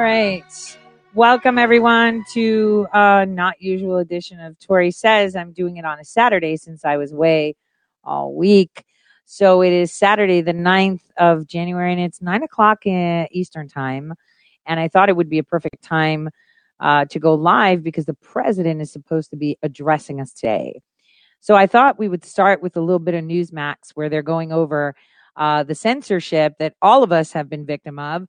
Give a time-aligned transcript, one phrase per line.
[0.00, 0.78] right.
[1.12, 5.36] Welcome everyone to a not usual edition of Tore Says.
[5.36, 7.54] I'm doing it on a Saturday since I was away
[8.02, 8.84] all week.
[9.26, 14.14] So it is Saturday, the 9th of January, and it's nine o'clock in Eastern time.
[14.64, 16.30] And I thought it would be a perfect time
[16.80, 20.80] uh, to go live because the president is supposed to be addressing us today.
[21.40, 24.50] So I thought we would start with a little bit of Newsmax where they're going
[24.50, 24.94] over
[25.36, 28.26] uh, the censorship that all of us have been victim of.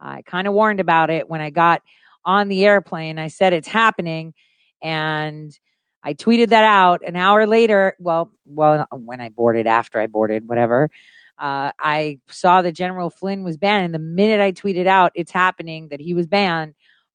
[0.00, 1.82] I kind of warned about it when I got
[2.24, 3.18] on the airplane.
[3.18, 4.34] I said it's happening,
[4.82, 5.56] and
[6.02, 7.96] I tweeted that out an hour later.
[7.98, 10.90] Well, well, when I boarded, after I boarded, whatever.
[11.36, 15.32] Uh, I saw that General Flynn was banned, and the minute I tweeted out it's
[15.32, 16.74] happening that he was banned,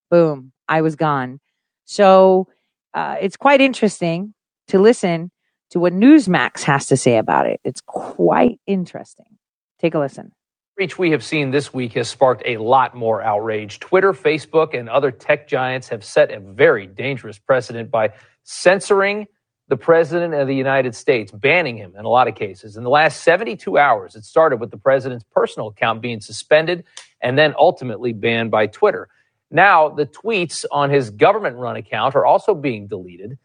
[0.10, 1.40] boom, I was gone.
[1.86, 2.48] So
[2.94, 4.34] uh, it's quite interesting
[4.68, 5.32] to listen
[5.72, 7.62] to what Newsmax has to say about it.
[7.64, 9.38] It's quite interesting.
[9.80, 10.34] Take a listen
[10.80, 13.82] breach we have seen this week has sparked a lot more outrage.
[13.82, 18.14] Twitter, Facebook, and other tech giants have set a very dangerous precedent by
[18.46, 19.28] censoring
[19.68, 22.78] the president of the United States, banning him in a lot of cases.
[22.78, 26.86] In the last 72 hours, it started with the president's personal account being suspended
[27.20, 29.10] and then ultimately banned by Twitter.
[29.52, 33.38] Now, the tweets on his government run account are also being deleted.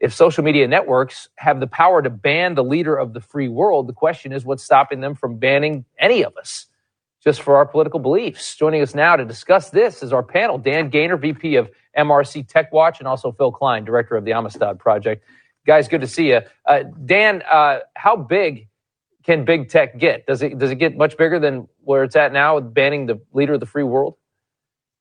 [0.00, 3.88] If social media networks have the power to ban the leader of the free world,
[3.88, 6.64] the question is what's stopping them from banning any of us?
[7.22, 8.54] Just for our political beliefs.
[8.54, 12.72] Joining us now to discuss this is our panel Dan Gainor, VP of MRC Tech
[12.72, 15.24] Watch, and also Phill Kline, Director of the Amistad Project.
[15.66, 16.40] Guys, good to see you.
[16.64, 18.68] Uh, Dan, uh, how big
[19.24, 20.26] can big tech get?
[20.26, 23.20] Does it does it get much bigger than where it's at now, with banning the
[23.32, 24.14] leader of the free world?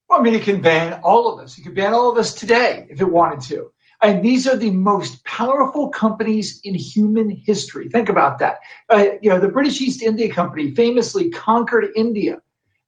[0.09, 1.57] Well, I mean, it can ban all of us.
[1.57, 3.71] It could ban all of us today if it wanted to.
[4.01, 7.89] And these are the most powerful companies in human history.
[7.89, 8.59] Think about that.
[8.89, 12.39] Uh, you know, the British East India Company famously conquered India,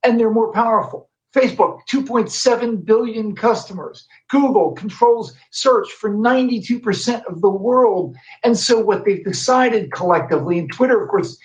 [0.04, 1.09] and they're more powerful.
[1.34, 4.08] Facebook, 2.7 billion customers.
[4.30, 8.16] Google controls search for 92% of the world.
[8.44, 11.38] And so what they've decided collectively, and Twitter, of course,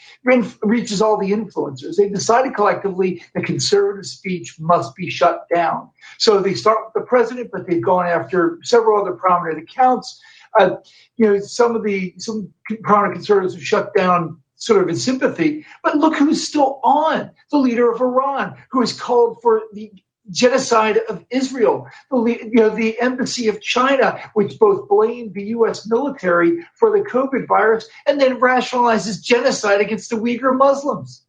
[0.62, 1.96] reaches all the influencers.
[1.96, 5.90] They've decided collectively that conservative speech must be shut down.
[6.18, 10.18] So they start with the president, but they've gone after several other prominent accounts.
[10.58, 10.76] Uh,
[11.16, 12.48] you know, some of the some
[12.82, 15.66] prominent conservatives have shut down sort of in sympathy.
[15.82, 19.92] But look who's still on the leader of Iran, who has called for the
[20.31, 25.87] genocide of Israel, the, you know, the embassy of China, which both blamed the U.S.
[25.87, 31.22] military for the COVID virus and then rationalizes genocide against the Uyghur Muslims.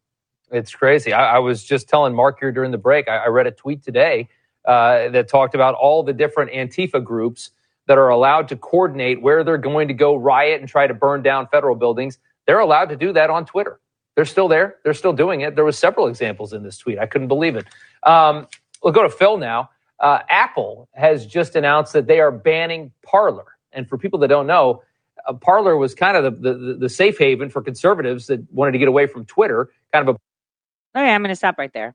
[0.50, 1.12] It's crazy.
[1.12, 3.82] I, I was just telling Mark here during the break, I, I read a tweet
[3.82, 4.28] today
[4.64, 7.50] uh, that talked about all the different Antifa groups
[7.86, 11.22] that are allowed to coordinate where they're going to go riot and try to burn
[11.22, 12.18] down federal buildings.
[12.46, 13.80] They're allowed to do that on Twitter.
[14.14, 14.76] They're still there.
[14.82, 15.54] They're still doing it.
[15.54, 16.98] There was several examples in this tweet.
[16.98, 17.66] I couldn't believe it.
[18.02, 18.48] Um,
[18.82, 19.70] we'll go to Phil now.
[20.00, 23.44] Uh, Apple has just announced that they are banning Parler.
[23.72, 24.82] And for people that don't know,
[25.26, 28.78] uh, Parler was kind of the, the, the, safe haven for conservatives that wanted to
[28.78, 29.70] get away from Twitter.
[29.92, 30.98] Kind of a.
[30.98, 31.94] Okay, I'm going to stop right there.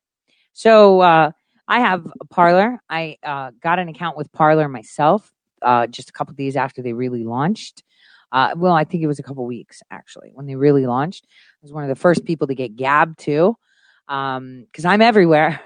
[0.54, 1.32] So uh,
[1.68, 2.80] I have Parler.
[2.90, 6.94] I uh, got an account with Parler myself uh, just a couple days after they
[6.94, 7.84] really launched.
[8.32, 11.26] Uh, well, I think it was a couple weeks actually when they really launched.
[11.30, 13.58] I was one of the first people to get Gab too,
[14.08, 15.62] because um, I'm everywhere.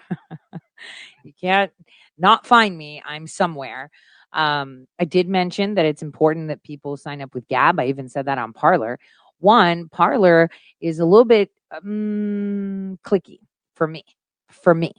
[1.24, 1.72] you can't
[2.18, 3.02] not find me.
[3.06, 3.92] I'm somewhere.
[4.34, 7.80] Um, I did mention that it's important that people sign up with Gab.
[7.80, 9.00] I even said that on Parler.
[9.40, 10.50] One, Parler
[10.82, 13.40] is a little bit um, clicky
[13.76, 14.04] for me.
[14.50, 14.94] For me,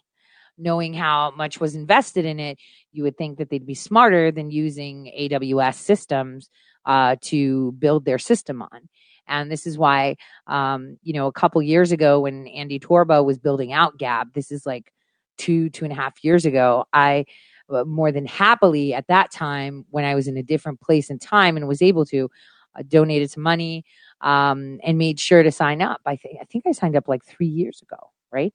[0.58, 2.58] knowing how much was invested in it,
[2.92, 6.50] you would think that they'd be smarter than using AWS systems
[6.86, 8.88] uh, to build their system on.
[9.28, 10.16] And this is why,
[10.46, 14.52] um, you know, a couple years ago when Andy Torba was building out Gab, this
[14.52, 14.92] is like
[15.36, 17.26] two, two and a half years ago, I
[17.68, 21.20] uh, more than happily at that time when I was in a different place and
[21.20, 22.30] time and was able to
[22.78, 23.84] uh, donated some money
[24.20, 26.00] um, and made sure to sign up.
[26.06, 28.54] I think I think I signed up like three years ago, right?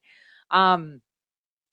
[0.50, 1.02] Um,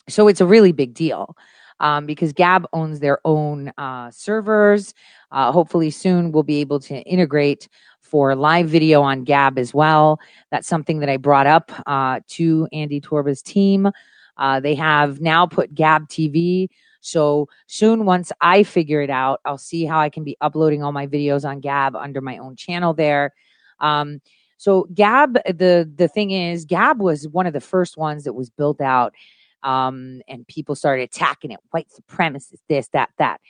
[0.08, 1.36] so it's a really big deal
[1.80, 4.94] um, because Gab owns their own uh, servers.
[5.30, 7.68] Uh, hopefully, soon we'll be able to integrate
[8.00, 10.18] for live video on Gab as well.
[10.50, 13.90] That's something that I brought up uh, to Andy Torba's team.
[14.36, 16.68] Uh, they have now put Gab TV.
[17.00, 20.92] So soon, once I figure it out, I'll see how I can be uploading all
[20.92, 23.34] my videos on Gab under my own channel there.
[23.80, 24.20] Um,
[24.56, 28.50] so Gab, the the thing is, Gab was one of the first ones that was
[28.50, 29.14] built out
[29.62, 33.40] um, and people started attacking it white supremacists this that that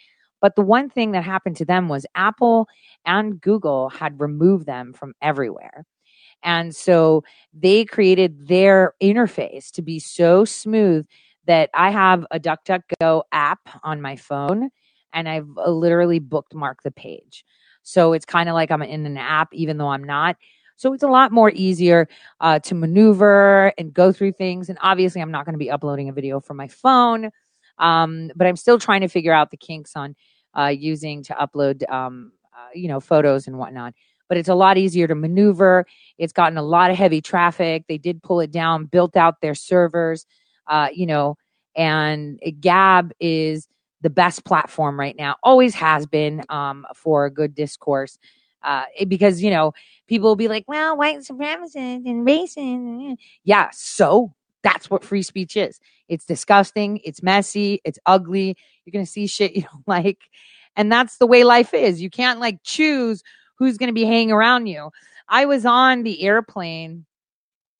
[0.40, 2.66] but the one thing that happened to them was apple
[3.04, 5.84] and google had removed them from everywhere
[6.42, 11.06] and so they created their interface to be so smooth
[11.46, 14.70] that I have a DuckDuckGo app on my phone
[15.12, 17.44] and I've uh, literally bookmarked the page.
[17.82, 20.36] So it's kind of like I'm in an app, even though I'm not.
[20.78, 22.08] So it's a lot more easier
[22.40, 24.68] uh, to maneuver and go through things.
[24.68, 27.30] And obviously, I'm not going to be uploading a video from my phone,
[27.78, 30.14] um, but I'm still trying to figure out the kinks on
[30.56, 33.92] uh, using to upload, um, uh, you know, photos and whatnot.
[34.28, 35.84] But it's a lot easier to maneuver.
[36.16, 37.84] It's gotten a lot of heavy traffic.
[37.88, 40.26] They did pull it down, built out their servers,
[40.68, 41.36] uh, you know,
[41.74, 43.66] and Gab is
[44.00, 48.16] the best platform right now, always has been um, for a good discourse.
[48.62, 49.72] Uh, because, you know,
[50.08, 53.16] people will be like, well, white supremacists and racist.
[53.44, 55.80] Yeah, so that's what free speech is.
[56.08, 57.00] It's disgusting.
[57.04, 57.80] It's messy.
[57.84, 58.56] It's ugly.
[58.84, 60.18] You're to see shit you don't like.
[60.76, 62.00] And that's the way life is.
[62.00, 63.22] You can't like choose
[63.56, 64.90] who's to be hanging around you.
[65.28, 67.04] I was on the airplane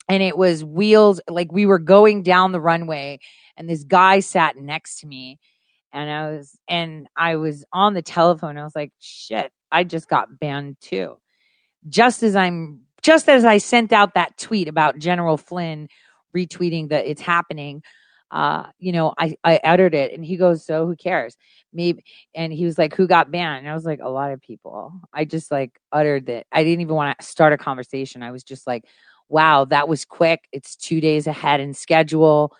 [0.09, 3.21] and it was wheels, like we were going down the runway
[3.57, 5.39] and this guy sat next to me
[5.93, 8.59] and I was and I was on the telephone.
[8.59, 11.19] I was like, shit, I just got banned too.
[11.88, 15.88] Just as I'm just as I sent out that tweet about General Flynn
[16.37, 17.82] retweeting that it's happening,
[18.31, 21.37] uh, you know, I, I uttered it and he goes, So who cares?
[21.73, 22.05] Maybe
[22.35, 23.61] and he was like, Who got banned?
[23.61, 24.93] And I was like, A lot of people.
[25.12, 26.47] I just like uttered that.
[26.53, 28.23] I didn't even want to start a conversation.
[28.23, 28.85] I was just like,
[29.29, 30.41] Wow, that was quick.
[30.53, 32.55] It's two days ahead in schedule.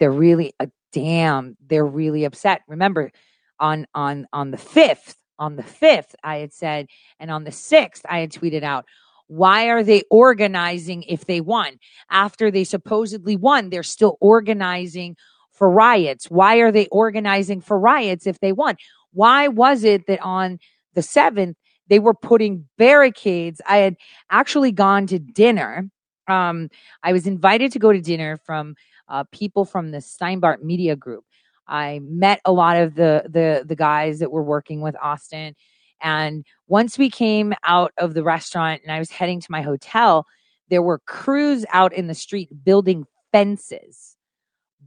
[0.00, 2.62] They're really uh, damn, they're really upset.
[2.66, 3.12] Remember,
[3.60, 6.86] on on on the fifth, on the fifth, I had said,
[7.18, 8.86] and on the sixth, I had tweeted out,
[9.26, 11.78] why are they organizing if they won?
[12.10, 15.16] After they supposedly won, they're still organizing
[15.50, 16.30] for riots.
[16.30, 18.76] Why are they organizing for riots if they won?
[19.12, 20.58] Why was it that on
[20.94, 21.56] the seventh,
[21.88, 23.60] they were putting barricades?
[23.66, 23.96] I had
[24.30, 25.88] actually gone to dinner.
[26.28, 26.68] Um,
[27.02, 28.74] I was invited to go to dinner from
[29.08, 31.24] uh, people from the Steinbart Media Group.
[31.66, 35.54] I met a lot of the the the guys that were working with Austin.
[36.00, 40.26] And once we came out of the restaurant and I was heading to my hotel,
[40.68, 44.16] there were crews out in the street building fences,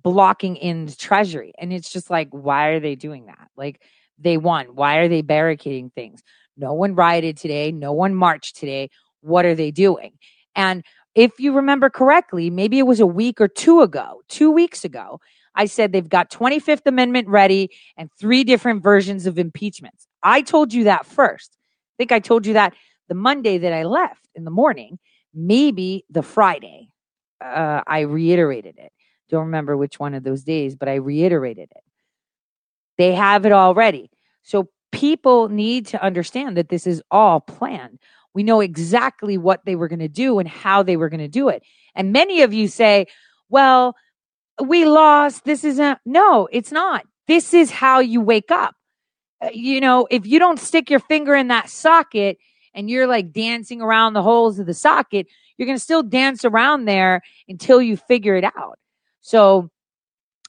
[0.04, 1.54] blocking in the treasury.
[1.58, 3.50] And it's just like, why are they doing that?
[3.56, 3.82] Like
[4.20, 4.68] they won.
[4.76, 6.22] Why are they barricading things?
[6.56, 7.72] No one rioted today.
[7.72, 8.90] No one marched today.
[9.22, 10.14] What are they doing?
[10.56, 10.84] And
[11.16, 15.20] if you remember correctly, maybe it was a week or two ago, two weeks ago,
[15.57, 20.07] I said they've got 25th Amendment ready and three different versions of impeachments.
[20.24, 21.57] I told you that first.
[21.57, 22.74] I think I told you that
[23.09, 25.00] the Monday that I left in the morning,
[25.33, 26.89] maybe the Friday.
[27.44, 28.92] Uh, I reiterated it.
[29.30, 31.83] Don't remember which one of those days, but I reiterated it.
[32.98, 34.09] They have it already.
[34.44, 38.00] So people need to understand that this is all planned.
[38.33, 41.27] We know exactly what they were going to do and how they were going to
[41.27, 41.63] do it.
[41.95, 43.07] And many of you say,
[43.50, 43.95] well,
[44.63, 45.45] we lost.
[45.45, 46.00] This isn't.
[46.06, 47.06] No, it's not.
[47.27, 48.75] This is how you wake up.
[49.42, 52.38] Uh, you know, if you don't stick your finger in that socket
[52.74, 55.27] and you're like dancing around the holes of the socket,
[55.57, 58.80] you're going to still dance around there until you figure it out.
[59.21, 59.69] So,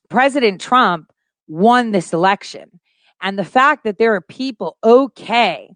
[0.09, 1.13] President Trump
[1.49, 2.81] won this election.
[3.21, 5.71] And the fact that there are people okay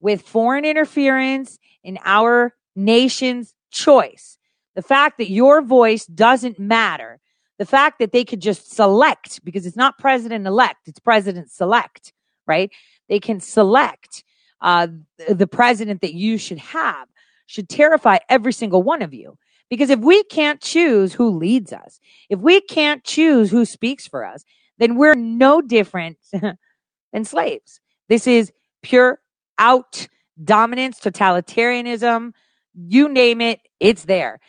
[0.00, 4.36] with foreign interference in our nation's choice.
[4.74, 7.20] The fact that your voice doesn't matter.
[7.58, 12.12] The fact that they could just select, because it's not president elect, it's president select,
[12.46, 12.70] right?
[13.08, 14.24] They can select
[14.60, 14.88] uh,
[15.28, 17.08] the president that you should have,
[17.46, 19.36] should terrify every single one of you.
[19.70, 24.24] Because if we can't choose who leads us, if we can't choose who speaks for
[24.24, 24.44] us,
[24.78, 26.18] then we're no different
[27.12, 27.80] than slaves.
[28.08, 29.20] This is pure
[29.58, 30.06] out
[30.42, 32.32] dominance, totalitarianism,
[32.74, 34.40] you name it, it's there.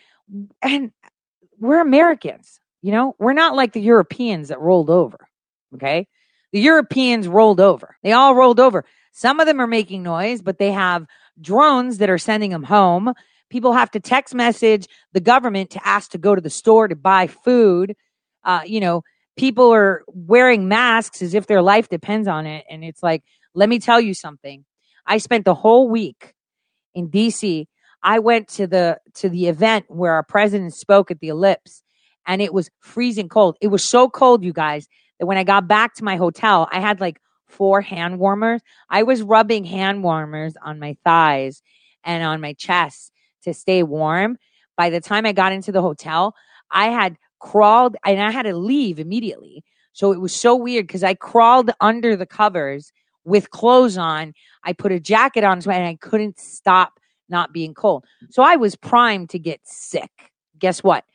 [0.62, 0.92] And
[1.60, 5.18] we're Americans, you know, we're not like the Europeans that rolled over.
[5.74, 6.08] Okay.
[6.54, 7.98] The Europeans rolled over.
[8.04, 8.86] They all rolled over.
[9.12, 11.08] Some of them are making noise, but they have
[11.42, 13.12] drones that are sending them home.
[13.50, 16.96] People have to text message the government to ask to go to the store to
[16.96, 17.96] buy food.
[18.44, 19.02] Uh, you know,
[19.36, 22.66] people are wearing masks as if their life depends on it.
[22.70, 23.24] And it's like,
[23.56, 24.64] let me tell you something.
[25.08, 26.36] I spent the whole week
[26.94, 27.66] in DC.
[28.04, 31.82] I went to the to the event where our president spoke at the Ellipse
[32.26, 33.58] and it was freezing cold.
[33.62, 34.88] It was so cold, you guys,
[35.20, 38.62] that when I got back to my hotel, I had like four hand warmers.
[38.90, 41.62] I was rubbing hand warmers on my thighs
[42.04, 43.12] and on my chest
[43.44, 44.38] to stay warm.
[44.78, 46.36] By the time I got into the hotel,
[46.72, 49.64] I had crawled and I had to leave immediately.
[49.94, 52.92] So it was so weird because I crawled under the covers
[53.24, 54.34] with clothes on.
[54.64, 58.06] I put a jacket on and I couldn't stop not being cold.
[58.30, 60.12] So I was primed to get sick.
[60.60, 61.06] Guess what?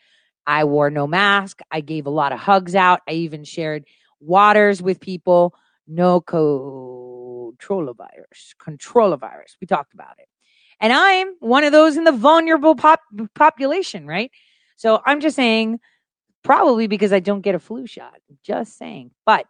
[0.51, 1.61] I wore no mask.
[1.71, 3.03] I gave a lot of hugs out.
[3.09, 3.85] I even shared
[4.19, 5.55] waters with people.
[5.87, 7.61] No coronavirus,
[9.21, 9.57] virus.
[9.61, 10.27] We talked about it.
[10.81, 12.99] And I'm one of those in the vulnerable pop-
[13.37, 14.33] population, right?
[14.75, 15.79] So I'm just saying,
[16.43, 18.19] probably because I don't get a flu shot.
[18.43, 19.13] Just saying.
[19.25, 19.47] But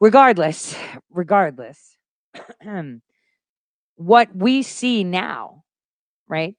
[0.00, 0.74] regardless,
[1.10, 1.96] regardless,
[3.94, 5.62] what we see now,
[6.26, 6.56] right,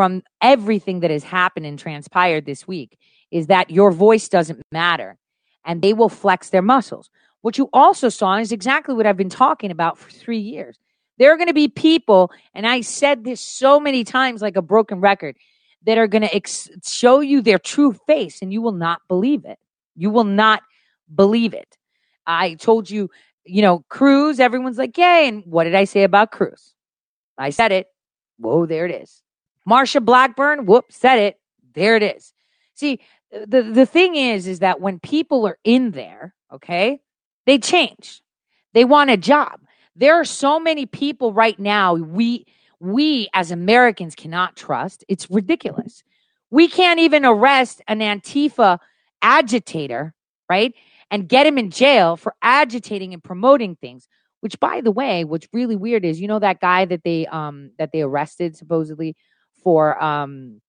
[0.00, 2.96] from everything that has happened and transpired this week
[3.30, 5.18] is that your voice doesn't matter
[5.62, 7.10] and they will flex their muscles.
[7.42, 10.78] What you also saw is exactly what I've been talking about for three years.
[11.18, 14.62] There are going to be people, and I said this so many times like a
[14.62, 15.36] broken record,
[15.84, 19.44] that are going to ex- show you their true face and you will not believe
[19.44, 19.58] it.
[19.96, 20.62] You will not
[21.14, 21.76] believe it.
[22.26, 23.10] I told you,
[23.44, 25.28] you know, Cruz, everyone's like, yay.
[25.28, 26.72] And what did I say about Cruz?
[27.36, 27.86] I said it.
[28.38, 29.22] Whoa, there it is.
[29.70, 31.40] Marsha Blackburn, whoop, said it.
[31.74, 32.32] There it is.
[32.74, 33.00] See,
[33.30, 37.00] the, the thing is, is that when people are in there, okay,
[37.46, 38.22] they change.
[38.74, 39.60] They want a job.
[39.94, 42.46] There are so many people right now we
[42.80, 45.04] we as Americans cannot trust.
[45.08, 46.02] It's ridiculous.
[46.50, 48.78] We can't even arrest an Antifa
[49.20, 50.14] agitator,
[50.48, 50.72] right?
[51.10, 54.08] And get him in jail for agitating and promoting things.
[54.40, 57.72] Which by the way, what's really weird is you know that guy that they um
[57.78, 59.14] that they arrested supposedly
[59.62, 60.60] for um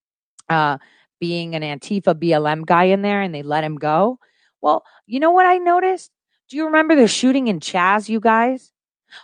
[0.50, 0.77] uh
[1.19, 4.19] being an Antifa BLM guy in there and they let him go.
[4.60, 6.12] Well, you know what I noticed?
[6.50, 8.71] Do you remember the shooting in Chaz, you guys?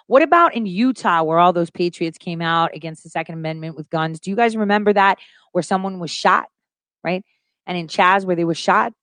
[0.05, 3.89] What about in Utah where all those patriots came out against the Second Amendment with
[3.89, 4.19] guns?
[4.19, 5.17] Do you guys remember that
[5.51, 6.45] where someone was shot,
[7.03, 7.24] right?
[7.65, 8.93] And in Chaz where they were shot?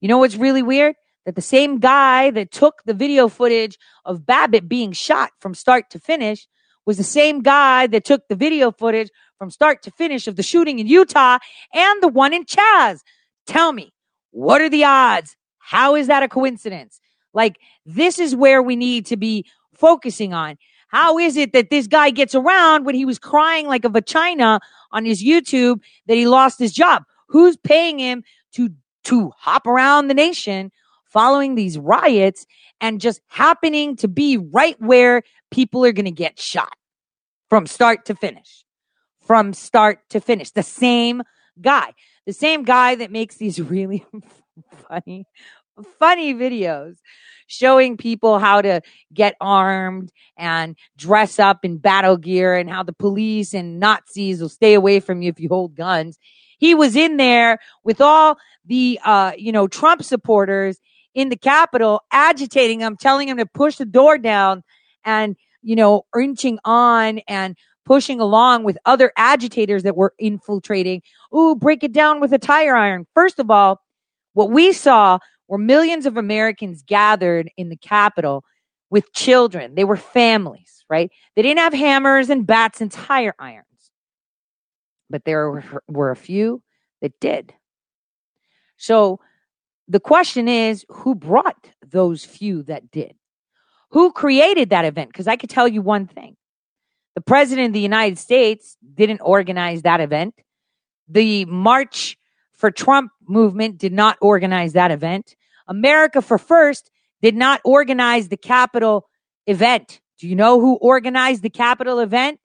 [0.00, 0.96] You know what's really weird?
[1.24, 5.90] That the same guy that took the video footage of Babbitt being shot from start
[5.90, 6.46] to finish
[6.86, 10.42] was the same guy that took the video footage from start to finish of the
[10.42, 11.38] shooting in Utah
[11.72, 13.00] and the one in Chaz.
[13.46, 13.92] Tell me,
[14.32, 15.36] what are the odds?
[15.58, 17.00] How is that a coincidence?
[17.32, 20.56] Like, this is where we need to be focusing on.
[20.88, 24.60] How is it that this guy gets around when he was crying like a vagina
[24.90, 27.04] on his YouTube that he lost his job?
[27.28, 28.70] Who's paying him to
[29.04, 30.72] to hop around the nation
[31.04, 32.46] following these riots
[32.80, 36.72] and just happening to be right where people are going to get shot
[37.50, 38.64] from start to finish?
[39.28, 40.50] From start to finish.
[40.50, 41.22] The same
[41.60, 41.92] guy.
[42.26, 44.04] The same guy that makes these really
[44.88, 45.26] funny
[45.98, 46.96] funny videos
[47.46, 48.80] showing people how to
[49.12, 54.48] get armed and dress up in battle gear and how the police and Nazis will
[54.48, 56.18] stay away from you if you hold guns.
[56.58, 60.78] He was in there with all the, uh, you know, Trump supporters
[61.14, 64.62] in the Capitol, agitating them, telling them to push the door down
[65.04, 67.56] and, you know, inching on and
[67.88, 71.00] pushing along with other agitators that were infiltrating.
[71.34, 73.06] Ooh, break it down with a tire iron.
[73.14, 73.80] First of all,
[74.34, 75.18] what we saw
[75.48, 78.44] were millions of Americans gathered in the Capitol
[78.90, 79.74] with children.
[79.74, 81.10] They were families, right?
[81.34, 83.64] They didn't have hammers and bats and tire irons,
[85.08, 86.62] but there were, were a few
[87.00, 87.54] that did.
[88.76, 89.18] So
[89.88, 93.14] the question is who brought those few that did?
[93.92, 95.08] Who created that event?
[95.08, 96.36] Because I could tell you one thing
[97.18, 100.36] the president of the United States didn't organize that event.
[101.08, 102.16] The March
[102.54, 105.34] for Trump movement did not organize that event.
[105.66, 109.08] America for First did not organize the Capitol
[109.48, 110.00] event.
[110.20, 112.38] Do you know who organized the Capitol event?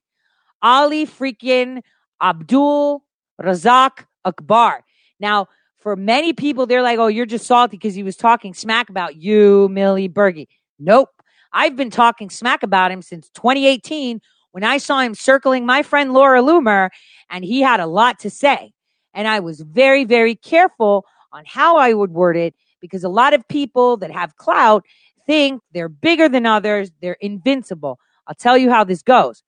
[0.60, 1.80] Ali freaking
[2.20, 3.04] Abdul
[3.40, 4.82] Razak Akbar.
[5.20, 5.46] Now,
[5.78, 9.14] for many people, they're like, oh, you're just salty because he was talking smack about
[9.14, 10.48] you, Millie Berge.
[10.80, 11.10] Nope.
[11.52, 14.20] I've been talking smack about him since 2018
[14.54, 16.90] when I saw him circling my friend Laura Loomer,
[17.28, 18.72] and he had a lot to say.
[19.12, 23.34] And I was very, very careful on how I would word it because a lot
[23.34, 24.84] of people that have clout
[25.26, 27.98] think they're bigger than others, they're invincible.
[28.28, 29.42] I'll tell you how this goes.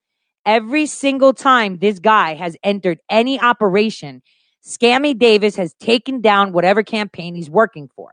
[0.45, 4.23] Every single time this guy has entered any operation,
[4.65, 8.11] Scammy Davis has taken down whatever campaign he's working for.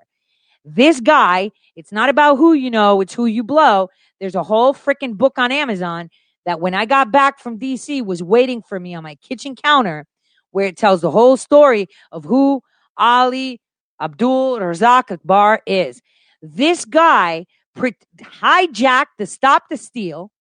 [0.63, 3.89] This guy, it's not about who you know, it's who you blow.
[4.19, 6.11] There's a whole freaking book on Amazon
[6.45, 10.05] that when I got back from DC was waiting for me on my kitchen counter
[10.51, 12.61] where it tells the whole story of who
[12.97, 13.59] Ali
[13.99, 16.01] Abdul Razak Akbar is.
[16.41, 17.45] This guy
[17.75, 20.31] pre- hijacked the Stop the Steal,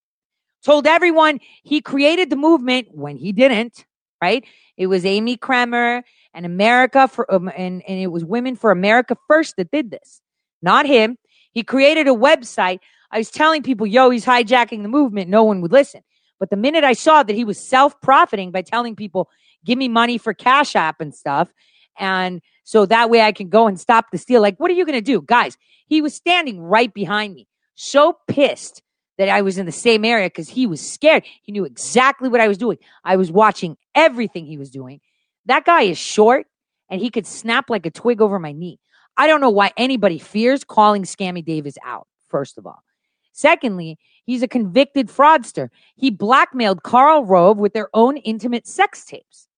[0.65, 3.85] told everyone he created the movement when he didn't,
[4.21, 4.45] right?
[4.77, 6.03] It was Amy Kremer
[6.35, 10.21] and America for, um, and, and it was Women for America First that did this,
[10.61, 11.17] not him.
[11.53, 12.81] He created a website.
[13.13, 15.29] I was telling people, yo, he's hijacking the movement.
[15.29, 16.03] No one would listen.
[16.41, 19.29] But the minute I saw that he was self profiting by telling people,
[19.65, 21.53] give me money for Cash App and stuff,
[21.99, 24.41] and So that way I can go and stop the steal.
[24.41, 25.21] Like, what are you going to do?
[25.21, 28.83] Guys, he was standing right behind me, so pissed
[29.19, 31.25] that I was in the same area because he was scared.
[31.43, 32.79] He knew exactly what I was doing.
[33.05, 35.01] I was watching everything he was doing.
[35.47, 36.47] That guy is short
[36.89, 38.81] and he could snap like a twig over my knee.
[39.17, 42.83] I don't know why anybody fears calling Scammy Davis out, first of all.
[43.33, 45.71] Secondly, he's a convicted fraudster.
[45.97, 49.49] He blackmailed Karl Rove with their own intimate sex tapes.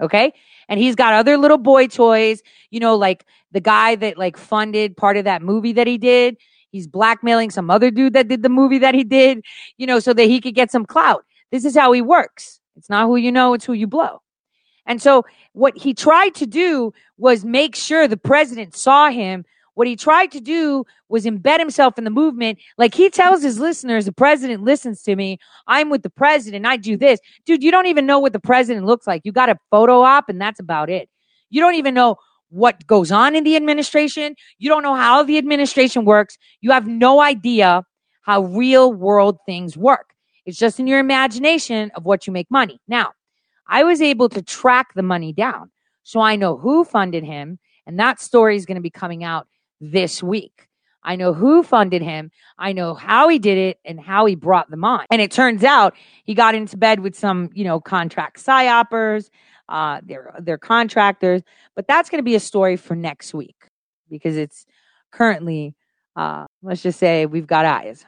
[0.00, 0.32] Okay.
[0.68, 4.96] And he's got other little boy toys, you know, like the guy that like funded
[4.96, 6.36] part of that movie that he did.
[6.70, 9.44] He's blackmailing some other dude that did the movie that he did,
[9.78, 11.24] you know, so that he could get some clout.
[11.52, 12.60] This is how he works.
[12.76, 14.20] It's not who you know, it's who you blow.
[14.86, 19.44] And so what he tried to do was make sure the president saw him.
[19.74, 22.58] What he tried to do was embed himself in the movement.
[22.78, 25.38] Like he tells his listeners, the president listens to me.
[25.66, 26.66] I'm with the president.
[26.66, 27.20] I do this.
[27.44, 29.22] Dude, you don't even know what the president looks like.
[29.24, 31.08] You got a photo op and that's about it.
[31.50, 32.16] You don't even know
[32.50, 34.36] what goes on in the administration.
[34.58, 36.38] You don't know how the administration works.
[36.60, 37.84] You have no idea
[38.22, 40.14] how real world things work.
[40.46, 42.80] It's just in your imagination of what you make money.
[42.86, 43.12] Now,
[43.66, 45.70] I was able to track the money down.
[46.02, 49.48] So I know who funded him, and that story is going to be coming out
[49.80, 50.68] this week.
[51.02, 52.30] I know who funded him.
[52.58, 55.04] I know how he did it and how he brought them on.
[55.10, 59.28] And it turns out he got into bed with some, you know, contract psyopers,
[59.68, 61.42] uh, they're, they're contractors.
[61.76, 63.68] But that's going to be a story for next week
[64.08, 64.64] because it's
[65.10, 65.74] currently,
[66.16, 68.04] uh, let's just say we've got eyes.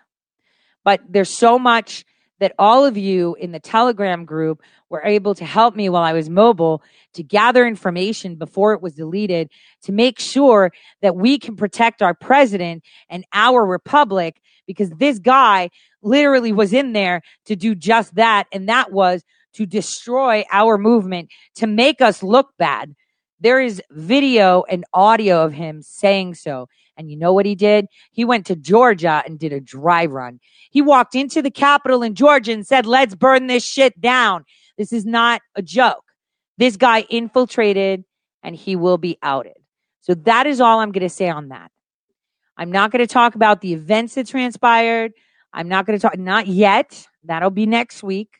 [0.84, 2.06] But there's so much
[2.38, 6.12] that all of you in the Telegram group were able to help me while I
[6.12, 6.82] was mobile
[7.14, 9.50] to gather information before it was deleted
[9.82, 15.70] to make sure that we can protect our president and our republic because this guy
[16.02, 18.46] literally was in there to do just that.
[18.52, 22.94] And that was to destroy our movement, to make us look bad.
[23.40, 26.68] There is video and audio of him saying so.
[26.96, 27.86] And you know what he did?
[28.12, 30.40] He went to Georgia and did a dry run.
[30.70, 34.44] He walked into the Capitol in Georgia and said, let's burn this shit down.
[34.78, 36.04] This is not a joke.
[36.56, 38.04] This guy infiltrated
[38.42, 39.56] and he will be outed.
[40.00, 41.70] So that is all I'm going to say on that.
[42.56, 45.12] I'm not going to talk about the events that transpired.
[45.52, 47.06] I'm not going to talk, not yet.
[47.24, 48.30] That'll be next week.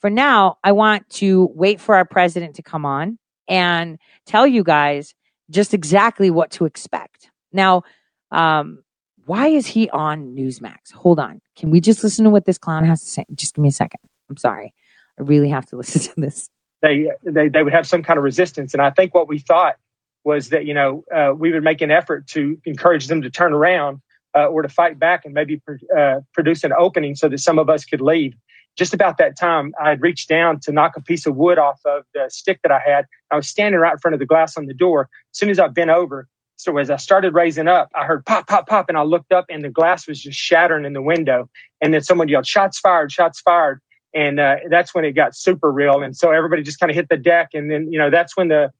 [0.00, 3.18] For now, I want to wait for our president to come on
[3.48, 5.14] and tell you guys
[5.50, 7.30] just exactly what to expect.
[7.52, 7.82] Now,
[8.30, 8.82] um,
[9.26, 10.92] why is he on Newsmax?
[10.92, 11.40] Hold on.
[11.56, 13.24] Can we just listen to what this clown has to say?
[13.34, 14.00] Just give me a second.
[14.30, 14.72] I'm sorry.
[15.18, 16.48] I really have to listen to this.
[16.82, 18.72] They, they, they would have some kind of resistance.
[18.72, 19.76] And I think what we thought
[20.24, 23.52] was that, you know, uh, we would make an effort to encourage them to turn
[23.52, 24.00] around
[24.36, 25.60] uh, or to fight back and maybe
[25.96, 28.34] uh, produce an opening so that some of us could leave.
[28.76, 31.80] Just about that time, I had reached down to knock a piece of wood off
[31.86, 33.06] of the stick that I had.
[33.30, 35.08] I was standing right in front of the glass on the door.
[35.32, 38.46] As soon as I bent over, so as I started raising up, I heard pop,
[38.46, 41.48] pop, pop, and I looked up and the glass was just shattering in the window.
[41.80, 43.80] And then someone yelled, shots fired, shots fired.
[44.14, 46.02] And uh, that's when it got super real.
[46.02, 47.50] And so everybody just kind of hit the deck.
[47.52, 48.72] And then, you know, that's when the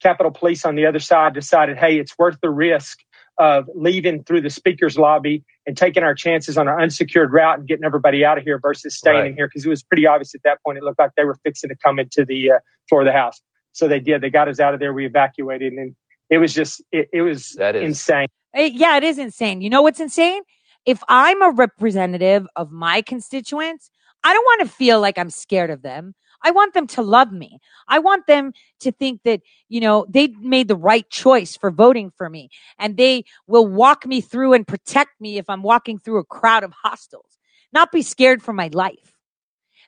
[0.00, 3.00] Capitol Police on the other side decided, hey, it's worth the risk
[3.38, 7.68] of leaving through the speaker's lobby and taking our chances on an unsecured route and
[7.68, 9.26] getting everybody out of here versus staying right.
[9.28, 10.78] in here because it was pretty obvious at that point.
[10.78, 13.40] It looked like they were fixing to come into the uh, floor of the house.
[13.72, 14.20] So they did.
[14.20, 14.92] They got us out of there.
[14.92, 15.96] We evacuated, and
[16.30, 17.82] it was just it, it was that is.
[17.82, 18.28] insane.
[18.54, 19.62] Yeah, it is insane.
[19.62, 20.42] You know what's insane?
[20.86, 23.90] If I'm a representative of my constituents,
[24.22, 26.14] I don't want to feel like I'm scared of them.
[26.44, 27.58] I want them to love me.
[27.88, 32.12] I want them to think that, you know, they made the right choice for voting
[32.16, 36.18] for me and they will walk me through and protect me if I'm walking through
[36.18, 37.38] a crowd of hostiles,
[37.72, 39.14] not be scared for my life.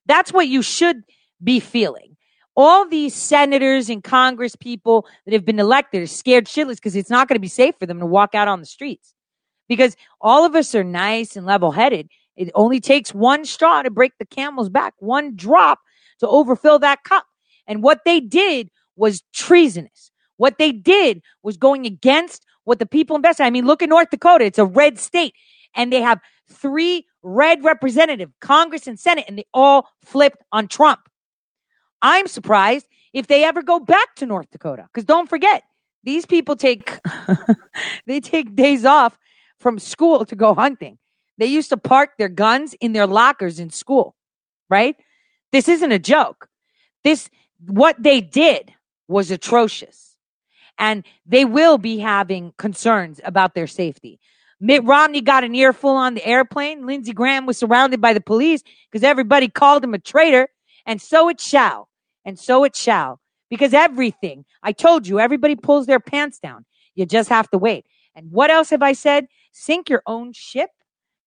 [0.07, 1.03] That's what you should
[1.45, 2.17] be feeling
[2.57, 7.11] all these senators and Congress people that have been elected are scared shitless because it's
[7.11, 9.13] not going to be safe for them to walk out on the streets.
[9.69, 12.09] Because all of us are nice and level headed.
[12.37, 15.81] It only takes one straw to break the camel's back, one drop
[16.21, 17.27] to overfill that cup.
[17.67, 20.11] And what they did was treasonous.
[20.37, 23.45] What they did was going against what the people invested.
[23.45, 24.45] I mean, look at North Dakota.
[24.45, 25.35] It's a red state.
[25.75, 31.01] And they have three red representative, Congress and Senate, and they all flipped on Trump.
[32.03, 34.87] I'm surprised if they ever go back to North Dakota.
[34.93, 35.63] Because don't forget,
[36.05, 36.99] these people take
[38.07, 39.19] they take days off
[39.59, 40.99] from school to go hunting.
[41.39, 44.15] They used to park their guns in their lockers in school,
[44.71, 44.97] right?
[45.57, 46.51] This isn't a joke.
[47.03, 47.31] This
[47.67, 48.75] what they did
[49.09, 50.15] was atrocious.
[50.77, 54.21] And they will be having concerns about their safety.
[54.61, 56.85] Mitt Romney got an earful on the airplane.
[56.85, 60.49] Lindsey Graham was surrounded by the police because everybody called him a traitor.
[60.85, 61.89] And so it shall.
[62.27, 66.67] And so it shall because everything, I told you, everybody pulls their pants down.
[66.95, 67.87] You just have to wait.
[68.15, 69.27] And what else have I said?
[69.53, 70.69] Sink your own ship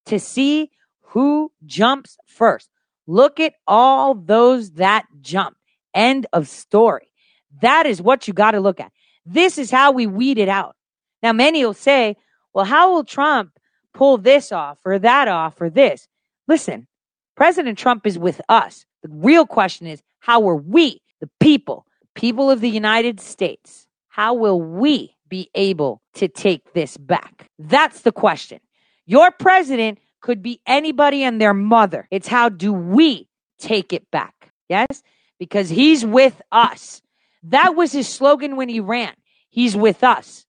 [0.05, 0.69] to see
[1.01, 2.69] who jumps first.
[3.09, 5.57] Look at all those that jump.
[5.95, 7.11] End of story.
[7.59, 8.91] That is what you got to look at.
[9.25, 10.75] This is how we weed it out.
[11.23, 12.17] Now, many will say,
[12.53, 13.57] well, how will Trump
[13.95, 16.07] pull this off or that off or this?
[16.47, 16.85] Listen,
[17.35, 18.85] President Trump is with us.
[19.01, 24.35] The real question is, how are we, the people, people of the United States, how
[24.35, 27.49] will we be able to take this back?
[27.57, 28.59] That's the question.
[29.07, 32.07] Your president could be anybody and their mother.
[32.11, 33.27] It's how do we
[33.57, 34.51] take it back?
[34.67, 35.03] Yes?
[35.39, 37.01] Because he's with us.
[37.43, 39.13] That was his slogan when he ran.
[39.49, 40.45] He's with us.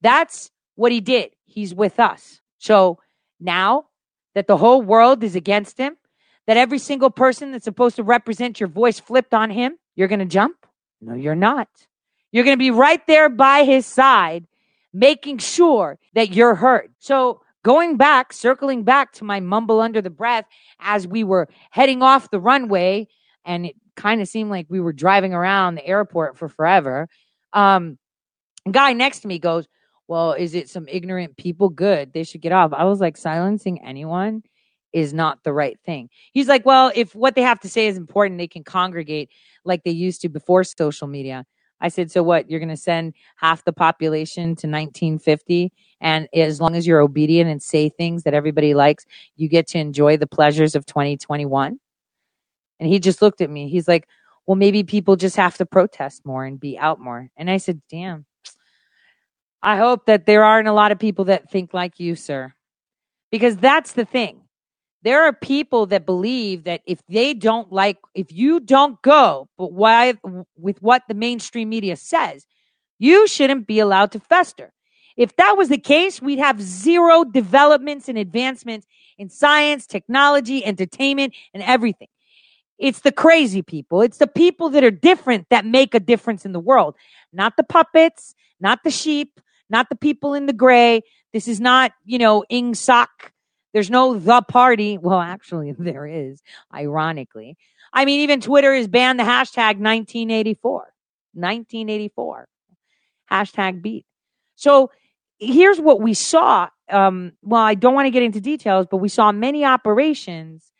[0.00, 1.30] That's what he did.
[1.44, 2.40] He's with us.
[2.58, 2.98] So
[3.38, 3.86] now
[4.34, 5.96] that the whole world is against him,
[6.46, 10.18] that every single person that's supposed to represent your voice flipped on him, you're going
[10.18, 10.56] to jump?
[11.00, 11.68] No, you're not.
[12.32, 14.46] You're going to be right there by his side,
[14.92, 16.92] making sure that you're heard.
[16.98, 20.44] So, going back, circling back to my mumble under the breath
[20.80, 23.06] as we were heading off the runway,
[23.44, 27.08] and it kind of seemed like we were driving around the airport for forever.
[27.52, 27.98] Um,
[28.70, 29.66] guy next to me goes,
[30.08, 31.68] Well, is it some ignorant people?
[31.68, 32.12] Good.
[32.12, 32.72] They should get off.
[32.72, 34.42] I was like, silencing anyone
[34.92, 36.08] is not the right thing.
[36.32, 39.30] He's like, Well, if what they have to say is important, they can congregate
[39.64, 41.44] like they used to before social media.
[41.82, 42.48] I said, So what?
[42.48, 45.72] You're going to send half the population to 1950?
[46.00, 49.04] And as long as you're obedient and say things that everybody likes,
[49.36, 51.78] you get to enjoy the pleasures of 2021?
[52.80, 53.68] And he just looked at me.
[53.68, 54.08] He's like,
[54.46, 57.28] Well, maybe people just have to protest more and be out more.
[57.36, 58.24] And I said, Damn.
[59.60, 62.54] I hope that there aren't a lot of people that think like you, sir.
[63.30, 64.41] Because that's the thing
[65.02, 69.72] there are people that believe that if they don't like if you don't go but
[69.72, 70.14] why
[70.56, 72.46] with what the mainstream media says
[72.98, 74.72] you shouldn't be allowed to fester.
[75.16, 78.86] If that was the case we'd have zero developments and advancements
[79.18, 82.08] in science technology entertainment and everything.
[82.78, 84.02] It's the crazy people.
[84.02, 86.96] It's the people that are different that make a difference in the world.
[87.32, 91.02] Not the puppets not the sheep not the people in the gray.
[91.32, 93.08] This is not you know Ingsoc
[93.72, 94.98] there's no the party.
[95.02, 97.56] Well, actually, there is, ironically.
[97.92, 100.72] I mean, even Twitter has banned the hashtag 1984.
[101.34, 102.48] 1984.
[103.30, 104.06] Hashtag beat.
[104.56, 104.90] So
[105.38, 106.68] here's what we saw.
[106.88, 110.70] Um, well, I don't want to get into details, but we saw many operations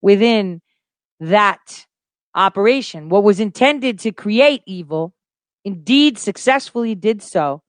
[0.00, 0.60] within
[1.20, 1.86] that
[2.34, 3.08] operation.
[3.08, 5.14] What was intended to create evil
[5.64, 7.62] indeed successfully did so,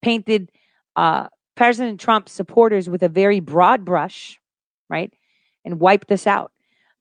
[0.00, 0.50] painted
[0.96, 4.38] uh, President Trump's supporters with a very broad brush,
[4.88, 5.12] right?
[5.64, 6.52] And wiped this out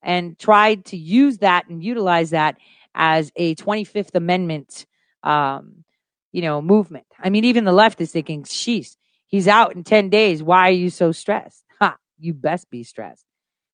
[0.02, 2.58] and tried to use that and utilize that
[2.94, 4.86] as a 25th Amendment,
[5.24, 5.84] um,
[6.32, 7.06] you know, movement.
[7.20, 8.96] I mean, even the left is thinking, sheesh,
[9.28, 10.44] he's out in 10 days.
[10.44, 11.64] Why are you so stressed?
[11.80, 13.26] Ha, you best be stressed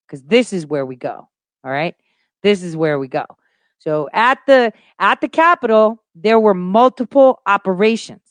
[0.06, 1.28] because this is where we go.
[1.63, 1.96] All right.
[2.44, 3.26] This is where we go.
[3.80, 8.22] So at the at the Capitol, there were multiple operations.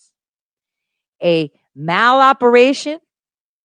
[1.23, 2.99] A Maloperation,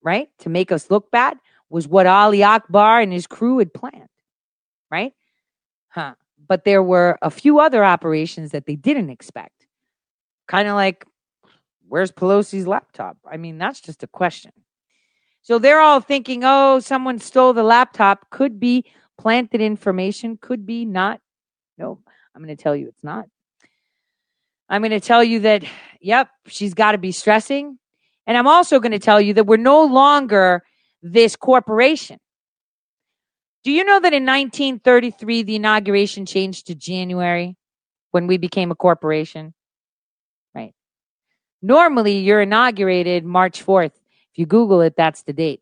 [0.04, 1.38] right, to make us look bad,
[1.70, 4.10] was what Ali Akbar and his crew had planned,
[4.92, 5.14] right?
[5.88, 6.16] Huh.
[6.46, 9.66] But there were a few other operations that they didn't expect.
[10.48, 11.06] Kind of like,
[11.88, 13.18] where's Pelosi's laptop?
[13.30, 14.52] I mean, that's just a question.
[15.44, 18.30] So they're all thinking, oh, someone stole the laptop.
[18.30, 18.86] Could be
[19.18, 21.22] planted information, could be not.
[21.78, 22.00] No,
[22.36, 23.28] I'm going to tell you it's not.
[24.68, 25.64] I'm going to tell you that,
[26.00, 27.78] yep, she's got to be stressing.
[28.32, 30.64] And I'm also going to tell you that we're no longer
[31.04, 32.18] this corporation.
[33.66, 37.58] Do you know that in 1933, the inauguration changed to January
[38.12, 39.54] when we became a corporation?
[40.56, 40.74] Right.
[41.62, 43.98] Normally, you're inaugurated March 4th.
[44.32, 45.62] If you Google it, that's the date.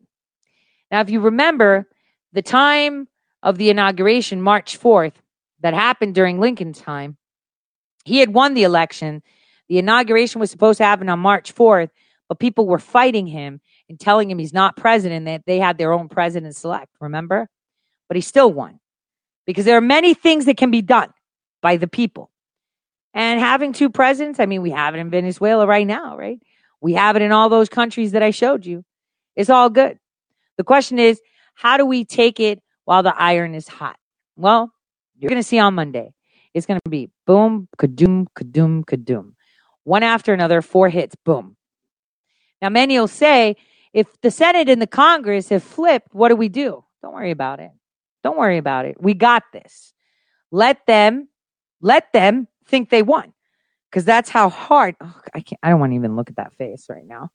[0.92, 1.88] Now, if you remember
[2.32, 3.08] the time
[3.42, 5.14] of the inauguration, March 4th,
[5.58, 7.16] that happened during Lincoln's time,
[8.04, 9.24] he had won the election.
[9.68, 11.90] The inauguration was supposed to happen on March 4th
[12.30, 15.92] but people were fighting him and telling him he's not president, that they had their
[15.92, 17.50] own president select, remember?
[18.08, 18.80] But he still won
[19.46, 21.10] because there are many things that can be done
[21.62, 22.30] by the people.
[23.14, 26.40] And having two presidents, I mean, we have it in Venezuela right now, right?
[26.80, 28.84] We have it in all those countries that I showed you.
[29.36, 29.98] It's all good.
[30.58, 31.20] The question is,
[31.54, 33.96] how do we take it while the iron is hot?
[34.36, 34.72] Well,
[35.18, 36.14] you're going to see on Monday.
[36.54, 39.32] It's going to be boom, kadoom, kadoom, kadoom.
[39.84, 41.56] One after another, four hits, boom.
[42.62, 43.56] Now, many will say,
[43.92, 46.84] if the Senate and the Congress have flipped, what do we do?
[47.02, 47.70] Don't worry about it.
[48.22, 49.00] Don't worry about it.
[49.00, 49.92] We got this.
[50.50, 51.28] Let them,
[51.80, 53.32] let them think they won
[53.90, 54.94] because that's how hard.
[55.00, 55.58] Oh, I can't.
[55.62, 57.30] I don't want to even look at that face right now.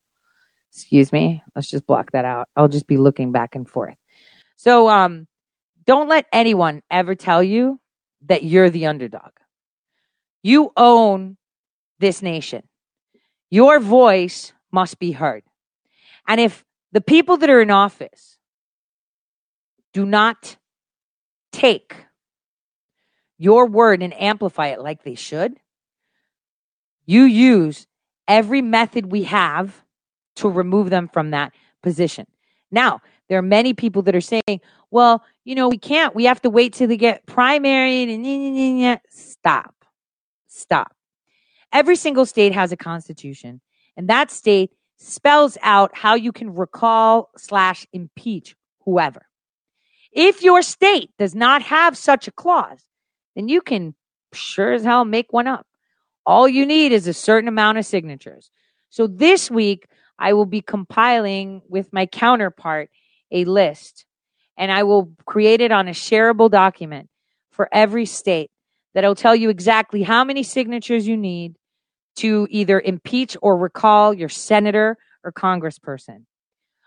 [0.72, 1.42] Excuse me.
[1.54, 2.48] Let's just block that out.
[2.56, 3.96] I'll just be looking back and forth.
[4.56, 5.26] So, um,
[5.86, 7.80] don't let anyone ever tell you
[8.26, 9.30] that you're the underdog.
[10.42, 11.36] You own
[11.98, 12.62] this nation.
[13.50, 15.42] Your voice must be heard.
[16.28, 16.62] And if
[16.92, 18.36] the people that are in office
[19.94, 20.58] do not
[21.50, 21.96] take
[23.38, 25.56] your word and amplify it like they should,
[27.06, 27.86] you use
[28.28, 29.82] every method we have
[30.36, 32.26] to remove them from that position.
[32.70, 34.60] Now, there are many people that are saying,
[34.90, 36.14] well, you know, we can't.
[36.14, 39.74] We have to wait till they get primaried and stop.
[40.48, 40.94] Stop.
[41.72, 43.62] Every single state has a constitution,
[43.96, 48.54] and that state spells out how you can recall slash impeach
[48.84, 49.26] whoever.
[50.12, 52.80] If your state does not have such a clause,
[53.34, 53.94] then you can
[54.32, 55.66] sure as hell make one up.
[56.24, 58.50] All you need is a certain amount of signatures.
[58.90, 59.86] So this week,
[60.18, 62.90] I will be compiling with my counterpart
[63.30, 64.06] a list
[64.56, 67.08] and I will create it on a shareable document
[67.50, 68.50] for every state
[68.94, 71.56] that'll tell you exactly how many signatures you need
[72.16, 76.24] to either impeach or recall your senator or congressperson.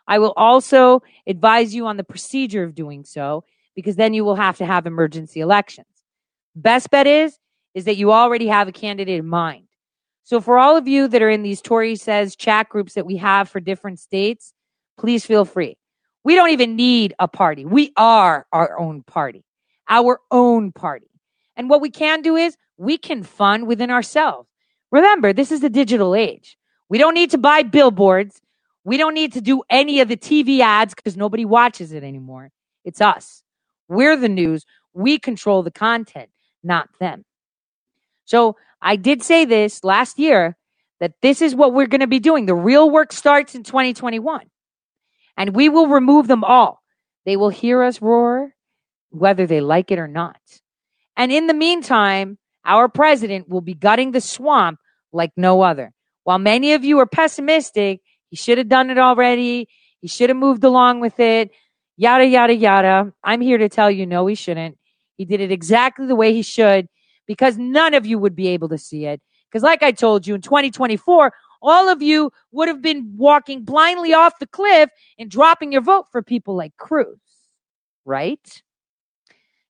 [0.08, 3.44] I will also advise you on the procedure of doing so
[3.76, 5.88] because then you will have to have emergency elections.
[6.56, 7.38] Best bet is
[7.76, 9.68] is that you already have a candidate in mind.
[10.24, 13.18] So for all of you that are in these Tore says chat groups that we
[13.18, 14.54] have for different states,
[14.98, 15.78] please feel free.
[16.24, 17.66] We don't even need a party.
[17.66, 19.44] We are our own party,
[19.88, 21.10] our own party.
[21.56, 24.49] And what we can do is we can fund within ourselves.
[24.92, 26.58] Remember, this is the digital age.
[26.90, 28.42] We don't need to buy billboards.
[28.84, 32.52] We don't need to do any of the TV ads because nobody watches it anymore.
[32.84, 33.44] It's us.
[33.88, 34.66] We're the news.
[34.94, 36.30] We control the content,
[36.64, 37.26] not them.
[38.26, 40.56] So I did say this last year
[41.00, 42.46] that this is what we're going to be doing.
[42.46, 44.50] The real work starts in 2021
[45.38, 46.82] and we will remove them all.
[47.26, 48.54] They will hear us roar,
[49.10, 50.40] whether they like it or not.
[51.16, 54.79] And in the meantime, our president will be gutting the swamp
[55.12, 55.92] like no other.
[56.24, 59.68] While many of you are pessimistic, he should have done it already.
[60.02, 61.52] He should have moved along with it.
[61.98, 63.14] Yada, yada, yada.
[63.24, 64.78] I'm here to tell you, no, he shouldn't.
[65.18, 66.88] He did it exactly the way he should
[67.28, 69.22] because none of you would be able to see it.
[69.50, 74.14] Because, like I told you, in 2024, all of you would have been walking blindly
[74.14, 77.18] off the cliff and dropping your vote for people like Cruz,
[78.06, 78.62] right?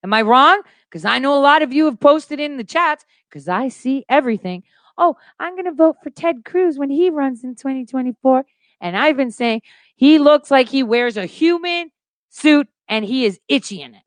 [0.03, 0.61] Am I wrong?
[0.89, 4.05] Because I know a lot of you have posted in the chats because I see
[4.09, 4.63] everything.
[4.99, 8.45] Oh, I'm going to vote for Ted Cruz when he runs in 2024.
[8.81, 9.61] And I've been saying
[9.95, 11.89] he looks like he wears a human
[12.29, 14.03] suit and he is itchy in it.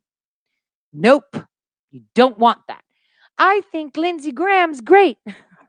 [0.93, 1.37] Nope.
[1.91, 2.83] You don't want that.
[3.39, 5.19] I think Lindsey Graham's great.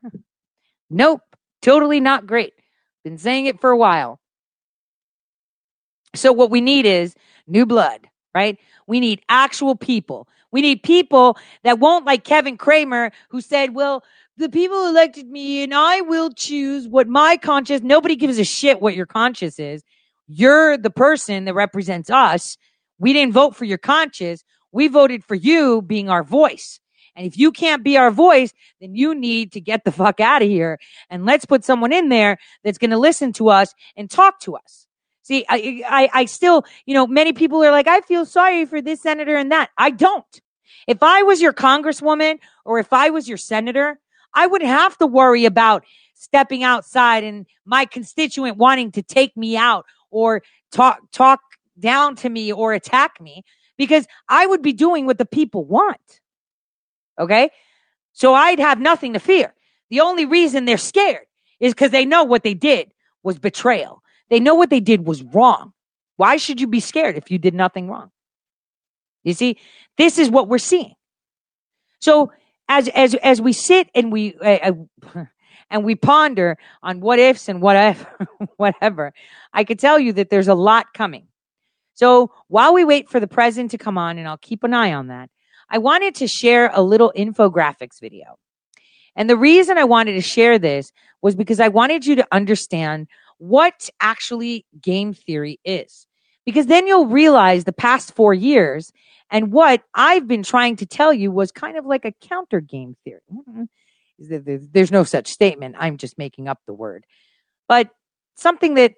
[0.90, 1.22] nope.
[1.62, 2.52] Totally not great.
[3.02, 4.20] Been saying it for a while.
[6.14, 7.14] So, what we need is
[7.46, 8.58] new blood, right?
[8.86, 10.28] We need actual people.
[10.52, 14.04] We need people that won't like Kevin Cramer, who said, Well,
[14.36, 18.80] the people elected me and I will choose what my conscience, nobody gives a shit
[18.80, 19.82] what your conscience is.
[20.26, 22.56] You're the person that represents us.
[22.98, 24.44] We didn't vote for your conscience.
[24.72, 26.80] We voted for you being our voice.
[27.16, 30.42] And if you can't be our voice, then you need to get the fuck out
[30.42, 30.80] of here.
[31.10, 34.56] And let's put someone in there that's going to listen to us and talk to
[34.56, 34.88] us.
[35.22, 38.82] See, I, I, I still, you know, many people are like, I feel sorry for
[38.82, 39.70] this senator and that.
[39.78, 40.40] I don't.
[40.86, 43.98] If I was your congresswoman or if I was your senator,
[44.34, 49.56] I wouldn't have to worry about stepping outside and my constituent wanting to take me
[49.56, 50.42] out or
[50.72, 51.40] talk, talk
[51.78, 53.42] down to me or attack me
[53.76, 56.20] because I would be doing what the people want.
[57.18, 57.50] Okay.
[58.12, 59.54] So I'd have nothing to fear.
[59.90, 61.26] The only reason they're scared
[61.60, 62.92] is because they know what they did
[63.22, 64.02] was betrayal.
[64.30, 65.72] They know what they did was wrong.
[66.16, 68.10] Why should you be scared if you did nothing wrong?
[69.24, 69.58] You see,
[69.98, 70.94] this is what we're seeing.
[72.00, 72.30] So
[72.68, 74.72] as as as we sit and we uh,
[75.70, 78.06] and we ponder on what ifs and whatever
[78.56, 79.12] whatever,
[79.52, 81.28] I could tell you that there's a lot coming.
[81.94, 84.92] So while we wait for the president to come on, and I'll keep an eye
[84.92, 85.30] on that,
[85.70, 88.38] I wanted to share a little infographics video.
[89.16, 93.06] And the reason I wanted to share this was because I wanted you to understand
[93.38, 96.06] what actually game theory is.
[96.44, 98.92] Because then you'll realize the past four years
[99.30, 102.96] and what I've been trying to tell you was kind of like a counter game
[103.04, 103.20] theory.
[103.32, 103.64] Mm-hmm.
[104.72, 105.76] There's no such statement.
[105.78, 107.04] I'm just making up the word.
[107.68, 107.90] But
[108.36, 108.94] something that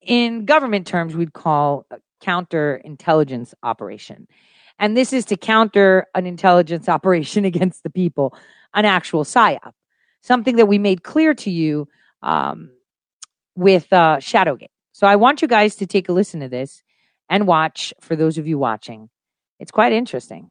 [0.00, 4.26] in government terms we'd call a counter intelligence operation.
[4.78, 8.36] And this is to counter an intelligence operation against the people.
[8.74, 9.72] an actual psyop,
[10.22, 11.88] something that we made clear to you
[12.22, 12.70] um,
[13.54, 14.68] with uh, Shadowgate.
[14.92, 16.82] So I want you guys to take a listen to this
[17.28, 19.08] and watch for those of you watching.
[19.58, 20.50] It's quite interesting.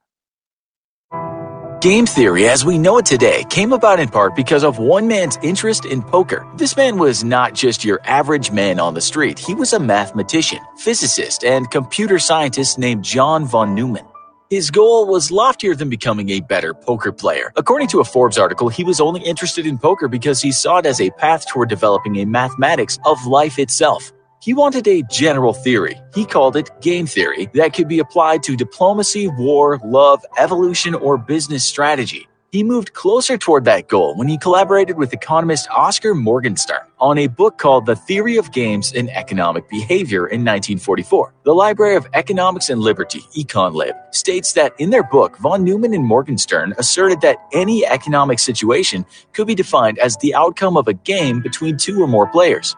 [1.82, 5.38] Game theory as we know it today came about in part because of one man's
[5.44, 6.48] interest in poker.
[6.58, 10.60] This man was not just your average man on the street, he was a mathematician,
[10.78, 14.08] physicist, and computer scientist named John von Neumann.
[14.50, 17.52] His goal was loftier than becoming a better poker player.
[17.56, 20.86] According to a Forbes article, he was only interested in poker because he saw it
[20.86, 24.12] as a path toward developing a mathematics of life itself.
[24.46, 28.56] He wanted a general theory, he called it game theory, that could be applied to
[28.56, 32.28] diplomacy, war, love, evolution, or business strategy.
[32.52, 37.26] He moved closer toward that goal when he collaborated with economist Oscar Morgenstern on a
[37.26, 41.34] book called The Theory of Games and Economic Behavior in 1944.
[41.44, 46.06] The Library of Economics and Liberty, EconLib, states that in their book, von Neumann and
[46.06, 51.42] Morgenstern asserted that any economic situation could be defined as the outcome of a game
[51.42, 52.76] between two or more players.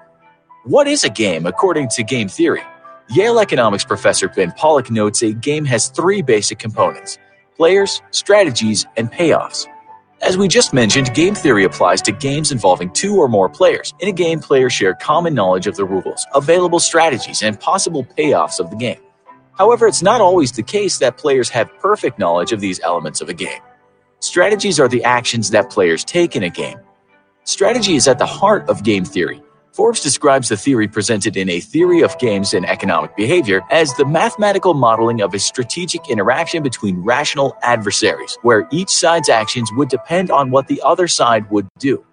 [0.68, 2.62] What is a game according to game theory?
[3.10, 7.18] Yale economics professor Ben Polak notes a game has three basic components
[7.56, 9.66] players, strategies, and payoffs.
[10.22, 13.94] As we just mentioned, game theory applies to games involving two or more players.
[14.02, 18.60] In a game, players share common knowledge of the rules, available strategies, and possible payoffs
[18.60, 19.00] of the game.
[19.54, 23.30] However, it's not always the case that players have perfect knowledge of these elements of
[23.30, 23.62] a game.
[24.20, 26.80] Strategies are the actions that players take in a game.
[27.46, 29.42] Strategy is at the heart of game theory.
[29.78, 34.06] Forbes describes the theory presented in A Theory of Games and Economic Behavior as the
[34.06, 40.32] mathematical modeling of a strategic interaction between rational adversaries, where each side's actions would depend
[40.32, 42.04] on what the other side would do.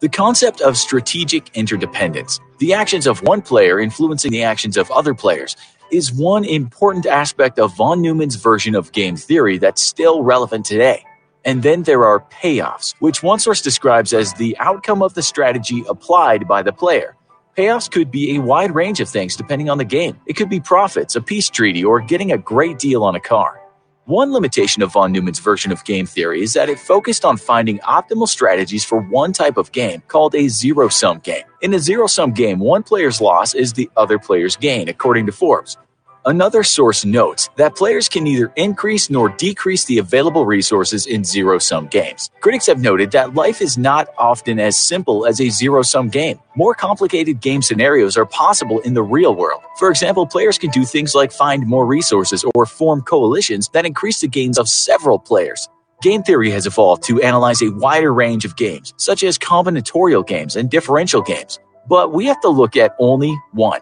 [0.00, 5.12] The concept of strategic interdependence, the actions of one player influencing the actions of other
[5.12, 5.54] players,
[5.90, 11.04] is one important aspect of von Neumann's version of game theory that's still relevant today.
[11.44, 15.82] And then there are payoffs, which one source describes as the outcome of the strategy
[15.88, 17.16] applied by the player.
[17.56, 20.18] Payoffs could be a wide range of things depending on the game.
[20.26, 23.60] It could be profits, a peace treaty, or getting a great deal on a car.
[24.06, 27.78] One limitation of von Neumann's version of game theory is that it focused on finding
[27.80, 31.44] optimal strategies for one type of game called a zero sum game.
[31.60, 35.32] In a zero sum game, one player's loss is the other player's gain, according to
[35.32, 35.76] Forbes.
[36.24, 41.58] Another source notes that players can neither increase nor decrease the available resources in zero
[41.58, 42.30] sum games.
[42.40, 46.38] Critics have noted that life is not often as simple as a zero sum game.
[46.54, 49.62] More complicated game scenarios are possible in the real world.
[49.80, 54.20] For example, players can do things like find more resources or form coalitions that increase
[54.20, 55.68] the gains of several players.
[56.02, 60.54] Game theory has evolved to analyze a wider range of games, such as combinatorial games
[60.54, 61.58] and differential games.
[61.88, 63.80] But we have to look at only one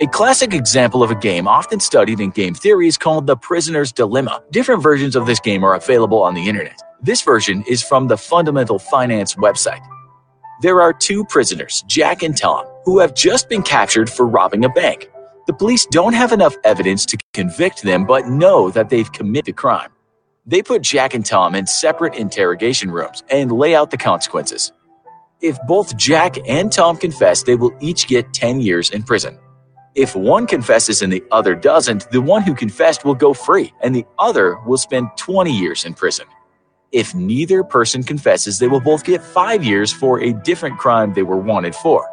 [0.00, 3.90] a classic example of a game often studied in game theory is called the prisoner's
[3.90, 4.40] dilemma.
[4.52, 6.80] Different versions of this game are available on the internet.
[7.02, 9.84] This version is from the Fundamental Finance website.
[10.62, 14.68] There are two prisoners, Jack and Tom, who have just been captured for robbing a
[14.68, 15.10] bank.
[15.48, 19.56] The police don't have enough evidence to convict them, but know that they've committed a
[19.56, 19.90] crime.
[20.46, 24.70] They put Jack and Tom in separate interrogation rooms and lay out the consequences.
[25.40, 29.38] If both Jack and Tom confess, they will each get 10 years in prison.
[29.94, 33.94] If one confesses and the other doesn't, the one who confessed will go free and
[33.94, 36.26] the other will spend 20 years in prison.
[36.92, 41.22] If neither person confesses, they will both get five years for a different crime they
[41.22, 42.08] were wanted for.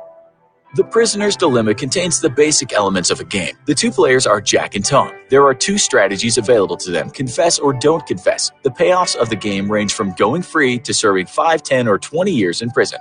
[0.75, 3.55] The prisoner's dilemma contains the basic elements of a game.
[3.65, 5.13] The two players are Jack and Tom.
[5.29, 8.51] There are two strategies available to them confess or don't confess.
[8.63, 12.31] The payoffs of the game range from going free to serving 5, 10, or 20
[12.31, 12.99] years in prison.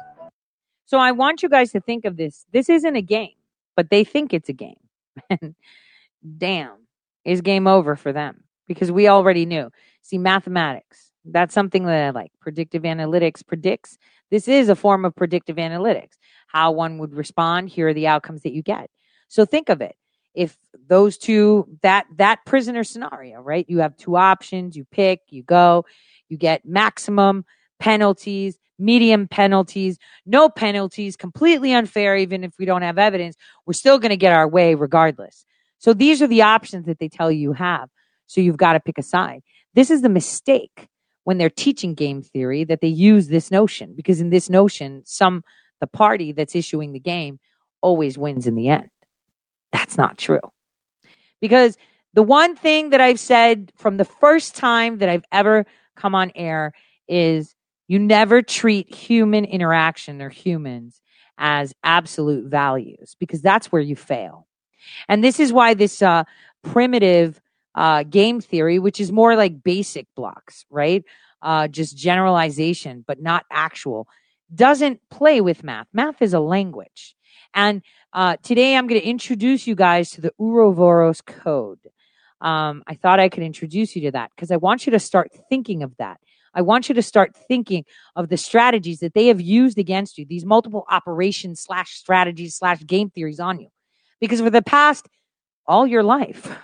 [0.86, 2.46] So I want you guys to think of this.
[2.52, 3.32] This isn't a game
[3.76, 4.76] but they think it's a game.
[5.30, 5.54] And
[6.38, 6.76] damn,
[7.24, 9.70] is game over for them because we already knew.
[10.02, 13.96] See, mathematics, that's something that I like predictive analytics predicts.
[14.30, 16.16] This is a form of predictive analytics.
[16.48, 18.90] How one would respond, here are the outcomes that you get.
[19.28, 19.96] So think of it.
[20.34, 20.56] If
[20.88, 23.64] those two, that that prisoner scenario, right?
[23.68, 25.84] You have two options, you pick, you go,
[26.28, 27.44] you get maximum
[27.78, 33.36] penalties, medium penalties, no penalties, completely unfair, even if we don't have evidence.
[33.66, 35.44] We're still going to get our way regardless.
[35.78, 37.88] So these are the options that they tell you you have.
[38.26, 39.42] So you've got to pick a side.
[39.74, 40.88] This is the mistake
[41.24, 45.42] when they're teaching game theory that they use this notion because in this notion, some
[45.80, 47.38] the party that's issuing the game
[47.82, 48.88] always wins in the end.
[49.72, 50.40] That's not true.
[51.40, 51.76] Because
[52.14, 55.66] the one thing that I've said from the first time that I've ever
[55.96, 56.72] come on air
[57.08, 57.54] is
[57.88, 61.00] you never treat human interaction or humans
[61.36, 64.46] as absolute values because that's where you fail.
[65.08, 66.24] And this is why this uh,
[66.62, 67.40] primitive
[67.74, 71.04] uh, game theory, which is more like basic blocks, right?
[71.44, 74.08] uh, just generalization, but not actual,
[74.52, 75.86] doesn't play with math.
[75.92, 77.14] Math is a language.
[77.54, 77.82] And
[78.12, 81.80] uh, today I'm going to introduce you guys to the Ouroboros code.
[82.40, 85.30] Um, I thought I could introduce you to that because I want you to start
[85.48, 86.18] thinking of that.
[86.54, 87.84] I want you to start thinking
[88.16, 92.84] of the strategies that they have used against you, these multiple operations slash strategies slash
[92.86, 93.68] game theories on you.
[94.20, 95.08] Because for the past
[95.66, 96.56] all your life,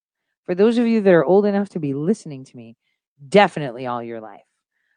[0.46, 2.76] for those of you that are old enough to be listening to me,
[3.28, 4.42] definitely all your life.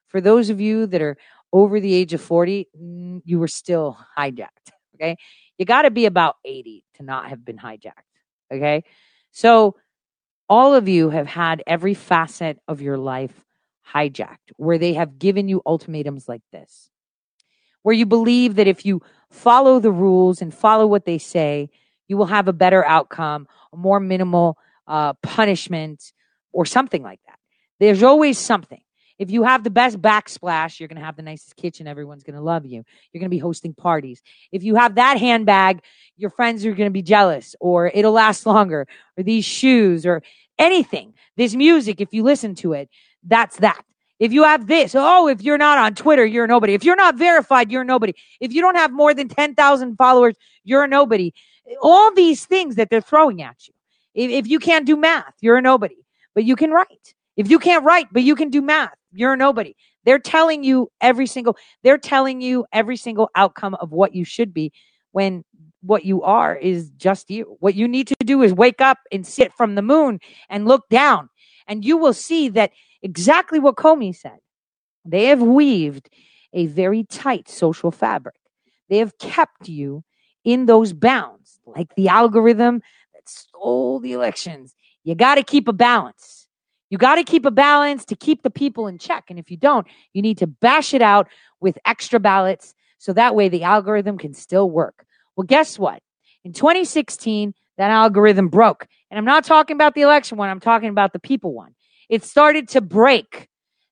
[0.07, 1.17] For those of you that are
[1.53, 4.47] over the age of 40, mm, you were still hijacked.
[4.95, 5.17] Okay.
[5.57, 8.05] You got to be about 80 to not have been hijacked.
[8.53, 8.83] Okay.
[9.31, 9.75] So,
[10.47, 13.33] all of you have had every facet of your life
[13.93, 16.89] hijacked, where they have given you ultimatums like this,
[17.83, 21.69] where you believe that if you follow the rules and follow what they say,
[22.07, 26.11] you will have a better outcome, a more minimal uh, punishment,
[26.51, 27.39] or something like that.
[27.79, 28.81] There's always something.
[29.17, 31.87] If you have the best backsplash, you're going to have the nicest kitchen.
[31.87, 32.83] Everyone's going to love you.
[33.11, 34.21] You're going to be hosting parties.
[34.51, 35.83] If you have that handbag,
[36.17, 40.23] your friends are going to be jealous, or it'll last longer, or these shoes, or
[40.57, 41.13] anything.
[41.37, 42.89] This music, if you listen to it,
[43.23, 43.83] that's that.
[44.19, 46.73] If you have this, oh, if you're not on Twitter, you're nobody.
[46.73, 48.13] If you're not verified, you're nobody.
[48.39, 51.33] If you don't have more than 10,000 followers, you're nobody.
[51.81, 53.73] All these things that they're throwing at you.
[54.13, 55.97] If, if you can't do math, you're a nobody,
[56.35, 57.13] but you can write.
[57.35, 59.75] If you can't write, but you can do math, you're a nobody.
[60.05, 64.53] They're telling you every single, they're telling you every single outcome of what you should
[64.53, 64.71] be
[65.11, 65.43] when
[65.81, 67.57] what you are is just you.
[67.59, 70.19] What you need to do is wake up and sit from the moon
[70.49, 71.29] and look down,
[71.67, 72.71] and you will see that
[73.03, 74.39] exactly what Comey said.
[75.05, 76.09] They have weaved
[76.53, 78.35] a very tight social fabric.
[78.89, 80.03] They have kept you
[80.43, 82.81] in those bounds, like the algorithm
[83.13, 84.75] that stole the elections.
[85.03, 86.47] You got to keep a balance.
[86.89, 89.25] You got to keep a balance to keep the people in check.
[89.29, 91.27] And if you don't, you need to bash it out
[91.61, 95.05] with extra ballots so that way the algorithm can still work.
[95.35, 96.03] Well, guess what?
[96.43, 98.87] In 2016, that algorithm broke.
[99.09, 101.73] And I'm not talking about the election one, I'm talking about the people one.
[102.11, 103.47] It started to break.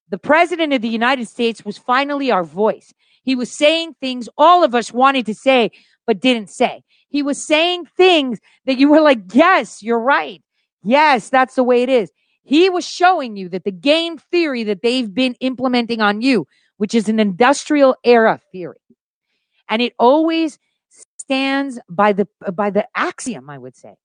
[0.09, 2.93] The president of the United States was finally our voice.
[3.23, 5.71] He was saying things all of us wanted to say,
[6.05, 6.83] but didn't say.
[7.07, 10.43] He was saying things that you were like, yes, you're right.
[10.83, 12.11] Yes, that's the way it is.
[12.43, 16.45] He was showing you that the game theory that they've been implementing on you,
[16.75, 18.81] which is an industrial era theory,
[19.69, 20.59] and it always
[21.17, 23.95] stands by the by the axiom, I would say.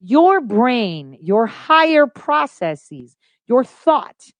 [0.00, 3.16] Your brain, your higher processes,
[3.46, 4.30] your thought,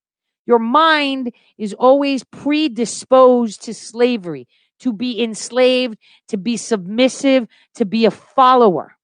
[0.46, 4.46] your mind is always predisposed to slavery,
[4.80, 5.98] to be enslaved,
[6.28, 8.96] to be submissive, to be a follower.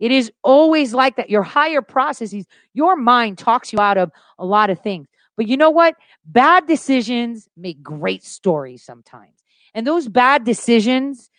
[0.00, 1.30] It is always like that.
[1.30, 5.08] Your higher processes, your mind talks you out of a lot of things.
[5.36, 5.94] But you know what?
[6.24, 9.42] Bad decisions make great stories sometimes.
[9.74, 11.30] And those bad decisions,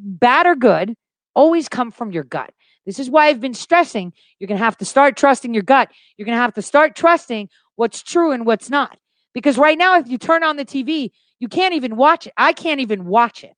[0.00, 0.94] bad or good,
[1.34, 2.52] always come from your gut.
[2.86, 5.90] This is why I've been stressing you're going to have to start trusting your gut.
[6.16, 8.98] You're going to have to start trusting what's true and what's not.
[9.34, 12.32] Because right now, if you turn on the TV, you can't even watch it.
[12.36, 13.54] I can't even watch it.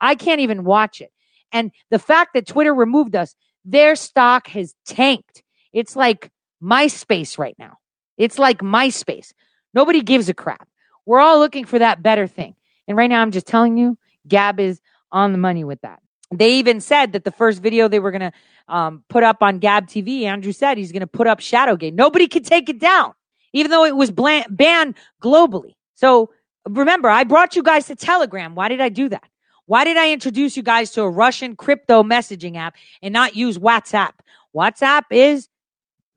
[0.00, 1.12] I can't even watch it.
[1.52, 3.34] And the fact that Twitter removed us,
[3.64, 5.42] their stock has tanked.
[5.72, 6.30] It's like
[6.62, 7.78] MySpace right now.
[8.18, 9.32] It's like MySpace.
[9.72, 10.68] Nobody gives a crap.
[11.06, 12.54] We're all looking for that better thing.
[12.86, 16.00] And right now, I'm just telling you, Gab is on the money with that.
[16.36, 18.32] They even said that the first video they were going to
[18.68, 21.94] um, put up on Gab TV, Andrew said he's going to put up Shadowgate.
[21.94, 23.12] Nobody could take it down,
[23.52, 25.74] even though it was bland, banned globally.
[25.94, 26.30] So
[26.68, 28.54] remember, I brought you guys to Telegram.
[28.54, 29.24] Why did I do that?
[29.66, 33.58] Why did I introduce you guys to a Russian crypto messaging app and not use
[33.58, 34.12] WhatsApp?
[34.54, 35.48] WhatsApp is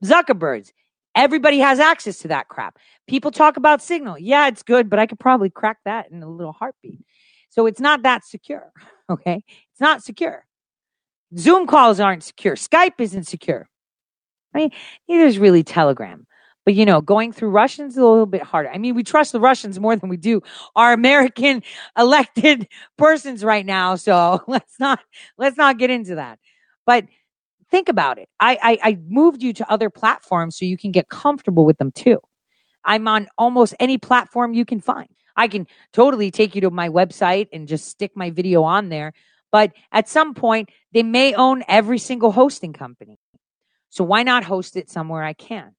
[0.04, 0.74] Zuckerberg's.
[1.16, 2.78] Everybody has access to that crap.
[3.08, 4.20] People talk about Signal.
[4.20, 7.00] Yeah, it's good, but I could probably crack that in a little heartbeat.
[7.50, 8.72] So it's not that secure.
[9.10, 9.42] Okay.
[9.78, 10.44] It's not secure.
[11.38, 12.56] Zoom calls aren't secure.
[12.56, 13.70] Skype isn't secure.
[14.56, 14.72] I mean,
[15.08, 16.26] neither is really Telegram.
[16.66, 18.72] But you know, going through Russians is a little bit harder.
[18.72, 20.42] I mean, we trust the Russians more than we do
[20.76, 21.62] our American
[21.98, 22.68] elected
[22.98, 23.96] persons right now.
[23.98, 25.00] So let's not
[25.38, 26.40] let's not get into that.
[26.88, 27.06] But
[27.70, 28.30] think about it.
[28.40, 31.92] I, I, I moved you to other platforms so you can get comfortable with them
[31.92, 32.20] too.
[32.84, 35.10] I'm on almost any platform you can find.
[35.36, 39.14] I can totally take you to my website and just stick my video on there.
[39.52, 43.20] But at some point, they may own every single hosting company.
[43.90, 45.74] So why not host it somewhere I can?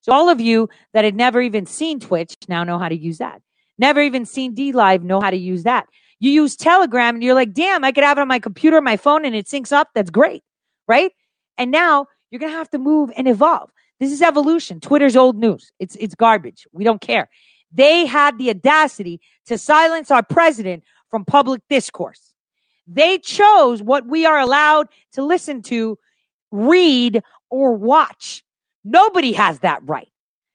[0.00, 3.18] So all of you that had never even seen Twitch now know how to use
[3.18, 3.40] that.
[3.78, 5.86] Never even seen DLive know how to use that.
[6.20, 8.96] You use Telegram and you're like, damn, I could have it on my computer, my
[8.96, 9.88] phone, and it syncs up.
[9.94, 10.42] That's great.
[10.86, 11.12] Right?
[11.58, 13.70] And now you're gonna have to move and evolve.
[13.98, 14.80] This is evolution.
[14.80, 15.72] Twitter's old news.
[15.78, 16.66] It's it's garbage.
[16.72, 17.28] We don't care.
[17.72, 22.33] They had the audacity to silence our president from public discourse.
[22.86, 25.98] They chose what we are allowed to listen to,
[26.50, 28.44] read, or watch.
[28.84, 30.10] Nobody has that right.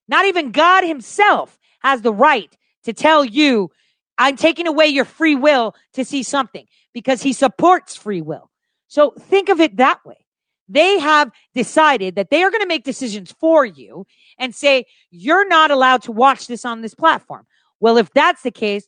[0.08, 3.72] Not even God himself has the right to tell you,
[4.18, 8.50] I'm taking away your free will to see something because he supports free will.
[8.88, 10.26] So think of it that way.
[10.68, 14.06] They have decided that they are going to make decisions for you
[14.38, 17.48] and say, you're not allowed to watch this on this platform.
[17.80, 18.88] Well, if that's the case,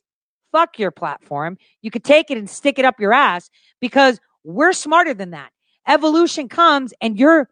[0.52, 1.58] fuck your platform.
[1.80, 3.50] You could take it and stick it up your ass
[3.80, 5.50] because we're smarter than that.
[5.88, 7.48] Evolution comes and you're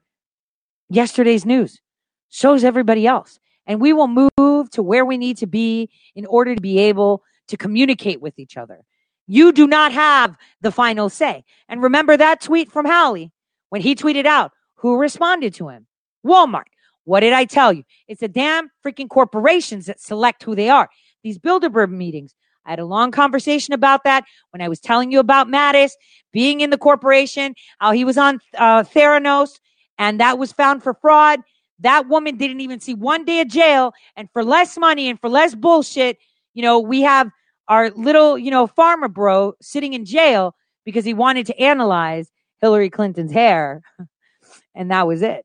[0.88, 1.80] yesterday's news.
[2.28, 3.40] So's everybody else.
[3.66, 7.22] And we will move to where we need to be in order to be able
[7.48, 8.80] to communicate with each other.
[9.26, 11.44] You do not have the final say.
[11.68, 13.30] And remember that tweet from Hawley
[13.68, 15.86] when he tweeted out who responded to him?
[16.26, 16.64] Walmart.
[17.05, 17.84] What did I tell you?
[18.09, 20.88] It's the damn freaking corporations that select who they are.
[21.22, 22.34] These Bilderberg meetings.
[22.70, 25.90] I had a long conversation about that when I was telling you about Mattis
[26.32, 29.58] being in the corporation, how he was on uh, Theranos,
[29.98, 31.40] and that was found for fraud.
[31.80, 33.92] That woman didn't even see one day of jail.
[34.14, 36.18] And for less money and for less bullshit,
[36.54, 37.28] you know, we have
[37.66, 40.54] our little, you know, pharma bro sitting in jail
[40.84, 43.82] because he wanted to analyze Hillary Clinton's hair.
[44.76, 45.44] and that was it.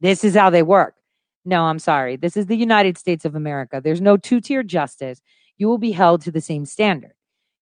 [0.00, 0.96] This is how they work.
[1.44, 2.16] No, I'm sorry.
[2.16, 3.80] This is the United States of America.
[3.80, 5.20] There's no two tier justice.
[5.56, 7.12] You will be held to the same standard.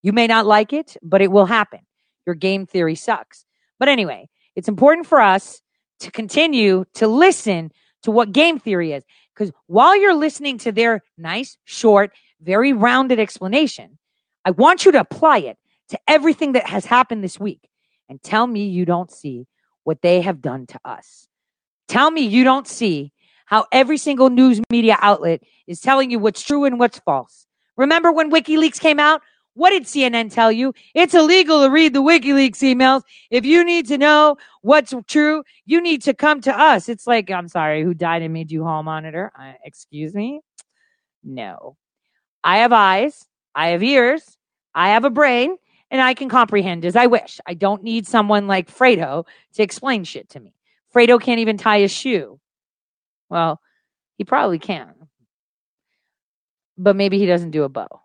[0.02, 1.80] You may not like it, but it will happen.
[2.26, 3.44] Your game theory sucks.
[3.78, 5.60] But anyway, it's important for us
[6.00, 7.72] to continue to listen
[8.02, 9.04] to what game theory is.
[9.34, 13.98] Because while you're listening to their nice, short, very rounded explanation,
[14.44, 17.68] I want you to apply it to everything that has happened this week
[18.08, 19.46] and tell me you don't see
[19.84, 21.28] what they have done to us.
[21.88, 23.12] Tell me you don't see
[23.46, 27.46] how every single news media outlet is telling you what's true and what's false.
[27.76, 29.22] Remember when WikiLeaks came out?
[29.54, 30.72] What did CNN tell you?
[30.94, 33.02] It's illegal to read the WikiLeaks emails.
[33.30, 36.88] If you need to know what's true, you need to come to us.
[36.88, 39.30] It's like, I'm sorry, who died and made you hall monitor?
[39.38, 40.40] Uh, excuse me?
[41.22, 41.76] No.
[42.42, 44.38] I have eyes, I have ears,
[44.74, 45.56] I have a brain,
[45.90, 47.38] and I can comprehend as I wish.
[47.46, 50.54] I don't need someone like Fredo to explain shit to me.
[50.94, 52.40] Fredo can't even tie a shoe.
[53.28, 53.60] Well,
[54.16, 54.94] he probably can,
[56.82, 58.00] but maybe he doesn't do a bow.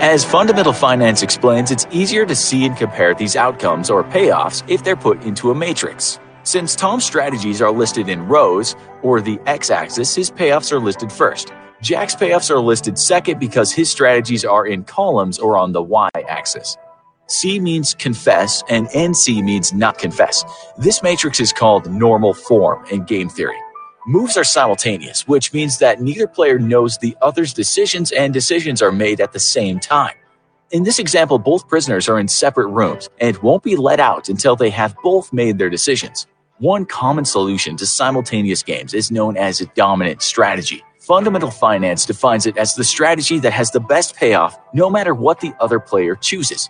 [0.00, 4.82] As fundamental finance explains, it's easier to see and compare these outcomes or payoffs if
[4.82, 6.18] they're put into a matrix.
[6.42, 11.12] Since Tom's strategies are listed in rows, or the x axis, his payoffs are listed
[11.12, 11.52] first.
[11.82, 16.08] Jack's payoffs are listed second because his strategies are in columns or on the y
[16.14, 16.78] axis.
[17.26, 20.44] C means confess and NC means not confess.
[20.78, 23.58] This matrix is called normal form in game theory.
[24.10, 28.90] Moves are simultaneous, which means that neither player knows the other's decisions and decisions are
[28.90, 30.16] made at the same time.
[30.72, 34.56] In this example, both prisoners are in separate rooms and won't be let out until
[34.56, 36.26] they have both made their decisions.
[36.58, 40.82] One common solution to simultaneous games is known as a dominant strategy.
[40.98, 45.38] Fundamental finance defines it as the strategy that has the best payoff no matter what
[45.38, 46.68] the other player chooses.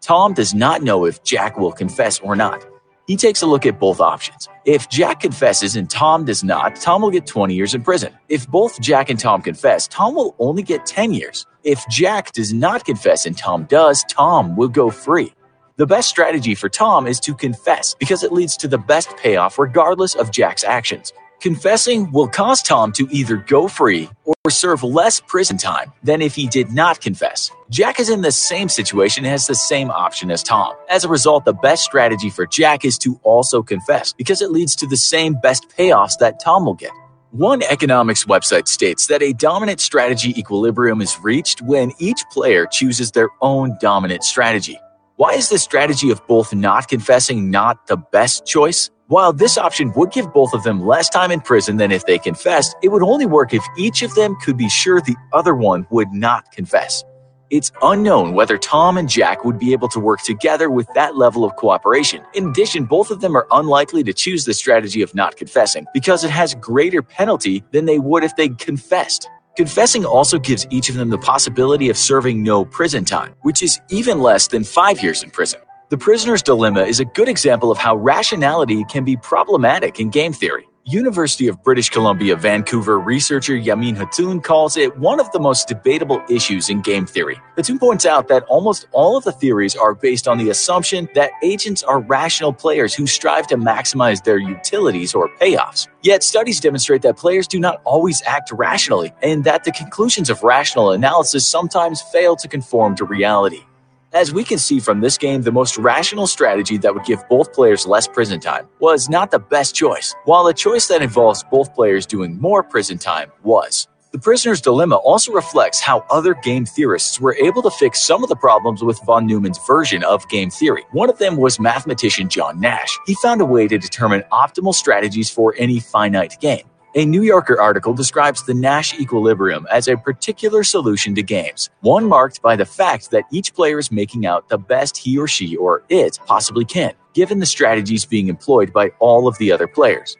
[0.00, 2.66] Tom does not know if Jack will confess or not.
[3.10, 4.48] He takes a look at both options.
[4.64, 8.12] If Jack confesses and Tom does not, Tom will get 20 years in prison.
[8.28, 11.44] If both Jack and Tom confess, Tom will only get 10 years.
[11.64, 15.34] If Jack does not confess and Tom does, Tom will go free.
[15.74, 19.58] The best strategy for Tom is to confess because it leads to the best payoff
[19.58, 21.12] regardless of Jack's actions.
[21.40, 26.34] Confessing will cause Tom to either go free or serve less prison time than if
[26.34, 27.50] he did not confess.
[27.70, 30.74] Jack is in the same situation and has the same option as Tom.
[30.90, 34.76] As a result, the best strategy for Jack is to also confess because it leads
[34.76, 36.90] to the same best payoffs that Tom will get.
[37.30, 43.12] One economics website states that a dominant strategy equilibrium is reached when each player chooses
[43.12, 44.78] their own dominant strategy.
[45.16, 48.90] Why is the strategy of both not confessing not the best choice?
[49.10, 52.16] While this option would give both of them less time in prison than if they
[52.16, 55.84] confessed, it would only work if each of them could be sure the other one
[55.90, 57.02] would not confess.
[57.50, 61.44] It's unknown whether Tom and Jack would be able to work together with that level
[61.44, 62.22] of cooperation.
[62.34, 66.22] In addition, both of them are unlikely to choose the strategy of not confessing because
[66.22, 69.28] it has greater penalty than they would if they confessed.
[69.56, 73.80] Confessing also gives each of them the possibility of serving no prison time, which is
[73.88, 75.60] even less than five years in prison.
[75.90, 80.32] The prisoner's dilemma is a good example of how rationality can be problematic in game
[80.32, 80.68] theory.
[80.84, 86.22] University of British Columbia Vancouver researcher Yamin Hatun calls it one of the most debatable
[86.30, 87.40] issues in game theory.
[87.56, 91.32] Hatun points out that almost all of the theories are based on the assumption that
[91.42, 95.88] agents are rational players who strive to maximize their utilities or payoffs.
[96.02, 100.44] Yet studies demonstrate that players do not always act rationally and that the conclusions of
[100.44, 103.64] rational analysis sometimes fail to conform to reality.
[104.12, 107.52] As we can see from this game, the most rational strategy that would give both
[107.52, 111.72] players less prison time was not the best choice, while a choice that involves both
[111.74, 113.86] players doing more prison time was.
[114.10, 118.28] The prisoner's dilemma also reflects how other game theorists were able to fix some of
[118.28, 120.82] the problems with von Neumann's version of game theory.
[120.90, 122.98] One of them was mathematician John Nash.
[123.06, 126.64] He found a way to determine optimal strategies for any finite game.
[126.96, 132.04] A New Yorker article describes the Nash equilibrium as a particular solution to games, one
[132.04, 135.54] marked by the fact that each player is making out the best he or she
[135.54, 140.16] or it possibly can, given the strategies being employed by all of the other players.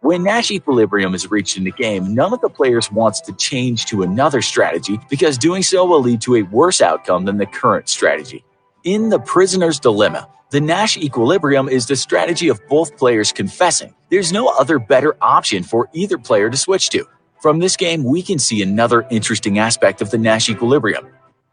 [0.00, 3.84] When Nash equilibrium is reached in the game, none of the players wants to change
[3.86, 7.90] to another strategy because doing so will lead to a worse outcome than the current
[7.90, 8.42] strategy.
[8.86, 13.92] In The Prisoner's Dilemma, the Nash equilibrium is the strategy of both players confessing.
[14.10, 17.04] There's no other better option for either player to switch to.
[17.42, 21.08] From this game, we can see another interesting aspect of the Nash equilibrium.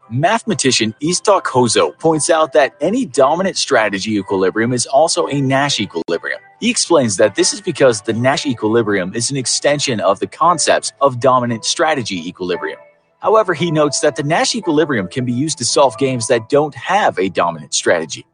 [0.08, 6.40] Mathematician Istok Hozo points out that any dominant strategy equilibrium is also a Nash equilibrium.
[6.60, 10.92] He explains that this is because the Nash equilibrium is an extension of the concepts
[11.00, 12.78] of dominant strategy equilibrium.
[13.24, 16.74] However, he notes that the Nash equilibrium can be used to solve games that don't
[16.74, 18.26] have a dominant strategy.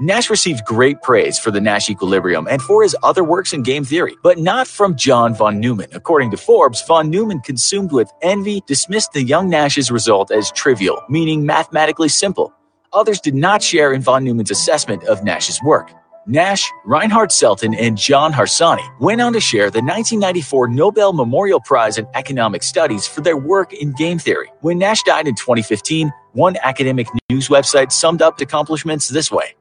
[0.00, 3.84] Nash received great praise for the Nash equilibrium and for his other works in game
[3.84, 5.90] theory, but not from John von Neumann.
[5.92, 11.02] According to Forbes, von Neumann, consumed with envy, dismissed the young Nash's result as trivial,
[11.10, 12.54] meaning mathematically simple.
[12.94, 15.90] Others did not share in von Neumann's assessment of Nash's work.
[16.26, 21.98] Nash, Reinhard Selten, and John Harsanyi went on to share the 1994 Nobel Memorial Prize
[21.98, 24.52] in Economic Studies for their work in game theory.
[24.60, 29.56] When Nash died in 2015, one academic news website summed up accomplishments this way.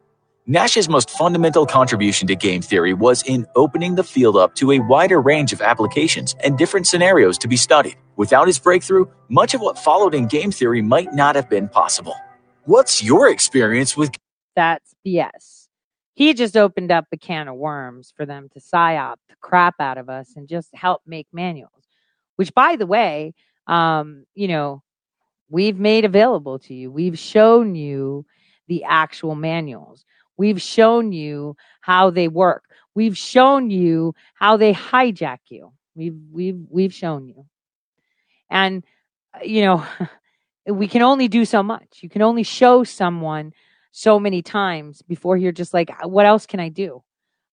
[0.45, 4.79] Nash's most fundamental contribution to game theory was in opening the field up to a
[4.79, 7.95] wider range of applications and different scenarios to be studied.
[8.17, 12.15] Without his breakthrough, much of what followed in game theory might not have been possible.
[12.65, 14.11] What's your experience with
[14.55, 15.50] That's BS.
[16.13, 19.97] He just opened up a can of worms for them to psyop the crap out
[19.97, 21.87] of us and just help make manuals,
[22.35, 23.33] which, by the way,
[23.67, 24.83] um, you know,
[25.49, 26.91] we've made available to you.
[26.91, 28.25] We've shown you
[28.67, 30.05] the actual manuals.
[30.37, 32.63] We've shown you how they work.
[32.95, 35.71] We've shown you how they hijack you.
[35.95, 37.45] We've we've we've shown you.
[38.49, 38.83] And
[39.33, 39.85] uh, you know,
[40.65, 41.99] we can only do so much.
[42.01, 43.53] You can only show someone
[43.91, 47.03] so many times before you're just like, what else can I do?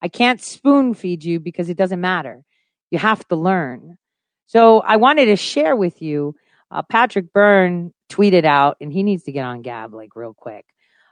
[0.00, 2.44] I can't spoon feed you because it doesn't matter.
[2.90, 3.98] You have to learn.
[4.46, 6.34] So I wanted to share with you.
[6.70, 10.64] Uh, Patrick Byrne tweeted out, and he needs to get on Gab like real quick.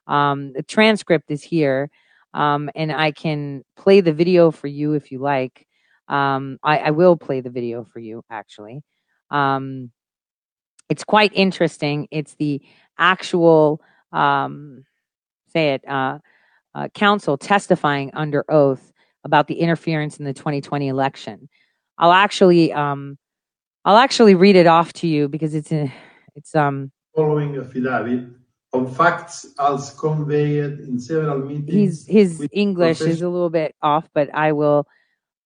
[0.07, 1.91] Um, the transcript is here,
[2.33, 5.67] um, and I can play the video for you if you like.
[6.09, 8.85] Um, I, I, will play the video for you, actually.
[9.29, 9.91] Um,
[10.89, 12.07] it's quite interesting.
[12.13, 12.63] It's the
[12.97, 13.81] actual,
[15.57, 16.19] um, uh,
[16.75, 18.93] uh, counsel testifying under oath
[19.25, 21.49] about the interference in the 2020 election.
[21.99, 23.19] I'll actually, um,
[23.85, 25.93] I'll actually read it off to you because it's a,
[26.35, 28.29] it's um following affidavit
[28.75, 32.07] of facts as conveyed in several His meetings.
[32.07, 34.87] his English is a little bit off, but I will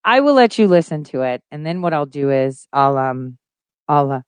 [0.04, 3.38] I will let you listen to it, and then what I'll do is I'll um
[3.86, 4.22] I'll uh,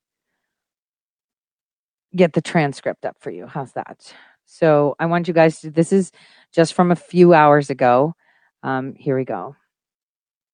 [2.14, 3.46] get the transcript up for you.
[3.46, 4.14] How's that?
[4.52, 5.70] So I want you guys to.
[5.70, 6.12] This is
[6.52, 8.14] just from a few hours ago.
[8.62, 9.56] Um, here we go.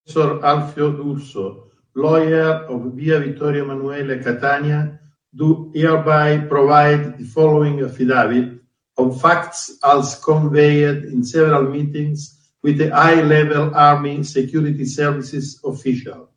[0.07, 5.01] Professor Alfio D'Urso, lawyer of Via Vittorio Emanuele Catania,
[5.35, 8.61] do hereby provide the following affidavit
[8.97, 16.31] of facts as conveyed in several meetings with the high-level Army Security Services official.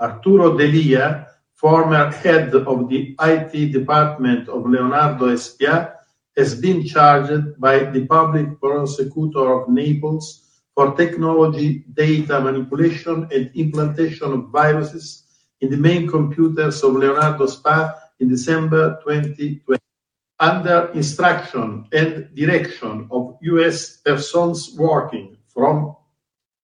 [0.00, 6.01] Arturo Delia, former head of the IT department of Leonardo Spa,
[6.36, 10.42] has been charged by the public prosecutor of Naples
[10.74, 15.24] for technology, data manipulation, and implantation of viruses
[15.60, 19.78] in the main computers of Leonardo Spa in December 2020.
[20.40, 23.98] Under instruction and direction of U.S.
[23.98, 25.94] persons working from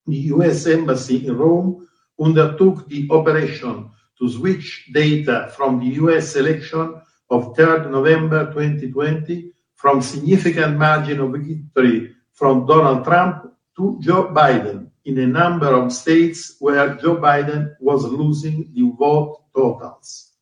[0.06, 0.66] the U.S.
[0.66, 1.86] Embassy in Rome,
[2.18, 6.34] undertook the operation to switch data from the U.S.
[6.34, 7.00] election
[7.30, 14.90] of 3rd November 2020 from significant margin of victory from Donald Trump to Joe Biden
[15.04, 20.32] in a number of states where Joe Biden was losing the vote totals.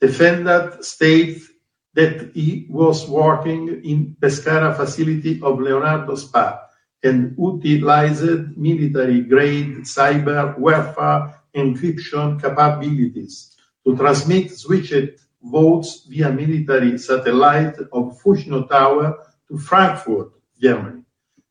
[0.00, 1.50] Defendant states
[1.92, 6.58] that he was working in Pescara facility of Leonardo Spa
[7.02, 13.54] and utilized military-grade cyber warfare encryption capabilities
[13.84, 19.18] to transmit switched votes via military satellite of Fucino Tower
[19.48, 21.02] to Frankfurt, Germany.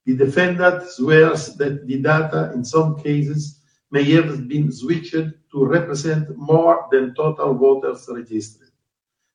[0.06, 3.62] The defendant swears that the data in some cases
[3.92, 8.70] may have been switched to represent more than total voters registered.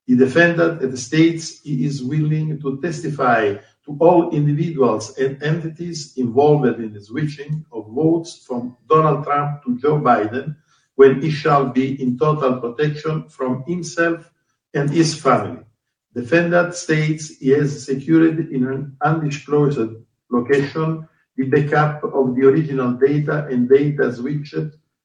[0.07, 6.93] The defendant states he is willing to testify to all individuals and entities involved in
[6.93, 10.57] the switching of votes from Donald Trump to Joe Biden
[10.95, 14.33] when he shall be in total protection from himself
[14.77, 15.65] and his family.
[16.15, 19.91] Defendant states he has secured in an undisclosed
[20.31, 24.55] location the backup of the original data and data switched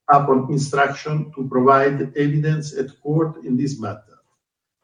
[0.10, 4.11] upon instruction to provide evidence at court in this matter.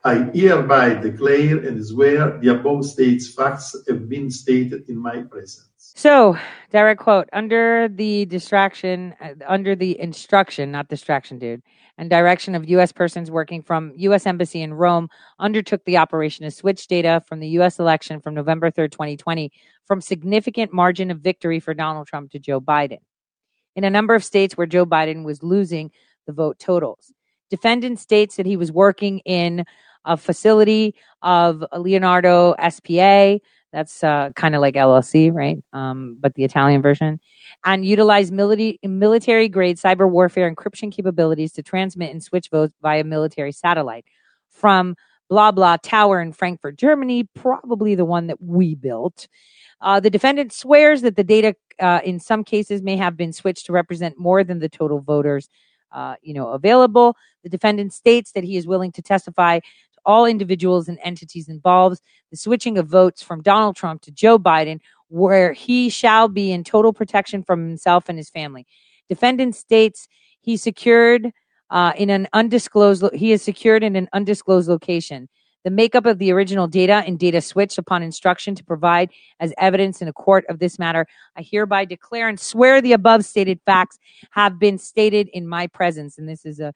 [0.07, 5.91] I hereby declare and swear the above states facts have been stated in my presence.
[5.97, 6.37] So,
[6.71, 11.61] direct quote under the distraction, uh, under the instruction, not distraction, dude,
[11.97, 12.93] and direction of U.S.
[12.93, 14.25] persons working from U.S.
[14.25, 17.77] Embassy in Rome, undertook the operation to switch data from the U.S.
[17.77, 19.51] election from November 3rd, 2020,
[19.85, 22.99] from significant margin of victory for Donald Trump to Joe Biden.
[23.75, 25.91] In a number of states where Joe Biden was losing
[26.27, 27.11] the vote totals.
[27.49, 29.65] Defendant states that he was working in
[30.05, 33.37] a facility of Leonardo SPA,
[33.73, 35.61] that's uh, kind of like LLC, right?
[35.73, 37.19] Um, but the Italian version.
[37.65, 43.03] And utilize military military grade cyber warfare encryption capabilities to transmit and switch votes via
[43.03, 44.05] military satellite
[44.49, 44.95] from
[45.29, 49.27] blah blah tower in Frankfurt, Germany, probably the one that we built.
[49.81, 53.65] Uh, the defendant swears that the data, uh, in some cases, may have been switched
[53.67, 55.49] to represent more than the total voters,
[55.91, 57.15] uh, you know, available.
[57.43, 59.59] The defendant states that he is willing to testify
[60.07, 62.01] all individuals and entities involved,
[62.31, 64.79] the switching of votes from Donald Trump to Joe Biden,
[65.09, 68.65] where he shall be in total protection from himself and his family.
[69.09, 70.07] Defendant states
[70.41, 71.31] he secured
[71.69, 75.29] uh, in an undisclosed, he is secured in an undisclosed location.
[75.63, 79.09] The makeup of the original data and data switched upon instruction to provide
[79.41, 81.05] as evidence in a court of this matter,
[81.35, 83.99] I hereby declare and swear the above stated facts
[84.31, 86.17] have been stated in my presence.
[86.17, 86.73] And this is a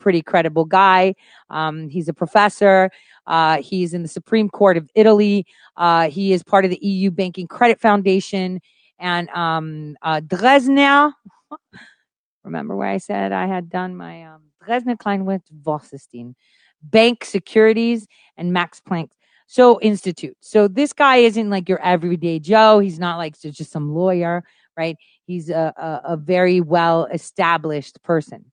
[0.00, 1.14] pretty credible guy.
[1.50, 2.90] Um, he's a professor.
[3.26, 5.46] Uh, he's in the Supreme Court of Italy.
[5.76, 8.60] Uh, he is part of the EU Banking Credit Foundation
[8.98, 11.12] and um, uh, Dresdner.
[12.44, 16.34] Remember where I said I had done my um, Dresdner Kleinwort Wasserstein
[16.82, 19.10] Bank Securities and Max Planck
[19.46, 20.36] so Institute.
[20.40, 22.78] So this guy isn't like your everyday Joe.
[22.78, 24.44] He's not like just some lawyer,
[24.76, 24.96] right?
[25.26, 28.44] He's a, a, a very well established person.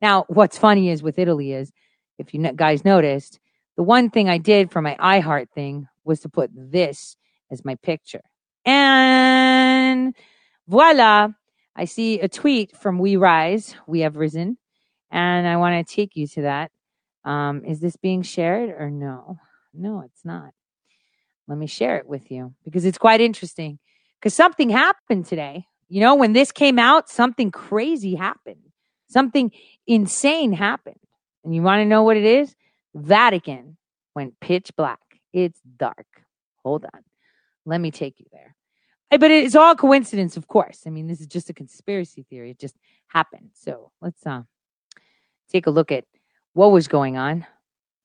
[0.00, 1.72] Now, what's funny is with Italy is,
[2.18, 3.40] if you guys noticed,
[3.76, 7.16] the one thing I did for my iHeart thing was to put this
[7.50, 8.22] as my picture.
[8.64, 10.14] And
[10.66, 11.28] voila,
[11.76, 14.58] I see a tweet from We Rise, We Have Risen,
[15.10, 16.70] and I want to take you to that.
[17.24, 19.38] Um, is this being shared or no?
[19.74, 20.52] No, it's not.
[21.46, 23.78] Let me share it with you because it's quite interesting.
[24.20, 25.66] Because something happened today.
[25.88, 28.60] You know, when this came out, something crazy happened.
[29.08, 29.52] Something
[29.86, 31.00] insane happened.
[31.44, 32.54] And you want to know what it is?
[32.94, 33.76] Vatican
[34.14, 35.00] went pitch black.
[35.32, 36.06] It's dark.
[36.64, 37.02] Hold on.
[37.64, 38.54] Let me take you there.
[39.10, 40.82] But it's all coincidence, of course.
[40.86, 42.50] I mean, this is just a conspiracy theory.
[42.50, 43.50] It just happened.
[43.54, 44.42] So let's uh,
[45.50, 46.04] take a look at
[46.52, 47.46] what was going on.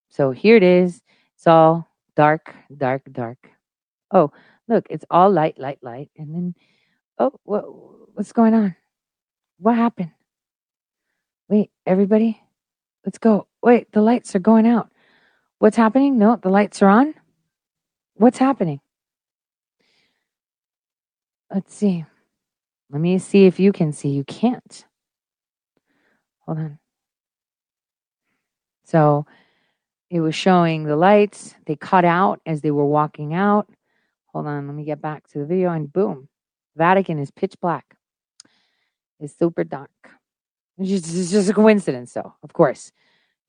[0.09, 1.01] So here it is.
[1.35, 3.49] It's all dark, dark, dark.
[4.11, 4.31] Oh,
[4.69, 6.09] look, it's all light, light, light.
[6.17, 6.55] And then,
[7.17, 7.65] oh, what,
[8.15, 8.75] what's going on?
[9.57, 10.11] What happened?
[11.49, 12.41] Wait, everybody,
[13.05, 13.47] let's go.
[13.61, 14.89] Wait, the lights are going out.
[15.59, 16.17] What's happening?
[16.17, 17.13] No, the lights are on.
[18.15, 18.79] What's happening?
[21.53, 22.05] Let's see.
[22.89, 24.09] Let me see if you can see.
[24.09, 24.85] You can't.
[26.45, 26.79] Hold on.
[28.83, 29.25] So
[30.09, 31.55] it was showing the lights.
[31.65, 33.69] They cut out as they were walking out.
[34.33, 36.27] Hold on, let me get back to the video and boom.
[36.75, 37.95] Vatican is pitch black.
[39.19, 39.89] It's super dark.
[40.77, 42.91] It's just, a coincidence, though, of course.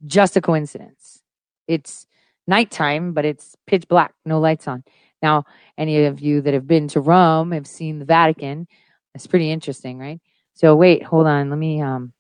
[0.07, 1.23] Just a coincidence.
[1.69, 2.07] It's
[2.47, 4.85] nighttime, but it's pitch black, no lights on.
[5.23, 5.45] Now,
[5.79, 8.69] any of you that have been to Rome have seen the Vatican.
[9.15, 10.21] It's pretty interesting, right?
[10.55, 11.51] So wait, hold on.
[11.51, 12.13] Let me um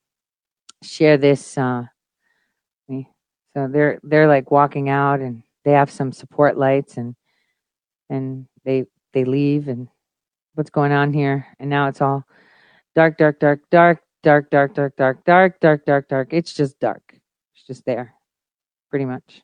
[0.82, 1.84] share this uh.
[3.56, 7.14] So they're they're like walking out and they have some support lights and
[8.10, 9.88] and they they leave and
[10.54, 12.24] what's going on here and now it's all
[12.94, 16.28] Dark, dark, dark, dark, dark, dark, dark, dark, dark, dark, dark, dark.
[16.32, 17.02] It's just dark.
[17.54, 18.14] It's just there,
[18.90, 19.42] pretty much.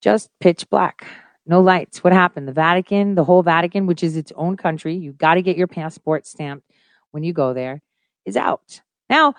[0.00, 1.06] Just pitch black.
[1.44, 2.04] No lights.
[2.04, 2.46] What happened?
[2.46, 5.66] The Vatican, the whole Vatican, which is its own country, you got to get your
[5.66, 6.70] passport stamped
[7.10, 7.82] when you go there,
[8.24, 8.80] is out.
[9.10, 9.34] Now,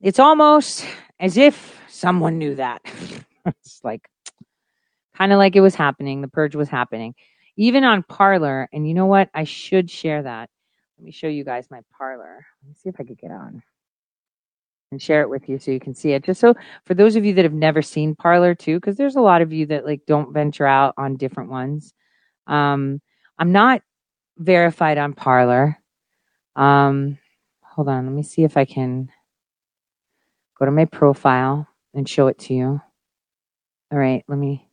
[0.00, 0.84] it's almost
[1.18, 2.82] as if someone knew that.
[3.46, 4.08] it's like
[5.16, 6.20] kind of like it was happening.
[6.20, 7.14] The purge was happening.
[7.56, 9.28] Even on Parler, and you know what?
[9.34, 10.48] I should share that.
[11.02, 12.46] Let me show you guys my Parler.
[12.62, 13.60] Let me see if I could get on
[14.92, 16.22] and share it with you so you can see it.
[16.22, 19.20] Just so for those of you that have never seen Parler too, because there's a
[19.20, 21.92] lot of you that like don't venture out on different ones.
[22.46, 23.00] Um,
[23.36, 23.82] I'm not
[24.38, 25.76] verified on Parler.
[26.54, 27.18] Um,
[27.62, 29.10] hold on, let me see if I can
[30.56, 32.80] go to my profile and show it to you.
[33.90, 34.68] All right, let me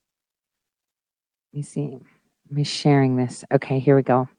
[1.54, 1.88] let me see.
[1.90, 3.44] Let me sharing this.
[3.52, 4.30] Okay, here we go.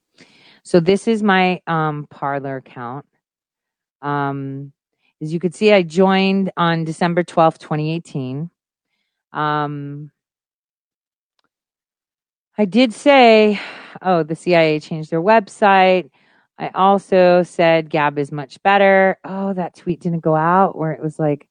[0.70, 3.04] So this is my um Parler account.
[4.02, 4.72] Um
[5.20, 8.48] as you could see, I joined on December 12th, 2018.
[9.32, 10.12] Um
[12.56, 13.58] I did say,
[14.00, 16.08] oh, the CIA changed their website.
[16.56, 19.18] I also said Gab is much better.
[19.24, 21.48] Oh, that tweet didn't go out where it was like,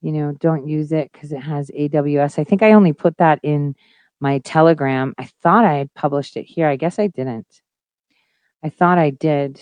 [0.00, 2.38] you know, don't use it because it has AWS.
[2.38, 3.74] I think I only put that in
[4.20, 5.12] my Telegram.
[5.18, 6.68] I thought I had published it here.
[6.68, 7.62] I guess I didn't.
[8.62, 9.60] I thought I did.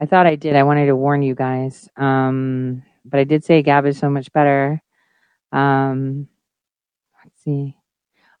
[0.00, 0.56] I thought I did.
[0.56, 1.88] I wanted to warn you guys.
[1.96, 4.82] Um, but I did say Gab is so much better.
[5.52, 6.28] Um,
[7.22, 7.76] let's see.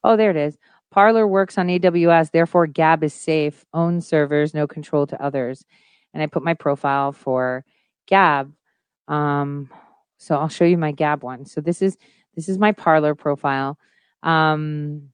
[0.02, 0.56] Oh, there it is.
[0.90, 5.64] Parler works on AWS, therefore Gab is safe, Own servers, no control to others.
[6.12, 7.64] And I put my profile for
[8.06, 8.52] Gab.
[9.08, 9.70] Um,
[10.18, 11.46] so I'll show you my Gab one.
[11.46, 11.96] So this is
[12.34, 13.78] this is my Parler profile.
[14.22, 15.11] Um,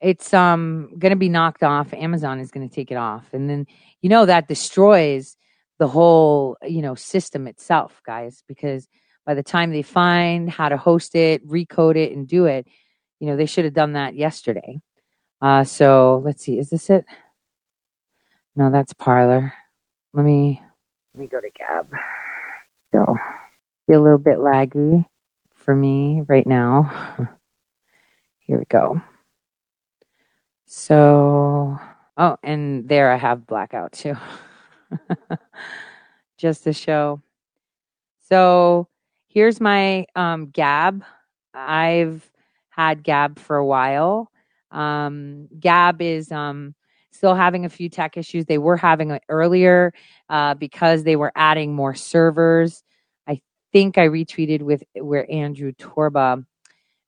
[0.00, 1.92] it's um going to be knocked off.
[1.92, 3.66] Amazon is going to take it off, and then
[4.00, 5.36] you know that destroys
[5.78, 8.42] the whole you know system itself, guys.
[8.48, 8.88] Because
[9.26, 12.66] by the time they find how to host it, recode it, and do it,
[13.18, 14.80] you know they should have done that yesterday.
[15.40, 17.04] Uh, so let's see, is this it?
[18.56, 19.52] No, that's Parler.
[20.12, 20.60] Let me
[21.14, 21.88] let me go to Gab.
[22.92, 23.16] So
[23.86, 25.04] be a little bit laggy
[25.54, 27.18] for me right now.
[28.40, 29.00] Here we go.
[30.72, 31.80] So,
[32.16, 34.14] oh, and there I have blackout too.
[36.38, 37.20] Just to show.
[38.28, 38.86] So
[39.26, 41.02] here's my um, Gab.
[41.52, 42.24] I've
[42.68, 44.30] had Gab for a while.
[44.70, 46.76] Um, Gab is um,
[47.10, 48.46] still having a few tech issues.
[48.46, 49.92] They were having it earlier
[50.28, 52.84] uh, because they were adding more servers.
[53.26, 53.40] I
[53.72, 56.46] think I retweeted with where Andrew Torba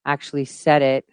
[0.05, 1.05] actually said it.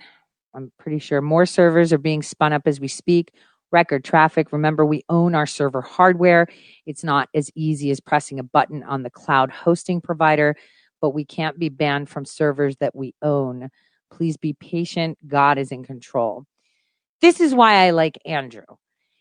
[0.54, 3.32] I'm pretty sure more servers are being spun up as we speak.
[3.72, 4.52] Record traffic.
[4.52, 6.48] Remember, we own our server hardware.
[6.86, 10.56] It's not as easy as pressing a button on the cloud hosting provider,
[11.02, 13.70] but we can't be banned from servers that we own.
[14.12, 15.20] Please be patient.
[15.28, 16.46] God is in control.
[17.22, 18.64] This is why I like Andrew.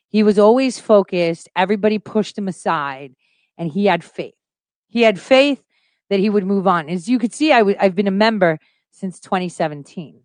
[0.09, 3.14] He was always focused, everybody pushed him aside,
[3.59, 4.35] and he had faith.
[4.87, 5.62] He had faith
[6.09, 6.89] that he would move on.
[6.89, 8.59] As you could see, i w- I've been a member
[8.91, 10.22] since 2017.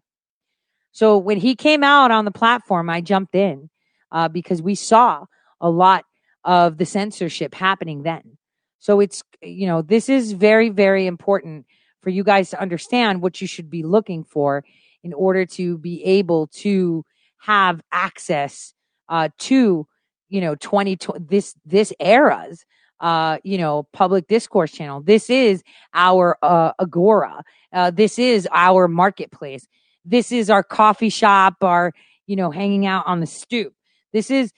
[0.94, 3.70] So when he came out on the platform, I jumped in
[4.12, 5.26] uh, because we saw
[5.60, 6.06] a lot
[6.46, 8.38] of the censorship happening then.
[8.80, 11.66] So it's, you know, this is very, very important
[12.02, 14.64] for you guys to understand what you should be looking for
[15.04, 17.04] in order to be able to
[17.40, 18.74] have access
[19.10, 19.86] uh, to
[20.30, 22.66] you know 20 this this era's
[23.00, 25.02] uh, you know public discourse channel.
[25.02, 25.64] This is
[25.94, 27.44] our uh, agora.
[27.72, 29.68] Uh, this is our marketplace
[30.06, 31.94] this is our coffee shop our
[32.28, 33.74] you know hanging out on the stoop
[34.12, 34.52] this is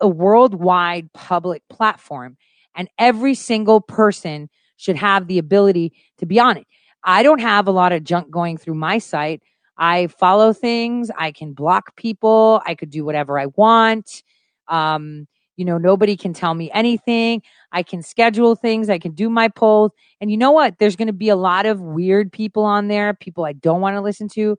[0.00, 2.36] a worldwide public platform
[2.74, 6.66] and every single person should have the ability to be on it.
[7.04, 9.42] I don't have a lot of junk going through my site.
[9.76, 11.10] I follow things.
[11.16, 12.62] I can block people.
[12.66, 14.22] I could do whatever I want.
[14.68, 15.26] Um,
[15.56, 17.42] you know, nobody can tell me anything.
[17.72, 18.88] I can schedule things.
[18.88, 19.92] I can do my polls.
[20.20, 20.78] And you know what?
[20.78, 23.96] There's going to be a lot of weird people on there, people I don't want
[23.96, 24.56] to listen to.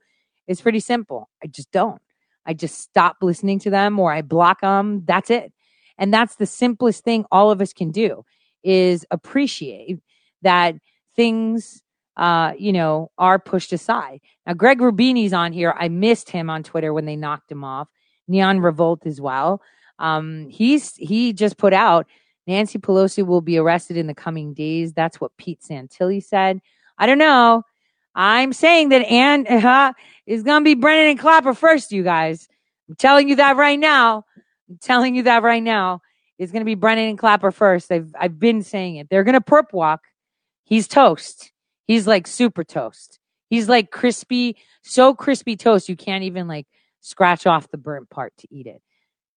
[0.47, 1.29] It's pretty simple.
[1.43, 2.01] I just don't.
[2.45, 5.03] I just stop listening to them or I block them.
[5.05, 5.53] That's it.
[5.97, 8.25] And that's the simplest thing all of us can do
[8.63, 9.99] is appreciate
[10.41, 10.75] that
[11.15, 11.83] things
[12.17, 14.19] uh, you know, are pushed aside.
[14.45, 15.73] Now, Greg Rubini's on here.
[15.77, 17.87] I missed him on Twitter when they knocked him off.
[18.27, 19.61] Neon Revolt as well.
[19.99, 22.07] Um, he's he just put out
[22.47, 24.93] Nancy Pelosi will be arrested in the coming days.
[24.93, 26.61] That's what Pete Santilli said.
[26.97, 27.63] I don't know.
[28.15, 29.93] I'm saying that and uh,
[30.25, 32.47] is going to be Brennan and Clapper first, you guys.
[32.89, 34.25] I'm telling you that right now.
[34.69, 36.01] I'm telling you that right now.
[36.37, 37.91] is going to be Brennan and Clapper first.
[37.91, 39.09] I've I've been saying it.
[39.09, 40.01] They're going to perp walk.
[40.63, 41.51] He's toast.
[41.87, 43.19] He's like super toast.
[43.49, 46.67] He's like crispy, so crispy toast you can't even like
[47.01, 48.81] scratch off the burnt part to eat it.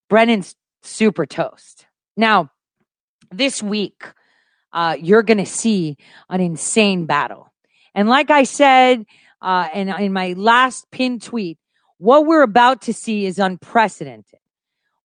[0.08, 1.86] Brennan's super toast.
[2.16, 2.50] Now,
[3.32, 4.04] this week,
[4.72, 5.96] uh, you're going to see
[6.28, 7.52] an insane battle.
[7.94, 9.04] And like I said,
[9.40, 11.58] uh, and in my last pin tweet,
[11.98, 14.40] what we're about to see is unprecedented.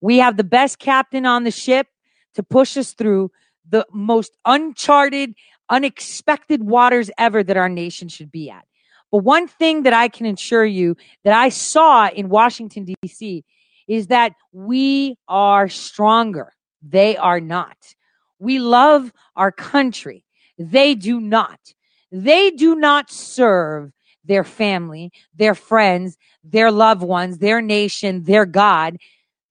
[0.02, 1.88] We have the best captain on the ship
[2.36, 3.32] to push us through
[3.68, 5.36] the most uncharted,
[5.70, 8.66] unexpected waters ever that our nation should be at.
[9.12, 13.44] But one thing that I can assure you that I saw in Washington, D.C.
[13.88, 16.54] is that we are stronger.
[16.82, 17.78] They are not.
[18.40, 20.26] We love our country.
[20.58, 21.60] They do not.
[22.12, 23.92] They do not serve
[24.26, 28.98] their family, their friends, their loved ones, their nation, their God.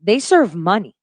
[0.00, 0.94] They serve money.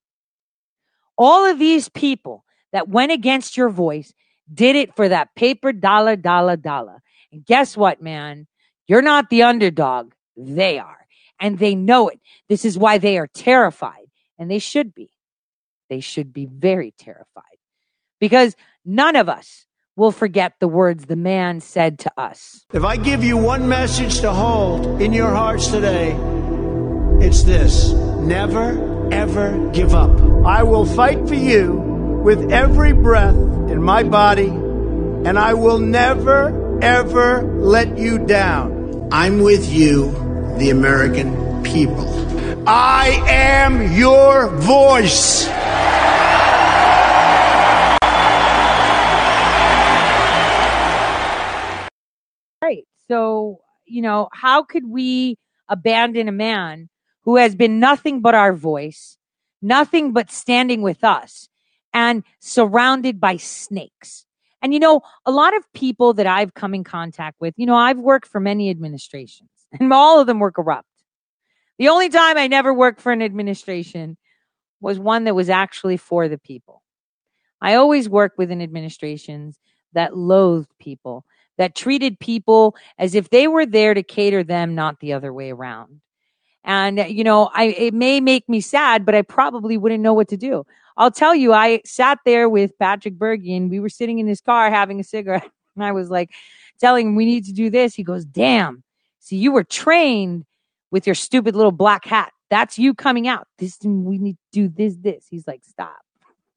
[1.18, 4.14] All of these people that went against your voice
[4.54, 7.02] did it for that paper dollar, dollar, dollar.
[7.32, 8.48] And guess what, man?
[8.88, 10.14] You're not the underdog.
[10.38, 11.08] They are.
[11.40, 12.20] And they know it.
[12.48, 14.08] This is why they are terrified.
[14.38, 15.10] And they should be.
[15.90, 17.44] They should be very terrified
[18.20, 22.66] because none of us will forget the words the man said to us.
[22.74, 26.12] If I give you one message to hold in your hearts today,
[27.26, 30.12] it's this never, ever give up.
[30.46, 31.72] I will fight for you
[32.24, 39.08] with every breath in my body, and I will never, ever let you down.
[39.12, 40.12] I'm with you,
[40.58, 42.12] the American people.
[42.68, 45.48] I am your voice.
[52.66, 52.88] Right.
[53.08, 55.38] So, you know, how could we
[55.70, 56.90] abandon a man
[57.22, 59.20] who has been nothing but our voice,
[59.62, 61.48] nothing but standing with us,
[61.94, 64.26] and surrounded by snakes?
[64.64, 67.76] And, you know, a lot of people that I've come in contact with, you know,
[67.76, 70.90] I've worked for many administrations, and all of them were corrupt.
[71.78, 74.18] The only time I never worked for an administration
[74.82, 76.82] was one that was actually for the people.
[77.62, 79.60] I always worked within administrations
[79.94, 81.26] that loathed people,
[81.58, 85.52] that treated people as if they were there to cater them, not the other way
[85.52, 86.02] around.
[86.64, 90.30] And, you know, I, it may make me sad, but I probably wouldn't know what
[90.30, 90.66] to do.
[90.98, 94.42] I'll tell you, I sat there with Patrick Bergy and we were sitting in his
[94.42, 95.50] car having a cigarette.
[95.78, 96.32] And I was like,
[96.80, 97.96] telling him we need to do this.
[97.96, 98.84] He goes, damn.
[99.20, 100.46] See, you were trained
[100.92, 102.32] with your stupid little black hat.
[102.50, 103.48] That's you coming out.
[103.58, 105.26] This, we need to do this, this.
[105.30, 106.00] He's like, stop,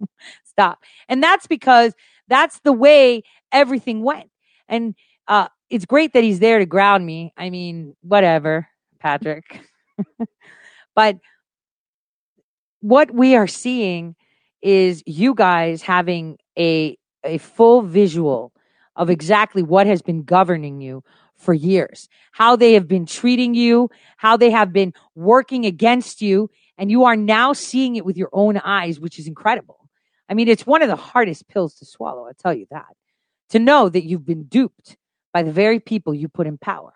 [0.45, 0.79] stop.
[1.09, 1.95] And that's because
[2.29, 3.23] that's the way
[3.53, 4.31] everything went.
[4.69, 4.95] And
[5.27, 7.33] uh, it's great that he's there to ground me.
[7.37, 8.69] I mean, whatever,
[9.01, 9.61] Patrick.
[10.95, 11.17] but
[12.81, 14.15] what we are seeing
[14.63, 18.53] is you guys having a a full visual
[18.97, 21.03] of exactly what has been governing you
[21.37, 26.51] for years, how they have been treating you, how they have been working against you,
[26.77, 29.89] and you are now seeing it with your own eyes, which is incredible.
[30.29, 32.87] I mean, it's one of the hardest pills to swallow, I'll tell you that
[33.51, 34.97] to know that you've been duped
[35.33, 36.93] by the very people you put in power.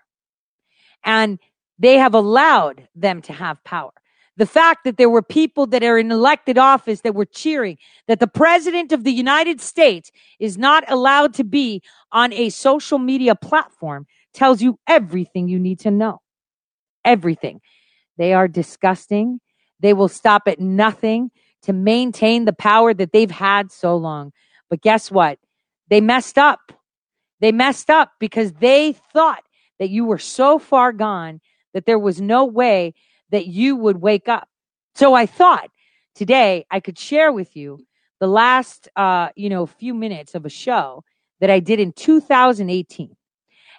[1.04, 1.38] And
[1.78, 3.92] they have allowed them to have power.
[4.36, 7.76] The fact that there were people that are in elected office that were cheering
[8.08, 11.82] that the president of the United States is not allowed to be
[12.12, 16.22] on a social media platform tells you everything you need to know.
[17.04, 17.60] Everything.
[18.16, 19.40] They are disgusting.
[19.80, 21.30] They will stop at nothing
[21.62, 24.32] to maintain the power that they've had so long.
[24.70, 25.38] But guess what?
[25.92, 26.72] They messed up.
[27.42, 29.42] They messed up because they thought
[29.78, 31.42] that you were so far gone
[31.74, 32.94] that there was no way
[33.28, 34.48] that you would wake up.
[34.94, 35.68] So I thought
[36.14, 37.84] today I could share with you
[38.20, 41.04] the last, uh, you know, few minutes of a show
[41.40, 43.14] that I did in 2018.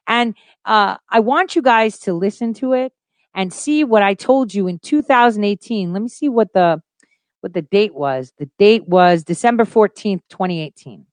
[0.05, 0.35] And
[0.65, 2.93] uh, I want you guys to listen to it
[3.33, 5.91] and see what I told you in 2018.
[5.91, 6.79] Let me see what the
[7.41, 8.33] what the date was.
[8.37, 11.07] The date was December 14th, 2018.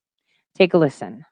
[0.61, 1.25] Take a listen.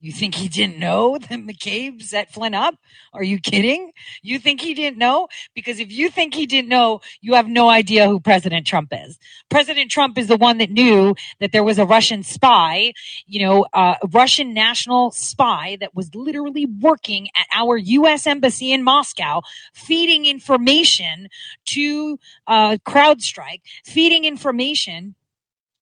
[0.00, 2.74] You think he didn't know that McCabe set Flynn up?
[3.12, 3.92] Are you kidding?
[4.22, 5.28] You think he didn't know?
[5.54, 9.18] Because if you think he didn't know, you have no idea who President Trump is.
[9.50, 12.94] President Trump is the one that knew that there was a Russian spy,
[13.26, 18.26] you know, uh, a Russian national spy that was literally working at our U.S.
[18.26, 19.42] embassy in Moscow,
[19.74, 21.28] feeding information
[21.66, 25.14] to uh, CrowdStrike, feeding information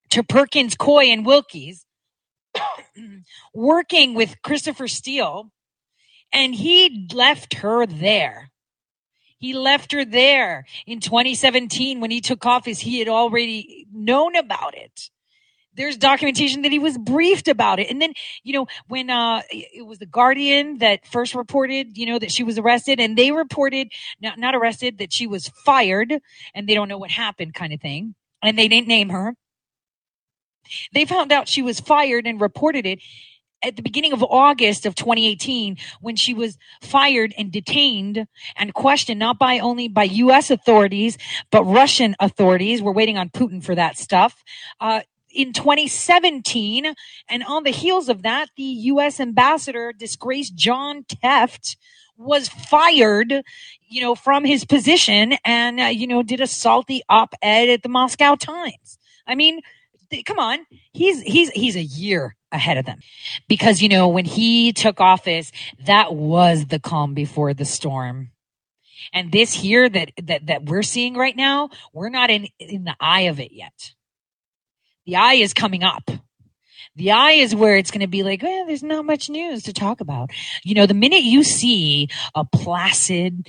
[0.09, 1.87] to Perkins Coie, and Wilkes
[3.55, 5.51] working with Christopher Steele,
[6.33, 8.51] and he left her there.
[9.39, 12.81] He left her there in 2017 when he took office.
[12.81, 15.09] He had already known about it.
[15.75, 17.91] there's documentation that he was briefed about it.
[17.91, 22.19] And then, you know, when uh it was the Guardian that first reported, you know,
[22.19, 23.89] that she was arrested and they reported
[24.21, 26.21] not not arrested that she was fired
[26.55, 28.15] and they don't know what happened kind of thing.
[28.43, 29.35] And they didn't name her.
[30.93, 33.01] They found out she was fired and reported it
[33.63, 39.19] at the beginning of August of 2018 when she was fired and detained and questioned
[39.19, 41.19] not by only by US authorities
[41.51, 42.83] but Russian authorities.
[42.83, 44.43] We're waiting on Putin for that stuff.
[44.81, 45.03] Uh,
[45.33, 46.93] in 2017,
[47.29, 49.21] and on the heels of that, the U.S.
[49.21, 51.77] ambassador, disgraced John Tefft,
[52.17, 53.43] was fired,
[53.89, 57.89] you know, from his position and, uh, you know, did a salty op-ed at the
[57.89, 58.99] Moscow Times.
[59.27, 59.61] I mean,
[60.25, 63.01] come on, he's he's he's a year ahead of them
[63.49, 65.53] because you know when he took office,
[65.87, 68.31] that was the calm before the storm.
[69.13, 72.97] And this here that that that we're seeing right now, we're not in in the
[73.01, 73.93] eye of it yet.
[75.07, 76.11] The eye is coming up.
[76.97, 79.73] The eye is where it's going to be like, eh, there's not much news to
[79.73, 80.31] talk about.
[80.65, 83.49] You know, the minute you see a placid,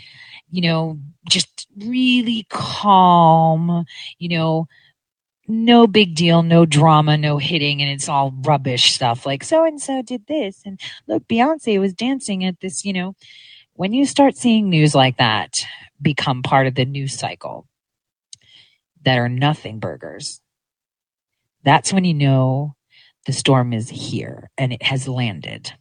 [0.51, 3.85] you know, just really calm,
[4.19, 4.67] you know,
[5.47, 9.81] no big deal, no drama, no hitting, and it's all rubbish stuff like so and
[9.81, 10.61] so did this.
[10.65, 13.15] And look, Beyonce was dancing at this, you know.
[13.73, 15.65] When you start seeing news like that
[16.01, 17.67] become part of the news cycle
[19.03, 20.41] that are nothing burgers,
[21.63, 22.75] that's when you know
[23.25, 25.73] the storm is here and it has landed.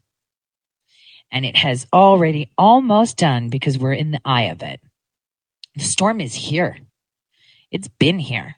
[1.33, 4.81] And it has already almost done because we're in the eye of it.
[5.77, 6.79] The storm is here.
[7.71, 8.57] It's been here.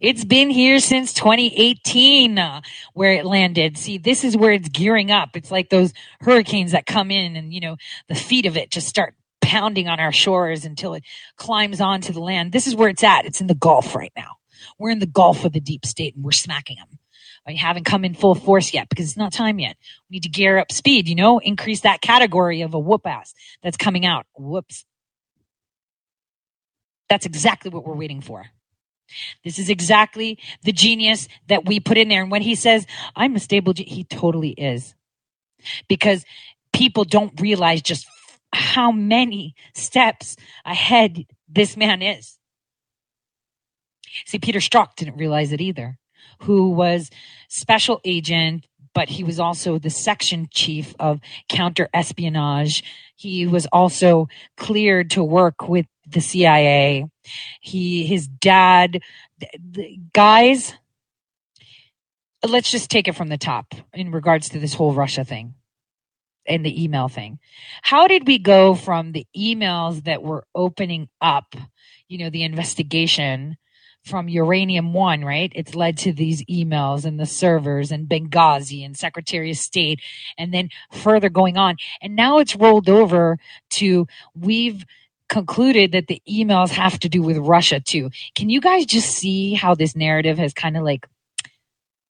[0.00, 2.60] It's been here since 2018 uh,
[2.94, 3.78] where it landed.
[3.78, 5.36] See, this is where it's gearing up.
[5.36, 7.76] It's like those hurricanes that come in and, you know,
[8.08, 11.04] the feet of it just start pounding on our shores until it
[11.36, 12.52] climbs onto the land.
[12.52, 13.24] This is where it's at.
[13.26, 14.36] It's in the Gulf right now.
[14.78, 16.98] We're in the Gulf of the deep state and we're smacking them.
[17.46, 19.76] I haven't come in full force yet because it's not time yet.
[20.10, 23.34] We need to gear up speed, you know, increase that category of a whoop ass
[23.62, 24.26] that's coming out.
[24.36, 24.84] Whoops.
[27.08, 28.46] That's exactly what we're waiting for.
[29.44, 32.22] This is exactly the genius that we put in there.
[32.22, 34.94] And when he says, I'm a stable, ge-, he totally is.
[35.88, 36.24] Because
[36.72, 38.06] people don't realize just
[38.52, 42.38] how many steps ahead this man is.
[44.24, 45.98] See, Peter Strzok didn't realize it either,
[46.42, 47.10] who was
[47.48, 48.66] special agent,
[48.96, 51.20] but he was also the section chief of
[51.50, 52.82] counter espionage.
[53.14, 54.26] He was also
[54.56, 57.04] cleared to work with the CIA.
[57.60, 59.02] He, his dad,
[59.38, 60.72] the guys,
[62.42, 65.52] let's just take it from the top in regards to this whole Russia thing
[66.46, 67.38] and the email thing.
[67.82, 71.54] How did we go from the emails that were opening up,
[72.08, 73.58] you know, the investigation
[74.06, 75.52] from Uranium One, right?
[75.54, 80.00] It's led to these emails and the servers and Benghazi and Secretary of State,
[80.38, 81.76] and then further going on.
[82.00, 83.38] And now it's rolled over
[83.70, 84.06] to
[84.38, 84.84] we've
[85.28, 88.10] concluded that the emails have to do with Russia too.
[88.36, 91.08] Can you guys just see how this narrative has kind of like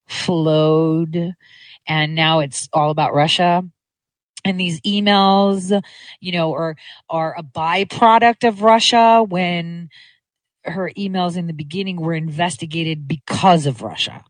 [0.06, 1.34] flowed
[1.88, 3.64] and now it's all about Russia?
[4.44, 5.82] And these emails,
[6.20, 6.76] you know, are
[7.08, 9.88] are a byproduct of Russia when
[10.66, 14.22] her emails in the beginning were investigated because of Russia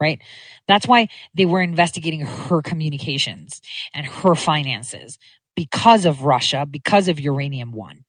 [0.00, 0.20] right?
[0.68, 3.60] That's why they were investigating her communications
[3.94, 5.18] and her finances
[5.54, 8.04] because of Russia, because of Uranium One.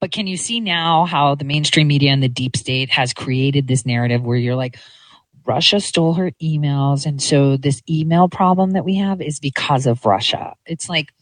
[0.00, 3.68] But can you see now how the mainstream media and the deep state has created
[3.68, 4.78] this narrative where you're like,
[5.46, 7.06] Russia stole her emails.
[7.06, 10.54] And so this email problem that we have is because of Russia.
[10.66, 11.12] It's like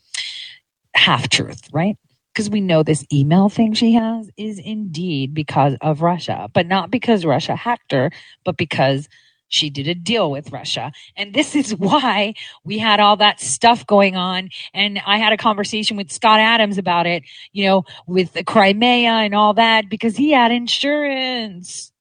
[0.94, 1.96] half truth, right?
[2.32, 6.90] Because we know this email thing she has is indeed because of Russia, but not
[6.90, 8.10] because Russia hacked her,
[8.44, 9.08] but because
[9.52, 10.92] she did a deal with Russia.
[11.14, 12.34] And this is why
[12.64, 14.48] we had all that stuff going on.
[14.72, 17.22] And I had a conversation with Scott Adams about it,
[17.52, 21.92] you know, with the Crimea and all that, because he had insurance.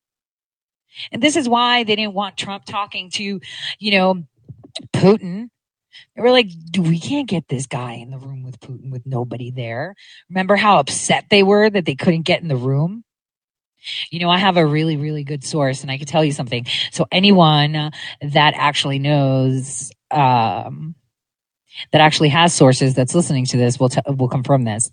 [1.11, 3.41] And this is why they didn't want Trump talking to,
[3.79, 4.23] you know,
[4.93, 5.49] Putin.
[6.15, 9.51] They were like, we can't get this guy in the room with Putin with nobody
[9.51, 9.95] there.
[10.30, 13.03] Remember how upset they were that they couldn't get in the room?
[14.09, 16.68] You know, I have a really, really good source and I can tell you something.
[16.91, 17.91] So anyone
[18.22, 20.95] that actually knows, um,
[21.91, 24.91] that actually has sources that's listening to this will, t- will confirm this.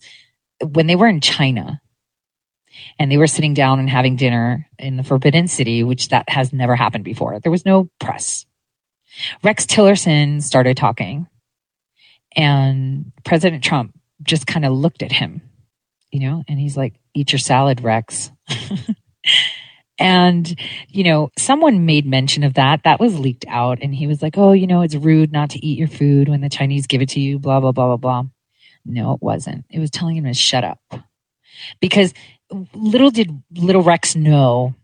[0.65, 1.81] When they were in China
[2.99, 6.53] and they were sitting down and having dinner in the Forbidden City, which that has
[6.53, 8.47] never happened before, there was no press.
[9.43, 11.27] Rex Tillerson started talking
[12.37, 15.43] and President Trump just kind of looked at him,
[16.11, 18.31] you know, and he's like, eat your salad, Rex.
[19.99, 20.59] And,
[20.89, 22.85] you know, someone made mention of that.
[22.85, 23.79] That was leaked out.
[23.83, 26.41] And he was like, oh, you know, it's rude not to eat your food when
[26.41, 28.25] the Chinese give it to you, blah, blah, blah, blah, blah.
[28.85, 29.65] No, it wasn't.
[29.71, 30.79] It was telling him to shut up.
[31.81, 32.15] Because
[32.75, 34.75] little did little Rex know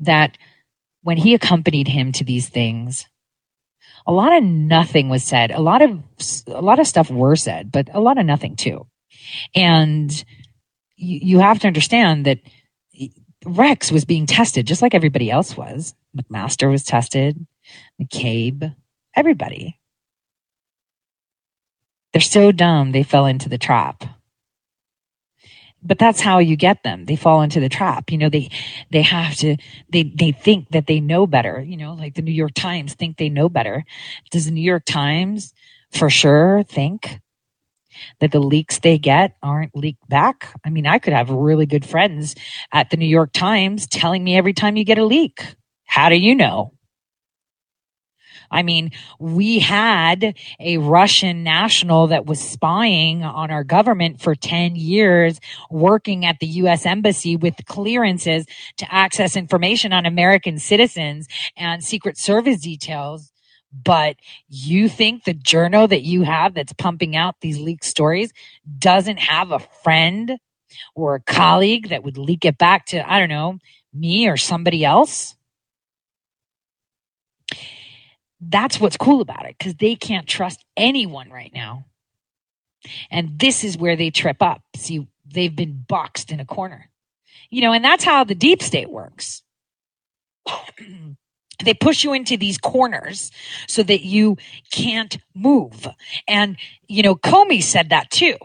[0.00, 0.36] that
[1.02, 3.06] when he accompanied him to these things,
[4.06, 5.50] a lot of nothing was said.
[5.50, 6.02] A lot of
[6.46, 8.86] a lot of stuff were said, but a lot of nothing too.
[9.54, 10.10] And
[10.96, 12.38] you, you have to understand that
[13.44, 15.94] Rex was being tested just like everybody else was.
[16.16, 17.46] McMaster was tested,
[18.00, 18.74] McCabe,
[19.16, 19.78] everybody.
[22.12, 24.04] They're so dumb they fell into the trap.
[25.84, 27.06] But that's how you get them.
[27.06, 28.10] They fall into the trap.
[28.12, 28.50] You know, they
[28.90, 29.56] they have to
[29.90, 33.16] they they think that they know better, you know, like the New York Times think
[33.16, 33.84] they know better.
[34.30, 35.52] Does the New York Times
[35.90, 37.20] for sure think
[38.20, 40.54] that the leaks they get aren't leaked back.
[40.64, 42.34] I mean, I could have really good friends
[42.72, 45.44] at the New York Times telling me every time you get a leak.
[45.84, 46.72] How do you know?
[48.52, 54.76] I mean, we had a Russian national that was spying on our government for 10
[54.76, 56.86] years, working at the U.S.
[56.86, 58.46] embassy with clearances
[58.76, 61.26] to access information on American citizens
[61.56, 63.32] and Secret Service details
[63.72, 64.16] but
[64.48, 68.32] you think the journal that you have that's pumping out these leaked stories
[68.78, 70.38] doesn't have a friend
[70.94, 73.58] or a colleague that would leak it back to, I don't know,
[73.94, 75.36] me or somebody else?
[78.44, 81.86] That's what's cool about it because they can't trust anyone right now.
[83.10, 84.62] And this is where they trip up.
[84.76, 86.90] See, they've been boxed in a corner.
[87.50, 89.42] You know, and that's how the deep state works.
[91.64, 93.30] they push you into these corners
[93.68, 94.36] so that you
[94.72, 95.86] can't move.
[96.26, 96.56] And,
[96.88, 98.36] you know, Comey said that too.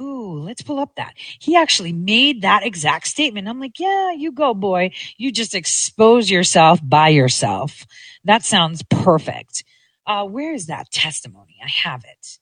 [0.00, 1.14] Ooh, let's pull up that.
[1.16, 3.48] He actually made that exact statement.
[3.48, 4.92] I'm like, yeah, you go, boy.
[5.18, 7.86] You just expose yourself by yourself.
[8.24, 9.64] That sounds perfect.
[10.06, 11.58] Uh, where is that testimony?
[11.64, 12.38] I have it.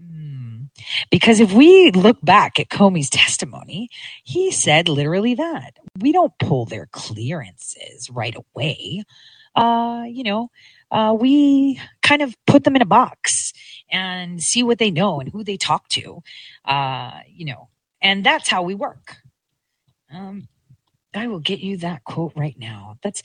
[0.00, 0.64] Hmm.
[1.10, 3.88] Because if we look back at Comey's testimony,
[4.24, 9.02] he said literally that we don't pull their clearances right away
[9.54, 10.50] uh, you know,
[10.90, 13.52] uh, we kind of put them in a box
[13.90, 16.22] and see what they know and who they talk to,
[16.64, 17.68] uh, you know,
[18.00, 19.16] and that's how we work.
[20.12, 20.48] Um,
[21.16, 22.98] I will get you that quote right now.
[23.02, 23.22] That's,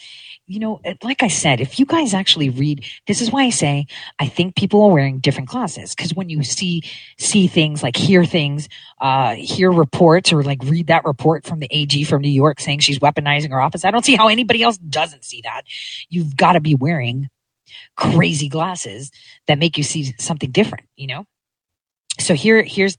[0.47, 3.85] you know, like I said, if you guys actually read, this is why I say
[4.17, 6.83] I think people are wearing different glasses because when you see
[7.17, 8.69] see things like hear things,
[9.01, 12.79] uh, hear reports or like read that report from the AG from New York saying
[12.79, 15.63] she's weaponizing her office, I don't see how anybody else doesn't see that.
[16.09, 17.29] You've got to be wearing
[17.95, 19.11] crazy glasses
[19.47, 21.25] that make you see something different, you know.
[22.19, 22.97] So here, here's.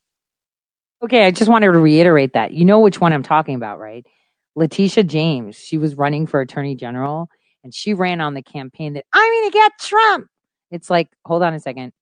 [1.03, 2.53] Okay, I just wanted to reiterate that.
[2.53, 4.07] You know which one I'm talking about, right?
[4.55, 7.29] Letitia James, she was running for attorney general
[7.65, 10.27] and she ran on the campaign that I'm going to get Trump.
[10.71, 11.93] It's like, hold on a second.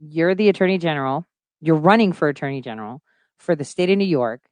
[0.00, 1.26] You're the attorney general.
[1.60, 3.02] You're running for attorney general
[3.38, 4.42] for the state of New York,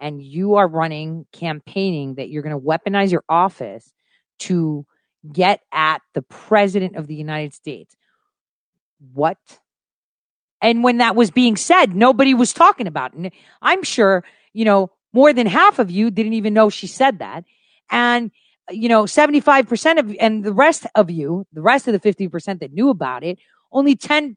[0.00, 3.92] and you are running campaigning that you're going to weaponize your office
[4.40, 4.86] to
[5.32, 7.94] get at the president of the United States.
[9.12, 9.38] What?
[10.60, 13.18] And when that was being said, nobody was talking about it.
[13.18, 13.30] And
[13.62, 17.44] I'm sure, you know, more than half of you didn't even know she said that.
[17.90, 18.30] And,
[18.68, 22.60] uh, you know, 75% of, and the rest of you, the rest of the 50%
[22.60, 23.38] that knew about it,
[23.72, 24.36] only 10%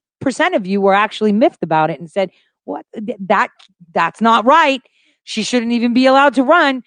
[0.53, 2.31] of you were actually miffed about it and said,
[2.65, 3.49] what, that,
[3.91, 4.81] that's not right.
[5.23, 6.84] She shouldn't even be allowed to run.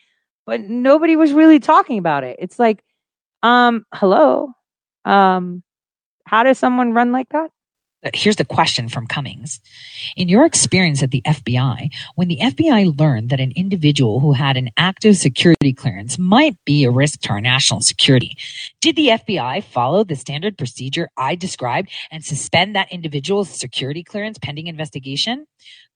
[0.47, 2.37] But nobody was really talking about it.
[2.39, 2.84] It's like,
[3.45, 4.53] um, hello.
[5.05, 5.63] Um,
[6.27, 7.51] how does someone run like that?
[8.13, 9.61] here's the question from Cummings.
[10.17, 14.57] In your experience at the FBI, when the FBI learned that an individual who had
[14.57, 18.37] an active security clearance might be a risk to our national security,
[18.81, 24.39] did the FBI follow the standard procedure I described and suspend that individual's security clearance
[24.39, 25.47] pending investigation?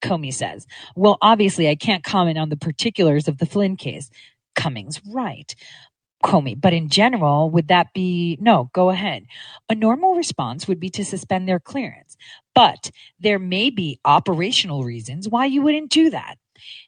[0.01, 0.67] Comey says,
[0.97, 4.09] well, obviously I can't comment on the particulars of the Flynn case.
[4.55, 5.55] Cummings, right.
[6.25, 6.61] Comey.
[6.61, 9.27] But in general, would that be no, go ahead.
[9.69, 12.17] A normal response would be to suspend their clearance.
[12.55, 12.91] But
[13.21, 16.37] there may be operational reasons why you wouldn't do that.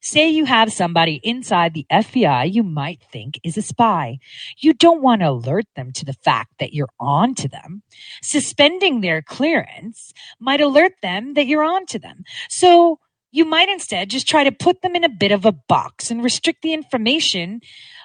[0.03, 4.19] Say you have somebody inside the FBI you might think is a spy.
[4.59, 7.83] You don't want to alert them to the fact that you're on to them.
[8.23, 12.25] Suspending their clearance might alert them that you're on to them.
[12.49, 12.99] So
[13.33, 16.25] you might instead just try to put them in a bit of a box and
[16.25, 17.61] restrict the information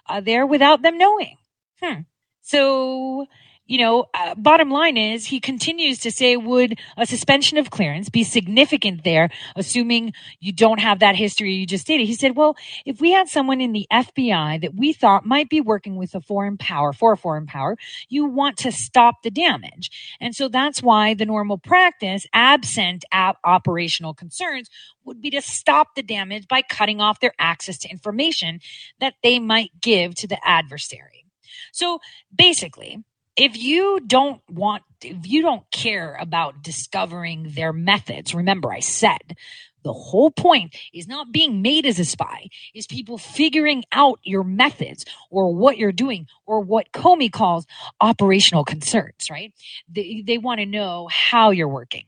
[0.08, 1.38] uh, there without them knowing.
[1.82, 2.02] Hmm.
[2.42, 3.28] So
[3.68, 8.10] you know, uh, bottom line is he continues to say, would a suspension of clearance
[8.10, 12.06] be significant there, assuming you don't have that history you just stated?
[12.06, 12.56] He said, well,
[12.86, 16.22] if we had someone in the FBI that we thought might be working with a
[16.22, 17.76] foreign power, for a foreign power,
[18.08, 19.90] you want to stop the damage.
[20.20, 24.70] And so that's why the normal practice, absent ab- operational concerns,
[25.06, 28.60] would be to stop the damage by cutting off their access to information
[29.00, 31.26] that they might give to the adversary.
[31.72, 32.00] So
[32.36, 33.04] basically,
[33.36, 39.36] if you don't want, if you don't care about discovering their methods, remember I said
[39.84, 44.44] the whole point is not being made as a spy, is people figuring out your
[44.44, 47.68] methods or what you're doing or what Comey calls
[48.02, 49.54] operational concerns, right?
[49.88, 52.06] They, they want to know how you're working.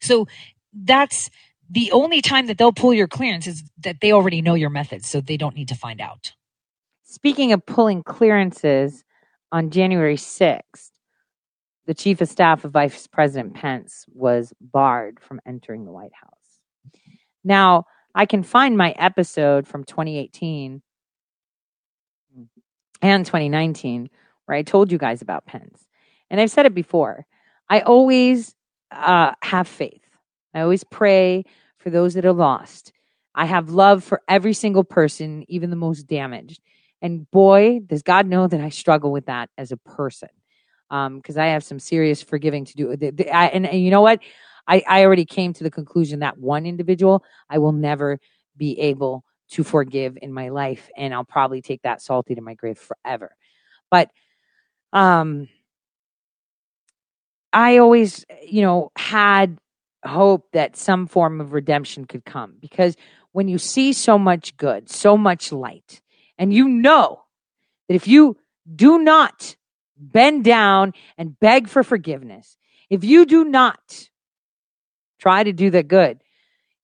[0.00, 0.28] So
[0.72, 1.28] that's
[1.68, 5.08] the only time that they'll pull your clearance is that they already know your methods,
[5.08, 6.34] so they don't need to find out.
[7.02, 9.02] Speaking of pulling clearances,
[9.52, 10.90] on January 6th,
[11.86, 16.30] the chief of staff of Vice President Pence was barred from entering the White House.
[17.42, 20.82] Now, I can find my episode from 2018
[23.02, 24.10] and 2019
[24.46, 25.86] where I told you guys about Pence.
[26.28, 27.26] And I've said it before.
[27.68, 28.54] I always
[28.90, 30.02] uh, have faith.
[30.54, 31.44] I always pray
[31.78, 32.92] for those that are lost.
[33.34, 36.60] I have love for every single person, even the most damaged.
[37.02, 40.28] And boy, does God know that I struggle with that as a person.
[40.88, 42.96] because um, I have some serious forgiving to do.
[42.96, 44.20] The, the, I, and, and, you know what?
[44.66, 48.18] I, I already came to the conclusion that one individual I will never
[48.56, 52.54] be able to forgive in my life, and I'll probably take that salty to my
[52.54, 53.34] grave forever.
[53.90, 54.10] But
[54.92, 55.48] um,
[57.52, 59.58] I always, you know, had
[60.04, 62.96] hope that some form of redemption could come because
[63.32, 66.00] when you see so much good, so much light,
[66.40, 67.22] and you know
[67.86, 68.38] that if you
[68.74, 69.54] do not
[69.96, 72.56] bend down and beg for forgiveness,
[72.88, 74.08] if you do not
[75.18, 76.18] try to do the good,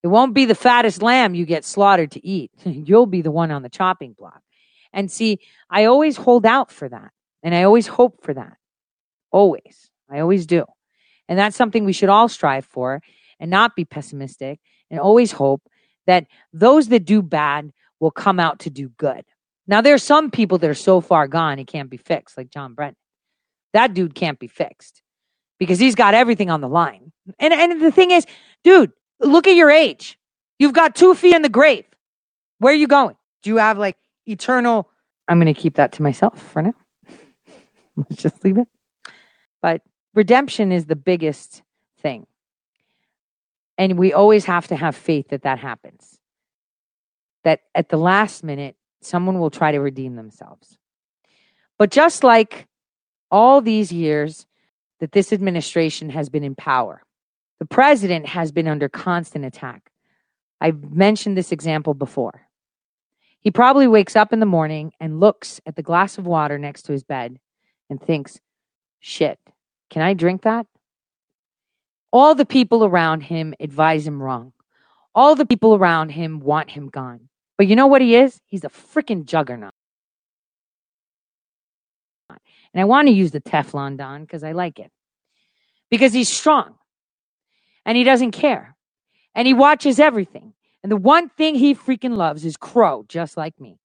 [0.03, 2.53] it won't be the fattest lamb you get slaughtered to eat.
[2.65, 4.43] You'll be the one on the chopping block.
[4.93, 7.11] And see, I always hold out for that.
[7.43, 8.59] And I always hope for that.
[9.31, 9.91] Always.
[10.11, 10.65] I always do.
[11.28, 13.01] And that's something we should all strive for
[13.41, 14.61] and not be pessimistic
[14.91, 15.62] and always hope
[16.07, 19.24] that those that do bad will come out to do good.
[19.68, 22.74] Now, there's some people that are so far gone, it can't be fixed, like John
[22.74, 22.97] Brennan.
[23.72, 25.02] That dude can't be fixed
[25.59, 27.12] because he's got everything on the line.
[27.38, 28.26] And, and the thing is,
[28.62, 30.18] dude, look at your age.
[30.59, 31.84] You've got two feet in the grave.
[32.59, 33.16] Where are you going?
[33.43, 34.88] Do you have like eternal?
[35.28, 36.74] I'm going to keep that to myself for now.
[37.97, 38.68] Let's just leave it.
[39.60, 39.82] But
[40.14, 41.62] redemption is the biggest
[42.01, 42.26] thing.
[43.78, 46.18] And we always have to have faith that that happens.
[47.44, 50.78] That at the last minute, someone will try to redeem themselves.
[51.78, 52.66] But just like
[53.31, 54.47] all these years
[55.01, 57.02] that this administration has been in power,
[57.59, 59.90] the president has been under constant attack.
[60.60, 62.47] I've mentioned this example before.
[63.40, 66.82] He probably wakes up in the morning and looks at the glass of water next
[66.82, 67.39] to his bed
[67.89, 68.40] and thinks,
[69.01, 69.39] shit,
[69.90, 70.66] can I drink that?
[72.12, 74.52] All the people around him advise him wrong.
[75.14, 77.28] All the people around him want him gone.
[77.57, 78.41] But you know what he is?
[78.47, 79.73] He's a freaking juggernaut.
[82.28, 84.91] And I want to use the Teflon Don because I like it.
[85.91, 86.74] Because he's strong
[87.87, 88.77] and he doesn't care
[89.35, 90.53] and he watches everything.
[90.83, 93.78] And the one thing he freaking loves is crow, just like me.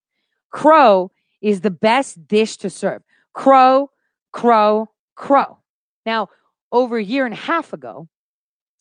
[0.50, 1.12] Crow
[1.42, 3.02] is the best dish to serve.
[3.34, 3.90] Crow,
[4.32, 5.60] crow, crow.
[6.06, 6.30] Now,
[6.72, 8.08] over a year and a half ago,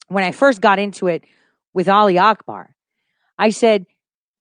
[0.09, 1.25] when I first got into it
[1.73, 2.75] with Ali Akbar,
[3.39, 3.87] I said,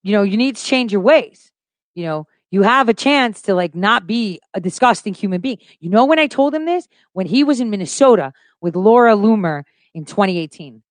[0.03, 1.51] you know, you need to change your ways.
[1.95, 5.57] You know, you have a chance to like not be a disgusting human being.
[5.79, 9.63] You know, when I told him this, when he was in Minnesota with Laura Loomer
[9.93, 10.81] in 2018,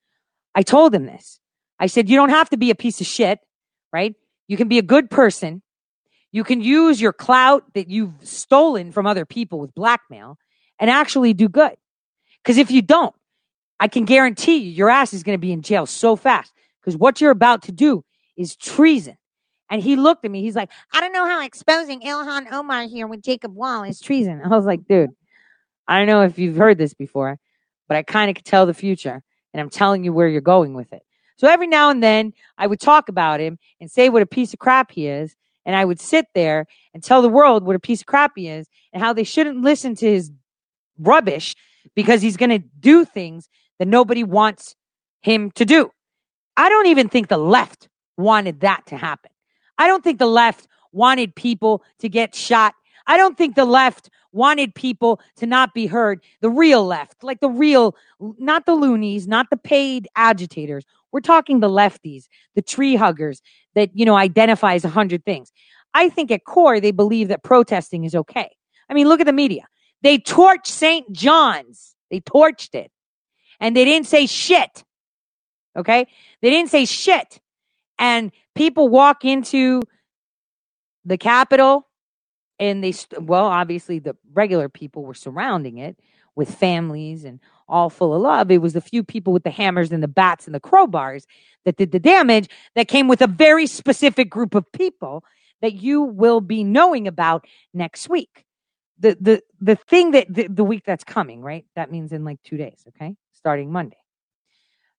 [0.55, 1.41] I told him this.
[1.81, 3.41] I said, you don't have to be a piece of shit,
[3.93, 4.15] right?
[4.49, 5.63] You can be a good person.
[6.33, 10.39] You can use your clout that you've stolen from other people with blackmail
[10.79, 11.77] and actually do good.
[12.43, 13.15] Because if you don't,
[13.81, 16.97] I can guarantee you your ass is going to be in jail so fast because
[16.97, 18.05] what you're about to do
[18.39, 19.19] is treason.
[19.71, 20.41] And he looked at me.
[20.41, 24.41] He's like, I don't know how exposing Ilhan Omar here with Jacob Wohl is treason.
[24.43, 25.11] I was like, dude,
[25.87, 27.39] I don't know if you've heard this before,
[27.87, 29.23] but I kind of could tell the future.
[29.53, 31.03] And I'm telling you where you're going with it.
[31.37, 34.53] So every now and then I would talk about him and say what a piece
[34.53, 35.37] of crap he is.
[35.67, 38.49] And I would sit there and tell the world what a piece of crap he
[38.49, 40.33] is and how they shouldn't listen to his
[40.99, 41.55] rubbish
[41.95, 43.49] because he's going to do things
[43.79, 44.75] that nobody wants
[45.21, 45.91] him to do.
[46.57, 49.31] I don't even think the left wanted that to happen.
[49.79, 52.75] I don't think the left wanted people to get shot.
[53.07, 56.23] I don't think the left wanted people to not be heard.
[56.41, 60.85] The real left, like the real, not the loonies, not the paid agitators.
[61.13, 62.25] We're talking the lefties,
[62.55, 63.41] the tree huggers
[63.75, 65.51] that, you know, identifies a hundred things.
[65.95, 68.51] I think at core, they believe that protesting is okay.
[68.91, 69.67] I mean, look at the media.
[70.03, 71.11] They torched St.
[71.13, 71.95] John's.
[72.11, 72.91] They torched it.
[73.61, 74.85] And they didn't say shit.
[75.77, 76.07] Okay.
[76.43, 77.41] They didn't say shit.
[77.99, 79.83] And people walk into
[81.05, 81.87] the Capitol
[82.59, 85.99] and they, well, obviously the regular people were surrounding it
[86.35, 88.51] with families and all full of love.
[88.51, 91.25] It was the few people with the hammers and the bats and the crowbars
[91.65, 95.25] that did the damage that came with a very specific group of people
[95.61, 97.45] that you will be knowing about
[97.75, 98.45] next week.
[99.01, 101.65] The the the thing that the, the week that's coming, right?
[101.77, 103.17] That means in like 2 days, okay?
[103.33, 103.97] Starting Monday.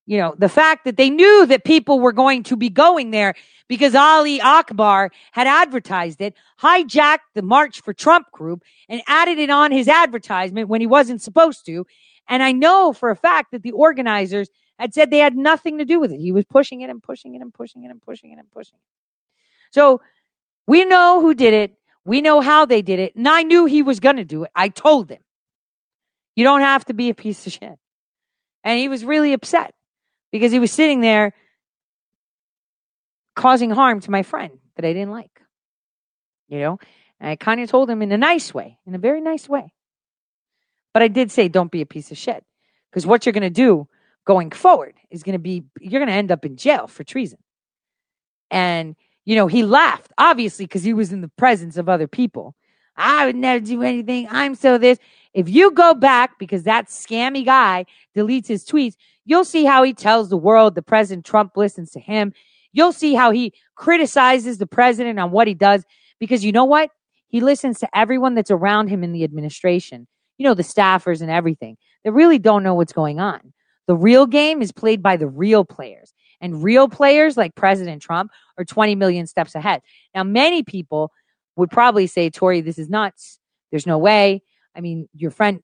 [0.10, 3.36] You know, the fact that they knew that people were going to be going there
[3.68, 9.52] because Ali Akbar had advertised it, hijacked the March for Trump group and added it
[9.52, 11.86] on his advertisement when he wasn't supposed to.
[12.27, 14.49] And I know for a fact that the organizers
[14.80, 16.19] had said they had nothing to do with it.
[16.19, 18.80] He was pushing it and pushing it and pushing it and pushing it and pushing
[18.80, 19.69] it.
[19.69, 20.02] So
[20.65, 21.76] we know who did it.
[22.03, 23.15] We know how they did it.
[23.15, 24.52] And I knew he was going to do it.
[24.56, 25.22] I told him,
[26.36, 27.77] you don't have to be a piece of shit.
[28.64, 29.76] And he was really upset
[30.31, 31.34] because he was sitting there
[33.35, 35.41] causing harm to my friend that I didn't like.
[36.47, 36.80] You know,
[37.19, 39.72] and I kind of told him in a nice way, in a very nice way.
[40.93, 42.43] But I did say, don't be a piece of shit.
[42.89, 43.88] Because what you're going to do
[44.26, 47.38] going forward is going to be, you're going to end up in jail for treason.
[48.49, 48.95] And,
[49.26, 52.56] you know, he laughed, obviously, because he was in the presence of other people.
[52.95, 54.27] I would never do anything.
[54.30, 54.97] I'm so this.
[55.34, 57.85] If you go back, because that scammy guy
[58.15, 58.95] deletes his tweets,
[59.30, 62.34] you'll see how he tells the world the President Trump listens to him.
[62.73, 65.85] You'll see how he criticizes the president on what he does
[66.19, 66.89] because you know what?
[67.27, 70.07] He listens to everyone that's around him in the administration,
[70.39, 71.77] you know, the staffers and everything.
[72.03, 73.53] They really don't know what's going on.
[73.88, 76.14] The real game is played by the real players.
[76.41, 79.81] And real players like President Trump are 20 million steps ahead.
[80.15, 81.11] Now, many people
[81.56, 83.39] would probably say, Tore, this is nuts.
[83.72, 84.41] There's no way.
[84.76, 85.61] I mean, your friend,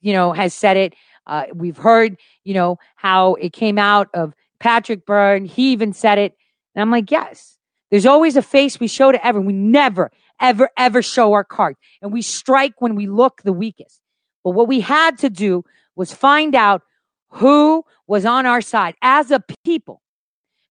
[0.00, 0.94] you know, has said it.
[1.26, 5.44] Uh, we've heard, you know, how it came out of Patrick Byrne.
[5.44, 6.36] He even said it.
[6.74, 7.58] And I'm like, yes,
[7.90, 9.46] there's always a face we show to everyone.
[9.46, 11.78] We never, ever, ever show our cards.
[12.00, 14.00] And we strike when we look the weakest.
[14.44, 16.82] But what we had to do was find out
[17.28, 20.02] who was on our side as a people.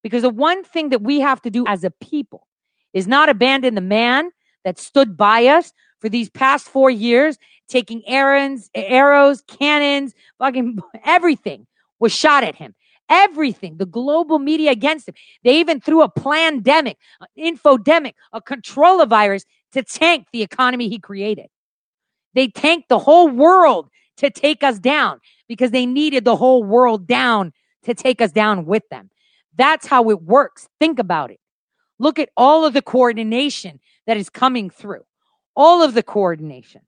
[0.04, 2.48] Because the one thing that we have to do as a people
[2.94, 4.32] is not abandon the man
[4.64, 7.38] that stood by us for these past four years,
[7.70, 11.68] taking errands, arrows, cannons, fucking everything
[12.00, 12.76] was shot at him
[13.12, 15.16] everything, the global media against him.
[15.44, 20.98] They even threw a pandemic, an infodemic, a controller virus to tank the economy he
[20.98, 21.48] created.
[22.34, 27.06] They tanked the whole world to take us down because they needed the whole world
[27.06, 27.52] down
[27.84, 29.10] to take us down with them.
[29.56, 30.70] That's how it works.
[30.80, 31.40] Think about it.
[32.00, 35.04] Look at all of the coordination that is coming through.
[35.62, 36.82] All of the coordination.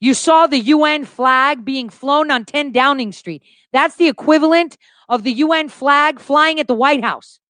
[0.00, 3.42] You saw the UN flag being flown on 10 Downing Street.
[3.72, 4.76] That's the equivalent
[5.08, 7.40] of the UN flag flying at the White House.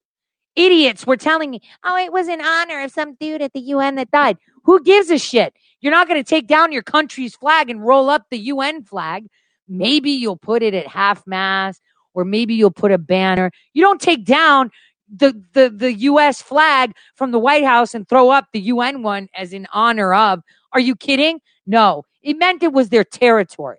[0.55, 3.97] Idiots were telling me, oh, it was in honor of some dude at the UN
[3.97, 4.39] that died.
[4.63, 5.53] Who gives a shit?
[5.81, 9.27] You're not going to take down your country's flag and roll up the UN flag.
[9.67, 11.83] Maybe you'll put it at half mast
[12.15, 13.51] or maybe you'll put a banner.
[13.73, 14.71] You don't take down
[15.15, 19.29] the, the, the US flag from the White House and throw up the UN one
[19.37, 20.41] as in honor of.
[20.73, 21.41] Are you kidding?
[21.67, 23.79] No, it meant it was their territory.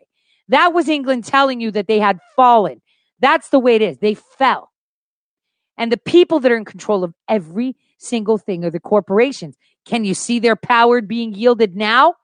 [0.49, 2.81] That was England telling you that they had fallen.
[3.19, 3.99] That's the way it is.
[3.99, 4.71] They fell.
[5.77, 9.55] And the people that are in control of every single thing are the corporations.
[9.85, 12.15] Can you see their power being yielded now?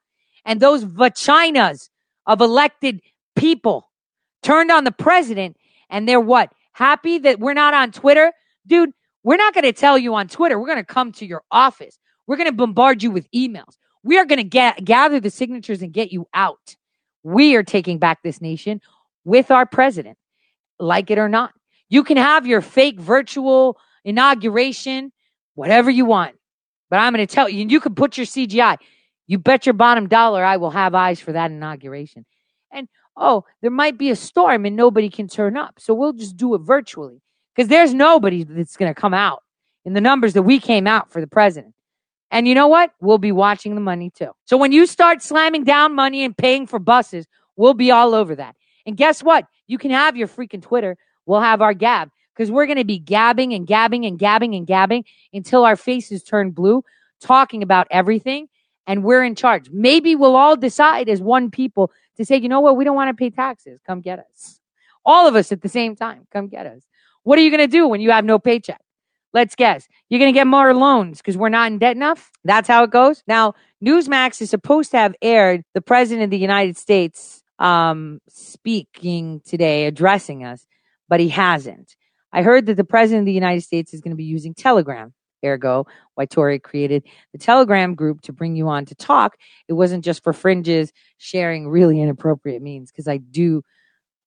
[0.46, 1.90] And those vaginas
[2.26, 3.02] of elected
[3.36, 3.90] people
[4.44, 5.58] turned on the president
[5.90, 6.52] and they're what?
[6.74, 8.32] Happy that we're not on Twitter?
[8.66, 8.92] Dude,
[9.28, 10.58] we're not going to tell you on Twitter.
[10.58, 12.00] We're going to come to your office.
[12.28, 13.76] We're going to bombard you with emails.
[14.02, 16.78] We are going to get gather the signatures and get you out.
[17.24, 18.80] We are taking back this nation
[19.26, 20.18] with our president
[20.80, 21.52] like it or not.
[21.90, 25.12] You can have your fake virtual inauguration,
[25.56, 26.38] whatever you want.
[26.90, 28.78] But I'm going to tell you, you can put your CGI.
[29.28, 32.26] You bet your bottom dollar I will have eyes for that inauguration.
[32.72, 32.88] And
[33.18, 35.82] oh, there might be a storm and nobody can turn up.
[35.82, 37.22] So we'll just do it virtually
[37.58, 39.42] because there's nobody that's going to come out
[39.84, 41.74] in the numbers that we came out for the president.
[42.30, 42.92] And you know what?
[43.02, 44.32] We'll be watching the money too.
[44.46, 47.26] So when you start slamming down money and paying for buses,
[47.56, 48.56] we'll be all over that.
[48.86, 49.48] And guess what?
[49.66, 50.98] You can have your freaking Twitter.
[51.26, 54.68] We'll have our gab because we're going to be gabbing and gabbing and gabbing and
[54.68, 56.84] gabbing until our faces turn blue,
[57.20, 58.50] talking about everything.
[58.88, 59.70] and we're in charge.
[59.70, 63.10] Maybe we'll all decide as one people to say, you know what, we don't want
[63.10, 63.80] to pay taxes.
[63.86, 64.60] Come get us.
[65.06, 66.82] All of us at the same time, come get us.
[67.28, 68.80] What are you going to do when you have no paycheck?
[69.34, 69.86] Let's guess.
[70.08, 72.32] You're going to get more loans because we're not in debt enough.
[72.46, 73.22] That's how it goes.
[73.28, 73.54] Now,
[73.86, 79.88] Newsmax is supposed to have aired the president of the United States um, speaking today,
[79.88, 80.66] addressing us,
[81.10, 81.98] but he hasn't.
[82.32, 85.14] I heard that the president of the United States is going to be using Telegram.
[85.44, 85.86] Ergo,
[86.16, 89.36] why Tore created the Telegram group to bring you on to talk.
[89.68, 93.64] It wasn't just for fringes sharing really inappropriate means, because I do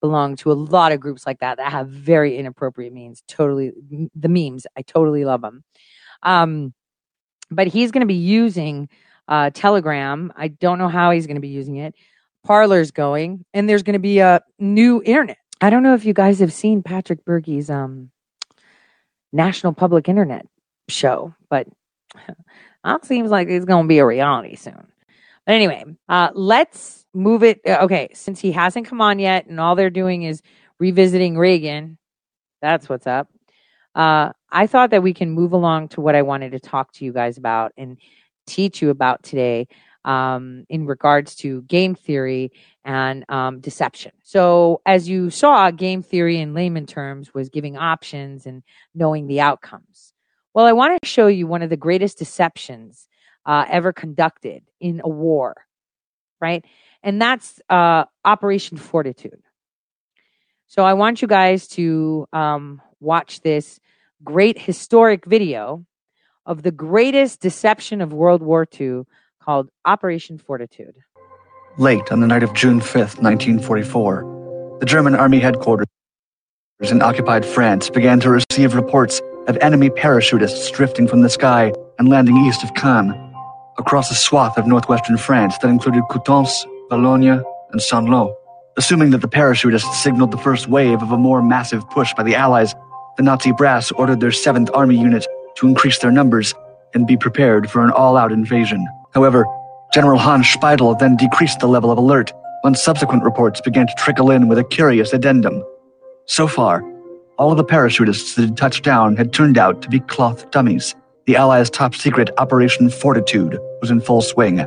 [0.00, 3.22] belong to a lot of groups like that that have very inappropriate means.
[3.28, 3.72] Totally,
[4.14, 5.64] the memes, I totally love them.
[6.22, 6.74] Um,
[7.50, 8.88] but he's going to be using
[9.28, 10.32] uh, Telegram.
[10.36, 11.94] I don't know how he's going to be using it.
[12.46, 15.38] Parler's going, and there's going to be a new internet.
[15.60, 18.10] I don't know if you guys have seen Patrick Bergey's um,
[19.32, 20.46] National Public Internet
[20.88, 21.66] show, but
[22.84, 24.86] it seems like it's going to be a reality soon.
[25.46, 27.60] But anyway, uh, let's move it.
[27.66, 30.42] Uh, okay, since he hasn't come on yet, and all they're doing is
[30.78, 31.98] revisiting Reagan,
[32.62, 33.28] that's what's up.
[33.94, 37.04] Uh, I thought that we can move along to what I wanted to talk to
[37.04, 37.98] you guys about and
[38.46, 39.68] teach you about today
[40.04, 42.52] um, in regards to game theory
[42.84, 44.12] and um, deception.
[44.22, 48.62] So, as you saw, game theory in layman terms was giving options and
[48.94, 50.12] knowing the outcomes.
[50.54, 53.06] Well, I want to show you one of the greatest deceptions
[53.46, 55.54] uh, ever conducted in a war,
[56.40, 56.64] right?
[57.02, 59.42] And that's uh, Operation Fortitude.
[60.66, 63.80] So, I want you guys to um, watch this
[64.22, 65.84] great historic video
[66.46, 69.02] of the greatest deception of World War II
[69.42, 70.94] called Operation Fortitude.
[71.78, 75.86] Late on the night of June 5th, 1944, the German Army headquarters
[76.80, 82.08] in occupied France began to receive reports of enemy parachutists drifting from the sky and
[82.08, 83.14] landing east of Caen,
[83.78, 88.34] across a swath of northwestern France that included Coutances, Boulogne, and Saint-Lô.
[88.76, 92.34] Assuming that the parachutists signaled the first wave of a more massive push by the
[92.34, 92.74] Allies,
[93.16, 95.26] the Nazi brass ordered their 7th Army unit
[95.56, 96.54] to increase their numbers
[96.92, 98.86] and be prepared for an all-out invasion.
[99.14, 99.46] However,
[99.92, 104.30] General Hans Speidel then decreased the level of alert when subsequent reports began to trickle
[104.30, 105.64] in with a curious addendum.
[106.26, 106.82] So far,
[107.38, 110.94] all of the parachutists that had touched down had turned out to be cloth dummies.
[111.26, 114.66] The Allies' top secret Operation Fortitude was in full swing,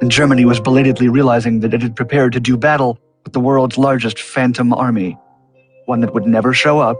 [0.00, 3.78] and Germany was belatedly realizing that it had prepared to do battle with the world's
[3.78, 5.16] largest phantom army,
[5.86, 6.96] one that would never show up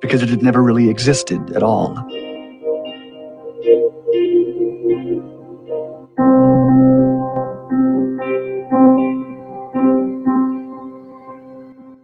[0.00, 1.94] because it had never really existed at all.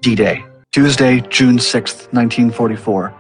[0.01, 3.15] D-Day, Tuesday, June 6, 1944.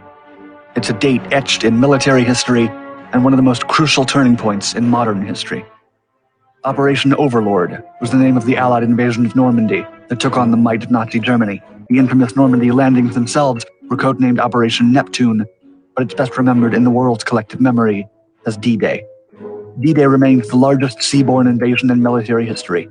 [0.77, 2.69] It's a date etched in military history
[3.13, 5.65] and one of the most crucial turning points in modern history.
[6.67, 10.57] Operation Overlord was the name of the Allied invasion of Normandy that took on the
[10.57, 11.63] might of Nazi Germany.
[11.89, 15.47] The infamous Normandy landings themselves were codenamed Operation Neptune,
[15.95, 18.09] but it's best remembered in the world's collective memory
[18.47, 19.05] as D-Day.
[19.79, 22.89] D-Day remains the largest seaborne invasion in military history.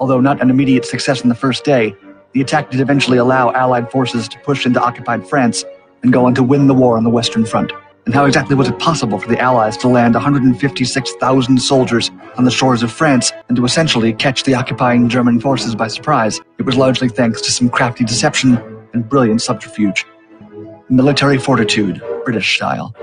[0.00, 1.94] Although not an immediate success in the first day,
[2.32, 5.64] the attack did eventually allow Allied forces to push into occupied France
[6.02, 7.70] and go on to win the war on the Western Front.
[8.06, 12.50] And how exactly was it possible for the Allies to land 156,000 soldiers on the
[12.50, 16.40] shores of France and to essentially catch the occupying German forces by surprise?
[16.58, 18.56] It was largely thanks to some crafty deception
[18.94, 20.06] and brilliant subterfuge.
[20.88, 22.94] Military fortitude, British style.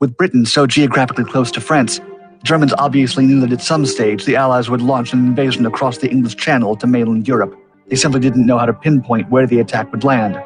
[0.00, 2.00] With Britain so geographically close to France,
[2.42, 6.10] Germans obviously knew that at some stage the Allies would launch an invasion across the
[6.10, 7.56] English Channel to mainland Europe.
[7.86, 10.42] They simply didn't know how to pinpoint where the attack would land.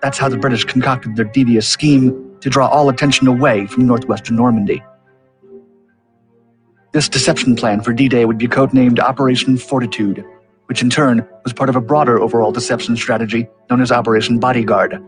[0.00, 4.34] That's how the British concocted their devious scheme to draw all attention away from northwestern
[4.34, 4.82] Normandy.
[6.92, 10.22] This deception plan for D-Day would be codenamed Operation Fortitude,
[10.66, 15.02] which in turn was part of a broader overall deception strategy known as Operation Bodyguard.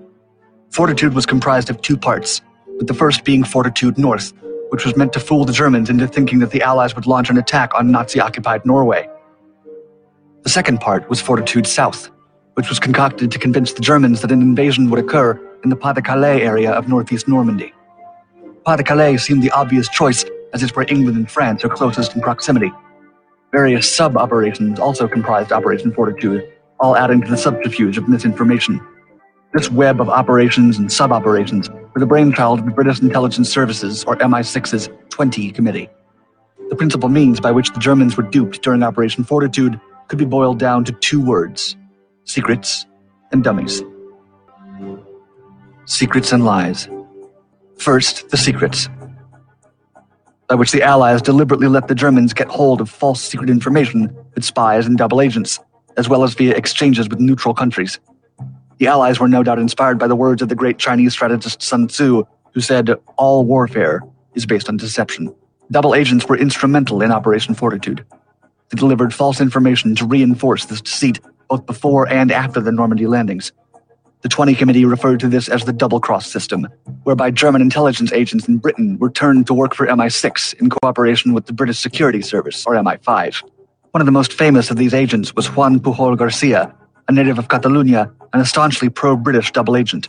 [0.70, 2.40] Fortitude was comprised of two parts,
[2.78, 4.32] with the first being Fortitude North,
[4.70, 7.36] which was meant to fool the Germans into thinking that the Allies would launch an
[7.36, 9.06] attack on Nazi-occupied Norway.
[10.43, 12.11] The second part was Fortitude South,
[12.55, 16.40] which was concocted to convince the Germans that an invasion would occur in the Pas-de-Calais
[16.40, 17.74] area of northeast Normandy.
[18.65, 20.24] Pas-de-Calais seemed the obvious choice
[20.55, 22.72] as it's where England and France are closest in proximity.
[23.52, 26.51] Various sub-operations also comprised Operation Fortitude,
[26.81, 28.81] all adding to the subterfuge of misinformation.
[29.52, 34.16] This web of operations and sub-operations were the brainchild of the British Intelligence Services, or
[34.16, 35.89] MI6's 20 Committee.
[36.70, 39.78] The principal means by which the Germans were duped during Operation Fortitude
[40.09, 41.76] could be boiled down to two words
[42.24, 42.86] secrets
[43.32, 43.82] and dummies.
[45.85, 46.89] Secrets and lies.
[47.78, 48.89] First, the secrets.
[50.48, 54.44] By which the Allies deliberately let the Germans get hold of false secret information with
[54.44, 55.58] spies and double agents,
[55.96, 57.98] as well as via exchanges with neutral countries.
[58.78, 61.88] The Allies were no doubt inspired by the words of the great Chinese strategist Sun
[61.88, 64.02] Tzu, who said, All warfare
[64.34, 65.34] is based on deception.
[65.70, 68.04] Double agents were instrumental in Operation Fortitude.
[68.68, 73.52] They delivered false information to reinforce this deceit both before and after the Normandy landings.
[74.24, 76.66] The 20 Committee referred to this as the double cross system,
[77.02, 81.44] whereby German intelligence agents in Britain were turned to work for MI6 in cooperation with
[81.44, 83.42] the British Security Service, or MI5.
[83.90, 86.74] One of the most famous of these agents was Juan Pujol Garcia,
[87.06, 90.09] a native of Catalonia and a staunchly pro British double agent.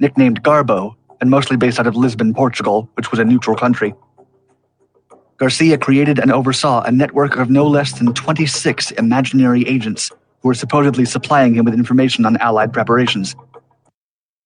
[0.00, 3.94] Nicknamed Garbo, and mostly based out of Lisbon, Portugal, which was a neutral country,
[5.36, 10.10] Garcia created and oversaw a network of no less than 26 imaginary agents
[10.40, 13.34] who were supposedly supplying him with information on Allied preparations.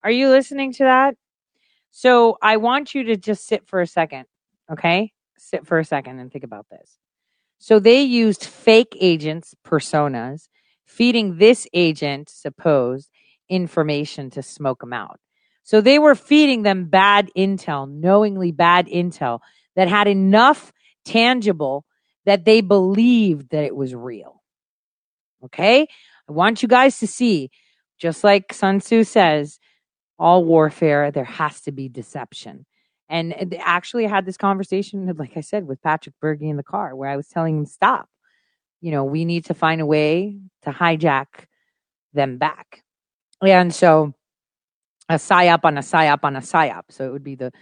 [0.05, 1.17] Are you listening to that?
[1.91, 4.25] So I want you to just sit for a second,
[4.71, 5.13] okay?
[5.39, 6.99] Sit for a second and think about this.
[7.59, 10.49] So they used fake agents, personas,
[10.85, 13.09] feeding this agent, supposed,
[13.49, 15.21] information to smoke them out.
[15.63, 19.41] So they were feeding them bad intel, knowingly bad intel
[19.77, 20.73] that had enough
[21.05, 21.85] tangible
[22.25, 24.42] that they believed that it was real.
[25.45, 25.87] Okay?
[26.29, 27.51] I want you guys to see,
[27.99, 29.59] just like Sun Tzu says,
[30.19, 32.67] all warfare, there has to be deception.
[33.09, 36.97] And actually, I had this conversation, like I said, with Patrick Berge in the car,
[36.97, 38.09] where I was telling him, stop.
[38.81, 41.27] You know, we need to find a way to hijack
[42.13, 42.83] them back.
[43.41, 44.15] And so,
[45.09, 46.83] a psyop on a psyop on a psyop.
[46.91, 47.53] So, it would be the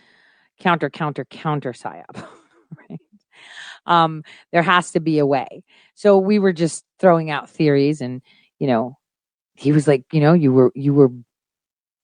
[0.60, 2.04] counter, counter, counter psyop.
[2.88, 3.00] right?
[3.86, 5.62] Um, there has to be a way.
[5.94, 8.22] So, we were just throwing out theories and,
[8.58, 8.96] you know,
[9.54, 11.10] he was like, you know, you were, you were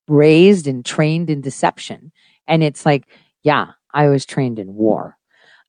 [0.09, 2.13] raised and trained in deception.
[2.47, 3.09] And it's like,
[3.43, 5.17] yeah, I was trained in war.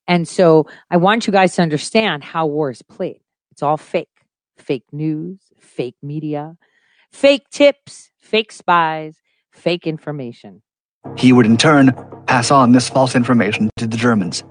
[0.08, 3.22] And so I want you guys to understand how war is played.
[3.52, 4.10] It's all fake
[4.58, 6.58] fake news, fake media,
[7.12, 9.18] fake tips, fake spies,
[9.52, 10.62] fake information.
[11.16, 11.94] He would in turn
[12.28, 14.44] pass on this false information to the Germans.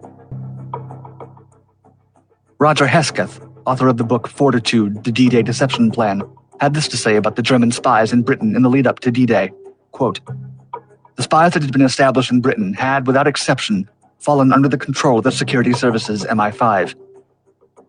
[2.58, 6.22] Roger Hesketh, author of the book Fortitude, the D Day Deception Plan,
[6.58, 9.10] had this to say about the German spies in Britain in the lead up to
[9.10, 9.50] D Day.
[9.92, 10.20] Quote,
[11.16, 13.88] the spies that had been established in Britain had, without exception,
[14.18, 16.94] fallen under the control of the security services MI5.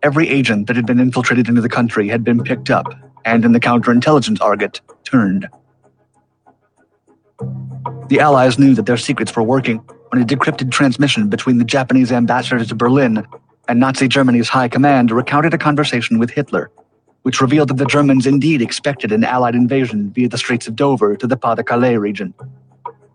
[0.02, 2.86] Every agent that had been infiltrated into the country had been picked up,
[3.24, 5.48] and in the counterintelligence argot, turned.
[8.08, 9.78] The Allies knew that their secrets were working
[10.10, 13.26] when a decrypted transmission between the Japanese ambassador to Berlin
[13.68, 16.70] and Nazi Germany's high command recounted a conversation with Hitler,
[17.22, 21.14] which revealed that the Germans indeed expected an Allied invasion via the Straits of Dover
[21.16, 22.32] to the Pas-de-Calais region.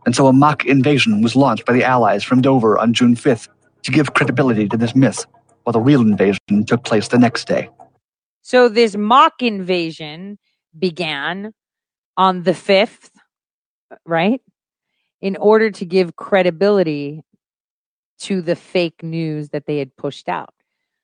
[0.06, 3.48] And so a mock invasion was launched by the Allies from Dover on June 5th
[3.82, 5.26] to give credibility to this myth,
[5.64, 7.70] while the real invasion took place the next day.
[8.42, 10.38] So this mock invasion
[10.78, 11.54] began
[12.16, 13.10] on the 5th,
[14.06, 14.42] right?
[15.22, 17.24] In order to give credibility
[18.24, 20.54] to the fake news that they had pushed out.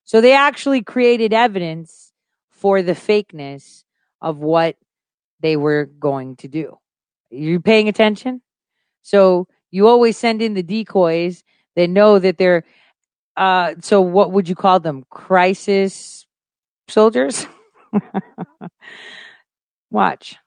[0.06, 2.12] So they actually created evidence
[2.50, 3.84] for the fakeness
[4.22, 4.78] of what
[5.42, 6.78] they were going to do.
[7.32, 8.42] Are You paying attention?
[9.02, 11.44] So you always send in the decoys
[11.76, 12.64] that know that they're
[13.38, 15.06] uh so what would you call them?
[15.10, 16.26] Crisis
[16.88, 17.46] soldiers?
[19.92, 20.38] Watch.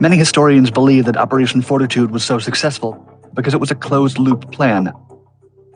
[0.00, 4.50] Many historians believe that Operation Fortitude was so successful because it was a closed loop
[4.52, 4.92] plan.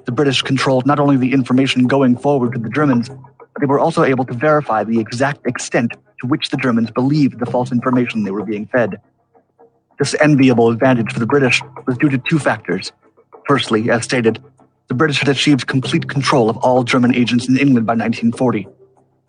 [0.04, 3.78] The British controlled not only the information going forward to the Germans, but they were
[3.78, 8.24] also able to verify the exact extent to which the Germans believed the false information
[8.24, 9.00] they were being fed.
[9.98, 12.92] This enviable advantage for the British was due to two factors.
[13.46, 14.42] Firstly, as stated,
[14.88, 18.66] the British had achieved complete control of all German agents in England by 1940.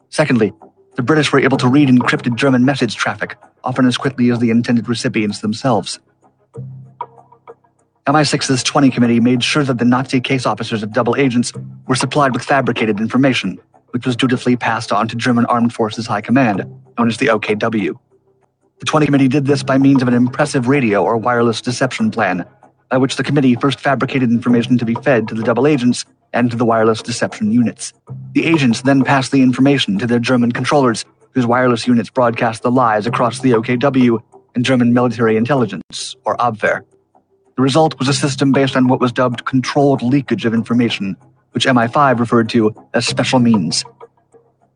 [0.10, 0.54] Secondly,
[0.96, 4.50] the British were able to read encrypted German message traffic, often as quickly as the
[4.50, 6.00] intended recipients themselves.
[8.08, 11.52] MI6's 20 committee made sure that the Nazi case officers of double agents
[11.88, 13.60] were supplied with fabricated information,
[13.90, 16.60] which was dutifully passed on to German Armed Forces High Command,
[17.00, 17.98] known as the OKW.
[18.78, 22.46] The 20 Committee did this by means of an impressive radio or wireless deception plan,
[22.92, 26.52] by which the committee first fabricated information to be fed to the double agents and
[26.52, 27.92] to the wireless deception units.
[28.34, 32.70] The agents then passed the information to their German controllers, whose wireless units broadcast the
[32.70, 34.20] lies across the OKW
[34.54, 36.82] and German military intelligence, or Abwehr.
[37.56, 41.16] The result was a system based on what was dubbed controlled leakage of information,
[41.52, 43.86] which MI5 referred to as special means.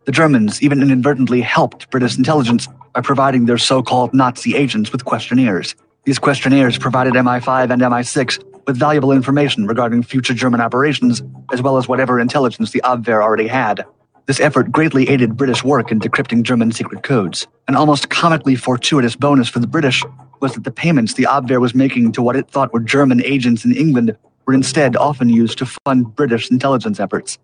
[0.05, 5.03] The Germans even inadvertently helped British intelligence by providing their so called Nazi agents with
[5.03, 5.75] questionnaires.
[6.05, 11.77] These questionnaires provided MI5 and MI6 with valuable information regarding future German operations, as well
[11.77, 13.83] as whatever intelligence the Abwehr already had.
[14.25, 17.45] This effort greatly aided British work in decrypting German secret codes.
[17.67, 20.03] An almost comically fortuitous bonus for the British
[20.41, 23.65] was that the payments the Abwehr was making to what it thought were German agents
[23.65, 27.37] in England were instead often used to fund British intelligence efforts.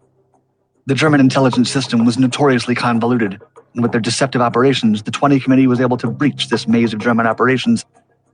[0.87, 3.41] The German intelligence system was notoriously convoluted,
[3.73, 6.99] and with their deceptive operations, the 20 Committee was able to breach this maze of
[6.99, 7.85] German operations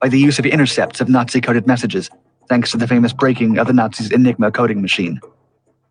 [0.02, 2.10] by the use of intercepts of Nazi coded messages,
[2.50, 5.20] thanks to the famous breaking of the Nazis' Enigma coding machine.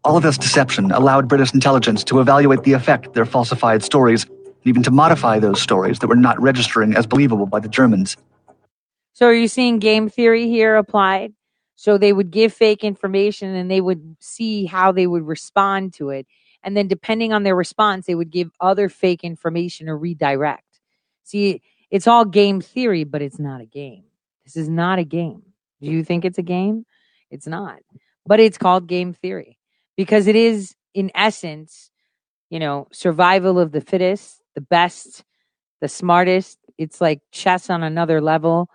[0.05, 4.67] All of this deception allowed British intelligence to evaluate the effect their falsified stories, and
[4.67, 8.17] even to modify those stories that were not registering as believable by the Germans.
[9.13, 11.33] So are you seeing game theory here applied?
[11.77, 16.11] So they would give fake information and they would see how they would respond to
[16.11, 16.27] it.
[16.63, 20.81] And then depending on their response, they would give other fake information or redirect.
[21.25, 24.05] See, it's all game theory, but it's not a game.
[24.45, 25.43] This is not a game.
[25.81, 26.85] Do you think it's a game?
[27.31, 27.79] It's not.
[28.27, 29.59] But it's called game theory
[29.97, 31.91] because it is in essence
[32.51, 35.25] you know survival of the fittest the best
[35.81, 38.69] the smartest it's like chess on another level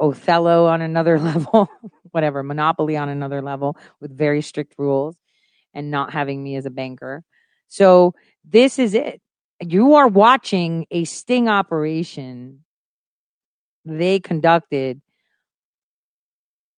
[0.00, 1.68] othello on another level
[2.10, 5.16] whatever monopoly on another level with very strict rules
[5.74, 7.24] and not having me as a banker
[7.68, 8.14] so
[8.44, 9.20] this is it
[9.60, 12.64] you are watching a sting operation
[13.84, 15.00] they conducted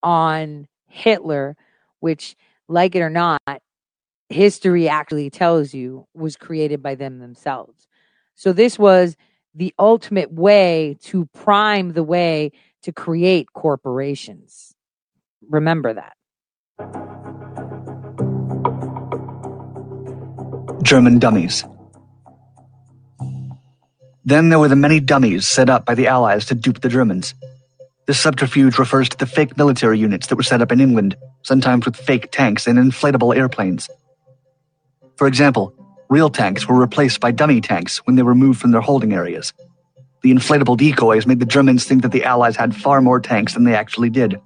[0.02, 1.56] on hitler
[2.00, 2.36] which
[2.68, 3.40] like it or not
[4.28, 7.86] history actually tells you was created by them themselves.
[8.34, 9.16] So this was
[9.54, 12.52] the ultimate way to prime the way
[12.84, 14.74] to create corporations.
[15.48, 16.14] Remember that.
[20.82, 21.64] German dummies.
[24.26, 27.34] Then there were the many dummies set up by the Allies to dupe the Germans.
[28.06, 31.86] This subterfuge refers to the fake military units that were set up in England, sometimes
[31.86, 33.88] with fake tanks and inflatable airplanes.
[35.16, 35.74] For example,
[36.10, 39.54] real tanks were replaced by dummy tanks when they were moved from their holding areas.
[40.24, 43.64] The inflatable decoys made the Germans think that the Allies had far more tanks than
[43.64, 44.40] they actually did.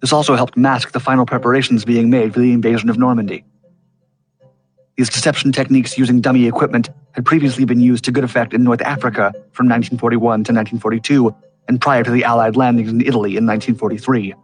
[0.00, 3.44] This also helped mask the final preparations being made for the invasion of Normandy.
[4.96, 8.82] These deception techniques using dummy equipment had previously been used to good effect in North
[8.82, 11.32] Africa from 1941 to 1942
[11.68, 14.34] and prior to the Allied landings in Italy in 1943.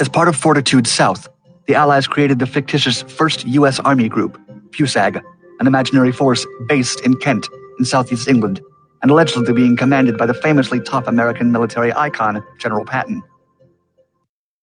[0.00, 1.28] As part of Fortitude South,
[1.68, 3.78] the Allies created the fictitious 1st U.S.
[3.78, 4.36] Army Group,
[4.70, 5.22] FUSAG,
[5.60, 7.46] an imaginary force based in Kent,
[7.78, 8.60] in southeast England,
[9.02, 13.22] and allegedly being commanded by the famously tough American military icon, General Patton.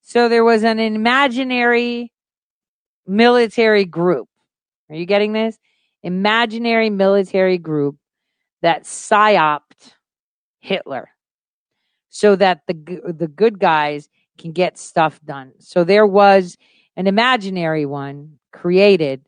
[0.02, 2.12] So there was an imaginary
[3.08, 4.28] military group.
[4.90, 5.58] Are you getting this?
[6.04, 7.98] Imaginary military group
[8.62, 9.94] that psyoped
[10.60, 11.10] Hitler
[12.10, 12.74] so that the
[13.18, 15.54] the good guys can get stuff done.
[15.60, 16.58] So there was
[16.96, 19.26] an imaginary one created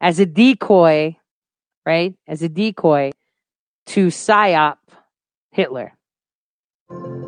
[0.00, 1.16] as a decoy,
[1.86, 2.14] right?
[2.26, 3.12] As a decoy
[3.86, 4.76] to psyop
[5.52, 5.92] Hitler.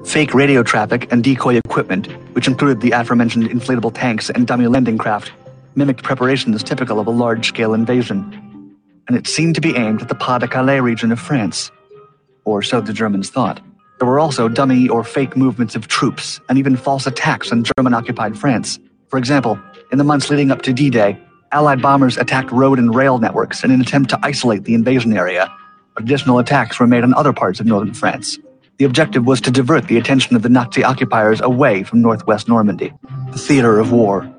[0.04, 4.98] Fake radio traffic and decoy equipment, which included the aforementioned inflatable tanks and dummy landing
[4.98, 5.32] craft,
[5.74, 8.74] mimicked preparations typical of a large scale invasion.
[9.06, 11.70] And it seemed to be aimed at the Pas de Calais region of France.
[12.44, 13.60] Or so the Germans thought.
[13.98, 17.94] There were also dummy or fake movements of troops and even false attacks on German
[17.94, 18.78] occupied France.
[19.08, 19.58] For example,
[19.90, 21.18] in the months leading up to D Day,
[21.50, 25.50] Allied bombers attacked road and rail networks in an attempt to isolate the invasion area,
[25.96, 28.38] additional attacks were made on other parts of northern France.
[28.76, 32.92] The objective was to divert the attention of the Nazi occupiers away from northwest Normandy,
[33.32, 34.30] the theater of war.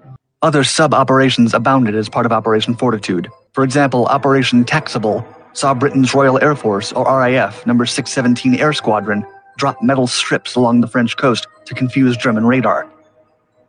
[0.44, 3.28] Other sub operations abounded as part of Operation Fortitude.
[3.54, 9.26] For example, Operation Taxable saw Britain's Royal Air Force, or RAF, number 617 Air Squadron,
[9.58, 12.88] drop metal strips along the French coast to confuse German radar.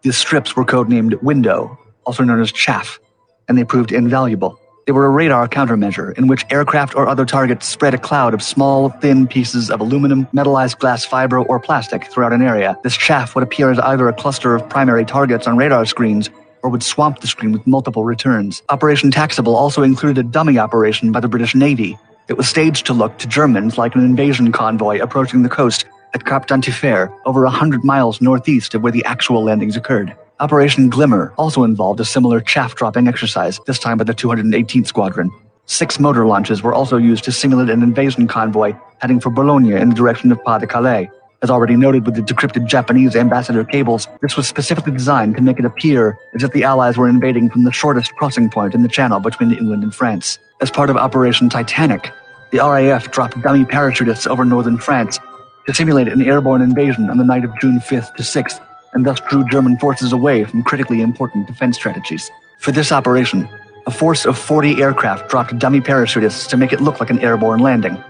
[0.03, 3.01] These strips were codenamed Window, also known as Chaff,
[3.49, 4.59] and they proved invaluable.
[4.87, 8.43] They were a radar countermeasure in which aircraft or other targets spread a cloud of
[8.43, 12.77] small, thin pieces of aluminum, metallized glass fiber, or plastic throughout an area.
[12.83, 16.29] This chaff would appear as either a cluster of primary targets on radar screens
[16.63, 18.63] or would swamp the screen with multiple returns.
[18.69, 21.97] Operation Taxable also included a dummy operation by the British Navy.
[22.29, 25.85] It was staged to look to Germans like an invasion convoy approaching the coast
[26.15, 30.17] at Cap d'Antifer, over a hundred miles northeast of where the actual landings occurred.
[30.41, 35.31] Operation Glimmer also involved a similar chaff dropping exercise, this time by the 218th Squadron.
[35.67, 39.91] Six motor launches were also used to simulate an invasion convoy heading for Boulogne in
[39.91, 41.11] the direction of Pas de Calais.
[41.43, 45.59] As already noted with the decrypted Japanese ambassador cables, this was specifically designed to make
[45.59, 48.89] it appear as if the Allies were invading from the shortest crossing point in the
[48.89, 50.39] channel between England and France.
[50.63, 52.13] As part of Operation Titanic,
[52.51, 55.19] the RAF dropped dummy parachutists over northern France
[55.67, 58.59] to simulate an airborne invasion on the night of June 5th to 6th,
[58.93, 62.31] and thus drew German forces away from critically important defense strategies.
[62.59, 63.49] For this operation,
[63.87, 67.61] a force of 40 aircraft dropped dummy parachutists to make it look like an airborne
[67.61, 68.03] landing.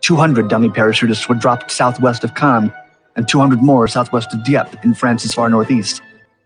[0.00, 2.72] 200 dummy parachutists were dropped southwest of Caen,
[3.16, 6.00] and 200 more southwest of Dieppe in France's far northeast.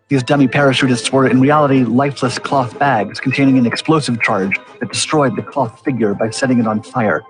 [0.09, 5.35] These dummy parachutists were in reality lifeless cloth bags containing an explosive charge that destroyed
[5.35, 7.23] the cloth figure by setting it on fire.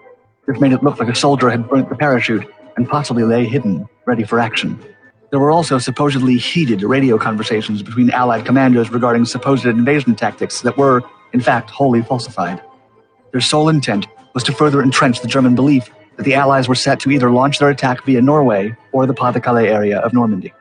[0.48, 2.45] This made it look like a soldier had burnt the parachute
[2.76, 4.84] and possibly lay hidden, ready for action.
[5.34, 10.77] There were also supposedly heated radio conversations between Allied commanders regarding supposed invasion tactics that
[10.77, 11.01] were,
[11.34, 12.61] in fact, wholly falsified.
[13.31, 14.05] Their sole intent
[14.35, 17.57] was to further entrench the German belief that the Allies were set to either launch
[17.57, 20.53] their attack via Norway or the Pas de Calais area of Normandy.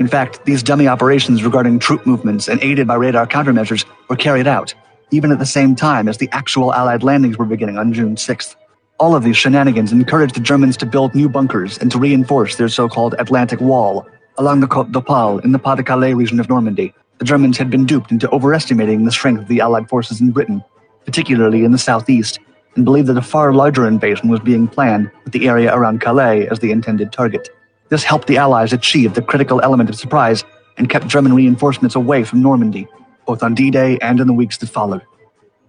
[0.00, 4.48] In fact, these dummy operations regarding troop movements and aided by radar countermeasures were carried
[4.48, 4.74] out,
[5.12, 8.56] even at the same time as the actual Allied landings were beginning on June 6th.
[8.98, 12.68] All of these shenanigans encouraged the Germans to build new bunkers and to reinforce their
[12.68, 14.04] so-called Atlantic Wall
[14.38, 16.94] along the Côte d'Opale in the Pas de Calais region of Normandy.
[17.18, 20.62] The Germans had been duped into overestimating the strength of the Allied forces in Britain,
[21.04, 22.38] particularly in the southeast,
[22.74, 26.46] and believed that a far larger invasion was being planned with the area around Calais
[26.48, 27.48] as the intended target.
[27.88, 30.44] This helped the Allies achieve the critical element of surprise
[30.76, 32.86] and kept German reinforcements away from Normandy,
[33.26, 35.02] both on D-Day and in the weeks that followed.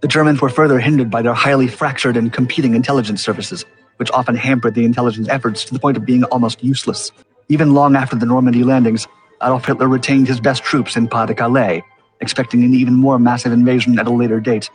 [0.02, 3.66] The Germans were further hindered by their highly fractured and competing intelligence services,
[3.98, 7.12] which often hampered the intelligence efforts to the point of being almost useless.
[7.50, 9.08] Even long after the Normandy landings,
[9.42, 11.84] Adolf Hitler retained his best troops in Pas de Calais,
[12.20, 14.70] expecting an even more massive invasion at a later date.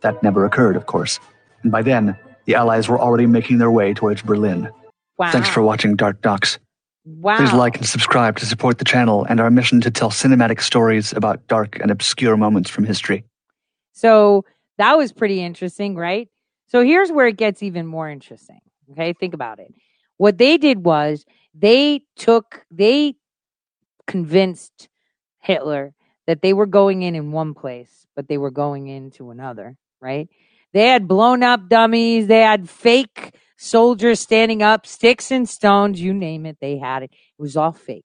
[0.00, 1.20] That never occurred, of course,
[1.62, 4.70] and by then, the Allies were already making their way towards Berlin.
[5.18, 5.30] Wow.
[5.30, 6.58] Thanks for watching Dark Docs.
[7.06, 7.36] Wow.
[7.36, 11.12] Please like and subscribe to support the channel and our mission to tell cinematic stories
[11.12, 13.24] about dark and obscure moments from history.
[13.92, 14.44] So
[14.78, 16.28] that was pretty interesting, right?
[16.66, 18.60] So here's where it gets even more interesting.
[18.92, 19.72] Okay, think about it.
[20.16, 21.24] What they did was
[21.54, 23.14] they took, they
[24.06, 24.88] convinced
[25.40, 25.94] Hitler
[26.26, 30.28] that they were going in in one place, but they were going into another, right?
[30.72, 36.12] They had blown up dummies, they had fake soldiers standing up, sticks and stones, you
[36.12, 37.10] name it, they had it.
[37.12, 38.04] It was all fake.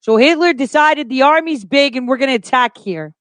[0.00, 3.14] So Hitler decided the army's big and we're going to attack here.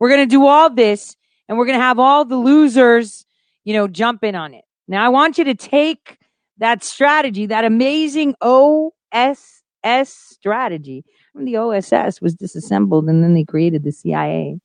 [0.00, 1.16] We're going to do all this
[1.48, 3.24] and we're going to have all the losers,
[3.64, 4.64] you know, jump in on it.
[4.86, 6.17] Now, I want you to take
[6.58, 11.04] that strategy, that amazing OSS strategy.
[11.32, 14.60] When the OSS was disassembled and then they created the CIA.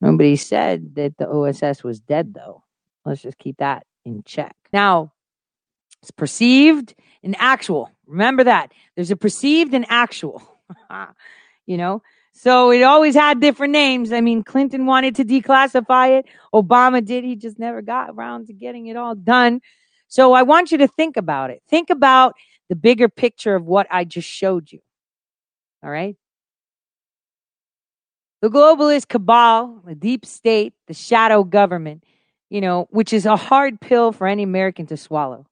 [0.00, 2.64] Nobody said that the OSS was dead, though.
[3.04, 4.54] Let's just keep that in check.
[4.72, 5.12] Now,
[6.02, 7.90] it's perceived and actual.
[8.06, 8.72] Remember that.
[8.96, 10.42] There's a perceived and actual.
[11.66, 12.02] you know,
[12.32, 14.12] so it always had different names.
[14.12, 16.26] I mean, Clinton wanted to declassify it.
[16.52, 17.24] Obama did.
[17.24, 19.60] He just never got around to getting it all done.
[20.12, 21.62] So I want you to think about it.
[21.70, 22.34] Think about
[22.68, 24.80] the bigger picture of what I just showed you.
[25.82, 26.16] All right.
[28.42, 32.04] The globalist cabal, the deep state, the shadow government,
[32.50, 35.46] you know, which is a hard pill for any American to swallow.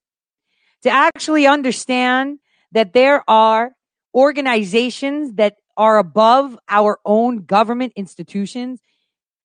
[0.82, 2.40] To actually understand
[2.72, 3.72] that there are
[4.14, 8.82] organizations that are above our own government institutions,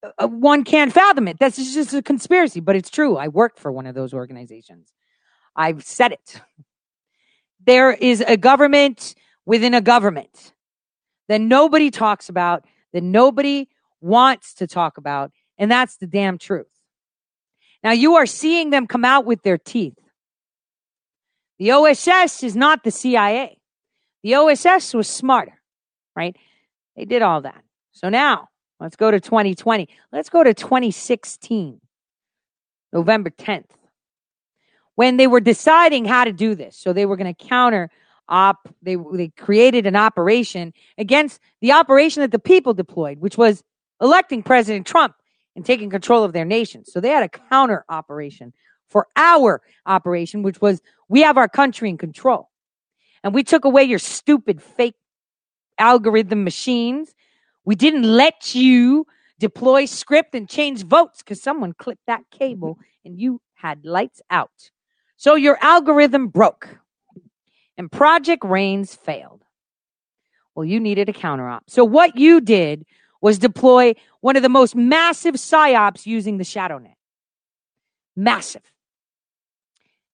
[0.03, 1.39] uh, uh, one can't fathom it.
[1.39, 3.15] That's just a conspiracy, but it's true.
[3.15, 4.91] I worked for one of those organizations.
[5.55, 6.41] I've said it.
[7.65, 9.15] There is a government
[9.45, 10.53] within a government
[11.27, 13.67] that nobody talks about, that nobody
[14.01, 16.67] wants to talk about, and that's the damn truth.
[17.83, 19.97] Now you are seeing them come out with their teeth.
[21.57, 23.59] The OSS is not the CIA.
[24.23, 25.59] The OSS was smarter
[26.15, 26.35] right?
[26.95, 27.61] They did all that.
[27.91, 28.49] So now
[28.79, 29.89] let's go to 2020.
[30.11, 31.81] Let's go to 2016,
[32.93, 33.69] November 10th,
[34.95, 36.77] when they were deciding how to do this.
[36.77, 37.89] So they were going to counter
[38.27, 38.67] op.
[38.81, 43.63] They they created an operation against the operation that the people deployed, which was
[44.01, 45.15] electing President Trump
[45.55, 46.85] and taking control of their nation.
[46.85, 48.53] So they had a counter operation
[48.89, 52.49] for our operation, which was we have our country in control.
[53.23, 54.95] And we took away your stupid fake
[55.77, 57.13] algorithm machines.
[57.63, 59.07] We didn't let you
[59.39, 64.71] deploy script and change votes because someone clipped that cable and you had lights out.
[65.17, 66.77] So your algorithm broke
[67.77, 69.43] and Project Reigns failed.
[70.55, 71.63] Well, you needed a counter op.
[71.67, 72.85] So what you did
[73.21, 76.95] was deploy one of the most massive psyops using the shadow net.
[78.15, 78.61] Massive.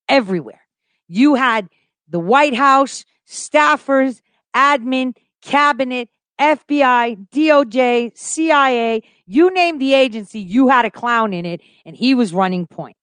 [0.10, 0.62] Everywhere.
[1.08, 1.68] You had
[2.10, 4.22] the White House, staffers,
[4.56, 6.10] admin, cabinet,
[6.40, 12.16] FBI, DOJ, CIA, you name the agency, you had a clown in it, and he
[12.16, 12.98] was running point.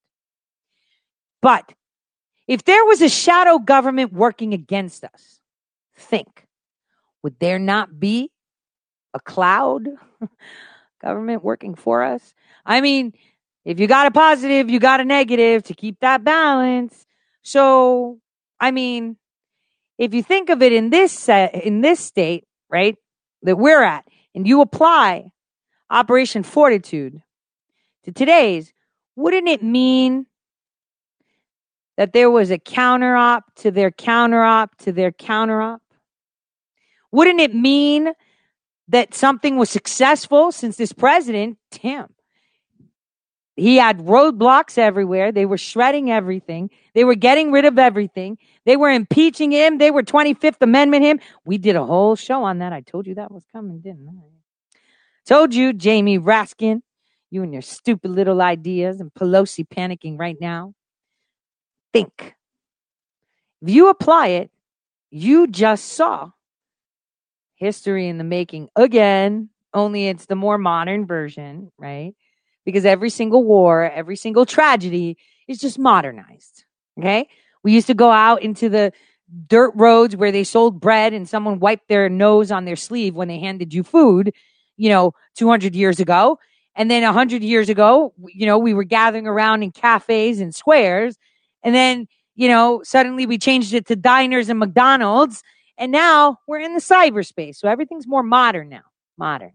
[1.40, 1.72] But
[2.48, 5.38] If there was a shadow government working against us,
[5.94, 6.46] think,
[7.22, 8.30] would there not be
[9.12, 9.86] a cloud
[11.02, 12.34] government working for us?
[12.64, 13.12] I mean,
[13.66, 17.06] if you got a positive, you got a negative to keep that balance.
[17.42, 18.18] So,
[18.58, 19.18] I mean,
[19.98, 22.96] if you think of it in this set, in this state, right,
[23.42, 25.26] that we're at, and you apply
[25.90, 27.22] Operation Fortitude
[28.04, 28.72] to today's,
[29.16, 30.24] wouldn't it mean
[31.98, 35.82] that there was a counter op to their counter op to their counter op?
[37.10, 38.12] Wouldn't it mean
[38.86, 42.06] that something was successful since this president, Tim,
[43.56, 45.32] he had roadblocks everywhere.
[45.32, 46.70] They were shredding everything.
[46.94, 48.38] They were getting rid of everything.
[48.64, 49.78] They were impeaching him.
[49.78, 51.18] They were 25th Amendment him.
[51.44, 52.72] We did a whole show on that.
[52.72, 54.78] I told you that was coming, didn't I?
[55.26, 56.82] Told you, Jamie Raskin,
[57.30, 60.74] you and your stupid little ideas and Pelosi panicking right now.
[61.92, 62.34] Think.
[63.62, 64.50] If you apply it,
[65.10, 66.30] you just saw
[67.56, 72.14] history in the making again, only it's the more modern version, right?
[72.68, 75.16] because every single war, every single tragedy
[75.48, 76.66] is just modernized.
[76.98, 77.26] Okay.
[77.64, 78.92] We used to go out into the
[79.46, 83.26] dirt roads where they sold bread and someone wiped their nose on their sleeve when
[83.26, 84.34] they handed you food,
[84.76, 86.38] you know, 200 years ago.
[86.76, 91.16] And then 100 years ago, you know, we were gathering around in cafes and squares.
[91.62, 95.42] And then, you know, suddenly we changed it to diners and McDonald's.
[95.76, 97.56] And now we're in the cyberspace.
[97.56, 98.82] So everything's more modern now.
[99.16, 99.52] Modern.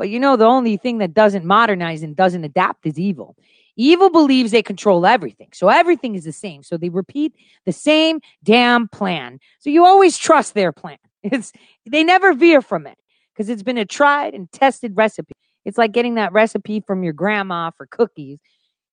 [0.00, 3.36] But you know, the only thing that doesn't modernize and doesn't adapt is evil.
[3.76, 5.48] Evil believes they control everything.
[5.52, 6.62] So everything is the same.
[6.62, 7.34] So they repeat
[7.66, 9.40] the same damn plan.
[9.58, 10.96] So you always trust their plan.
[11.22, 11.52] It's
[11.84, 12.96] they never veer from it
[13.34, 15.34] because it's been a tried and tested recipe.
[15.66, 18.38] It's like getting that recipe from your grandma for cookies.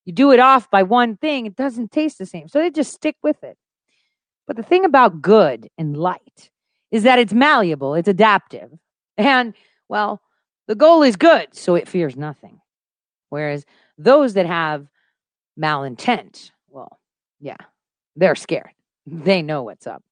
[0.08, 2.48] You do it off by one thing, it doesn't taste the same.
[2.48, 3.58] So they just stick with it.
[4.48, 6.50] But the thing about good and light
[6.92, 8.72] is that it's malleable, it's adaptive.
[9.18, 9.54] And
[9.90, 10.22] well,
[10.68, 12.62] the goal is good, so it fears nothing.
[13.32, 13.66] Whereas
[13.98, 14.88] those that have
[15.60, 17.00] malintent, well,
[17.42, 17.58] yeah,
[18.16, 18.72] they're scared.
[19.06, 20.04] They know what's up.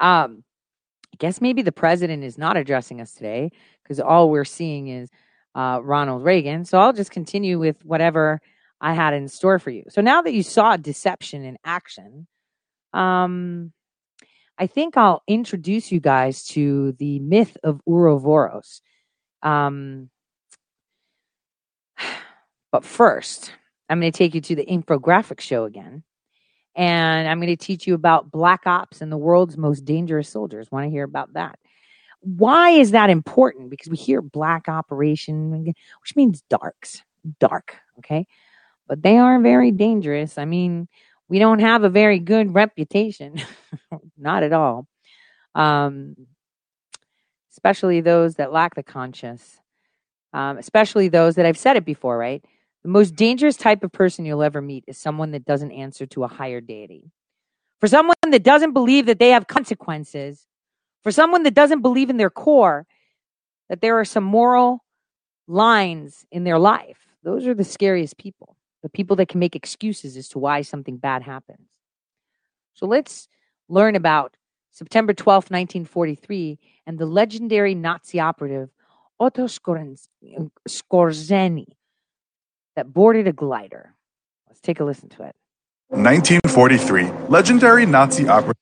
[0.00, 0.42] Um,
[1.12, 3.50] I guess maybe the president is not addressing us today
[3.82, 5.10] because all we're seeing is
[5.54, 6.64] uh, Ronald Reagan.
[6.64, 8.40] So I'll just continue with whatever
[8.82, 9.84] I had in store for you.
[9.88, 12.26] So now that you saw deception in action,
[12.92, 13.72] um,
[14.58, 18.82] I think I'll introduce you guys to the myth of Ouroboros.
[19.42, 20.10] Um,
[22.72, 23.52] but first,
[23.88, 26.02] I'm going to take you to the infographic show again.
[26.74, 30.72] And I'm going to teach you about black ops and the world's most dangerous soldiers.
[30.72, 31.58] Want to hear about that?
[32.20, 33.70] Why is that important?
[33.70, 35.66] Because we hear black operation,
[36.00, 37.02] which means darks,
[37.38, 37.76] dark.
[37.98, 38.26] Okay.
[38.92, 40.36] But they are very dangerous.
[40.36, 40.86] I mean,
[41.30, 43.40] we don't have a very good reputation,
[44.18, 44.86] not at all.
[45.54, 46.14] Um,
[47.52, 49.58] especially those that lack the conscience,
[50.34, 52.44] um, especially those that I've said it before, right?
[52.82, 56.24] The most dangerous type of person you'll ever meet is someone that doesn't answer to
[56.24, 57.10] a higher deity.
[57.80, 60.46] For someone that doesn't believe that they have consequences,
[61.02, 62.86] for someone that doesn't believe in their core
[63.70, 64.84] that there are some moral
[65.48, 68.51] lines in their life, those are the scariest people.
[68.82, 71.68] The people that can make excuses as to why something bad happens.
[72.74, 73.28] So let's
[73.68, 74.36] learn about
[74.72, 78.70] September 12th, 1943, and the legendary Nazi operative
[79.20, 80.06] Otto Skorzeny
[82.74, 83.94] that boarded a glider.
[84.48, 85.36] Let's take a listen to it.
[85.88, 88.56] 1943, legendary Nazi operative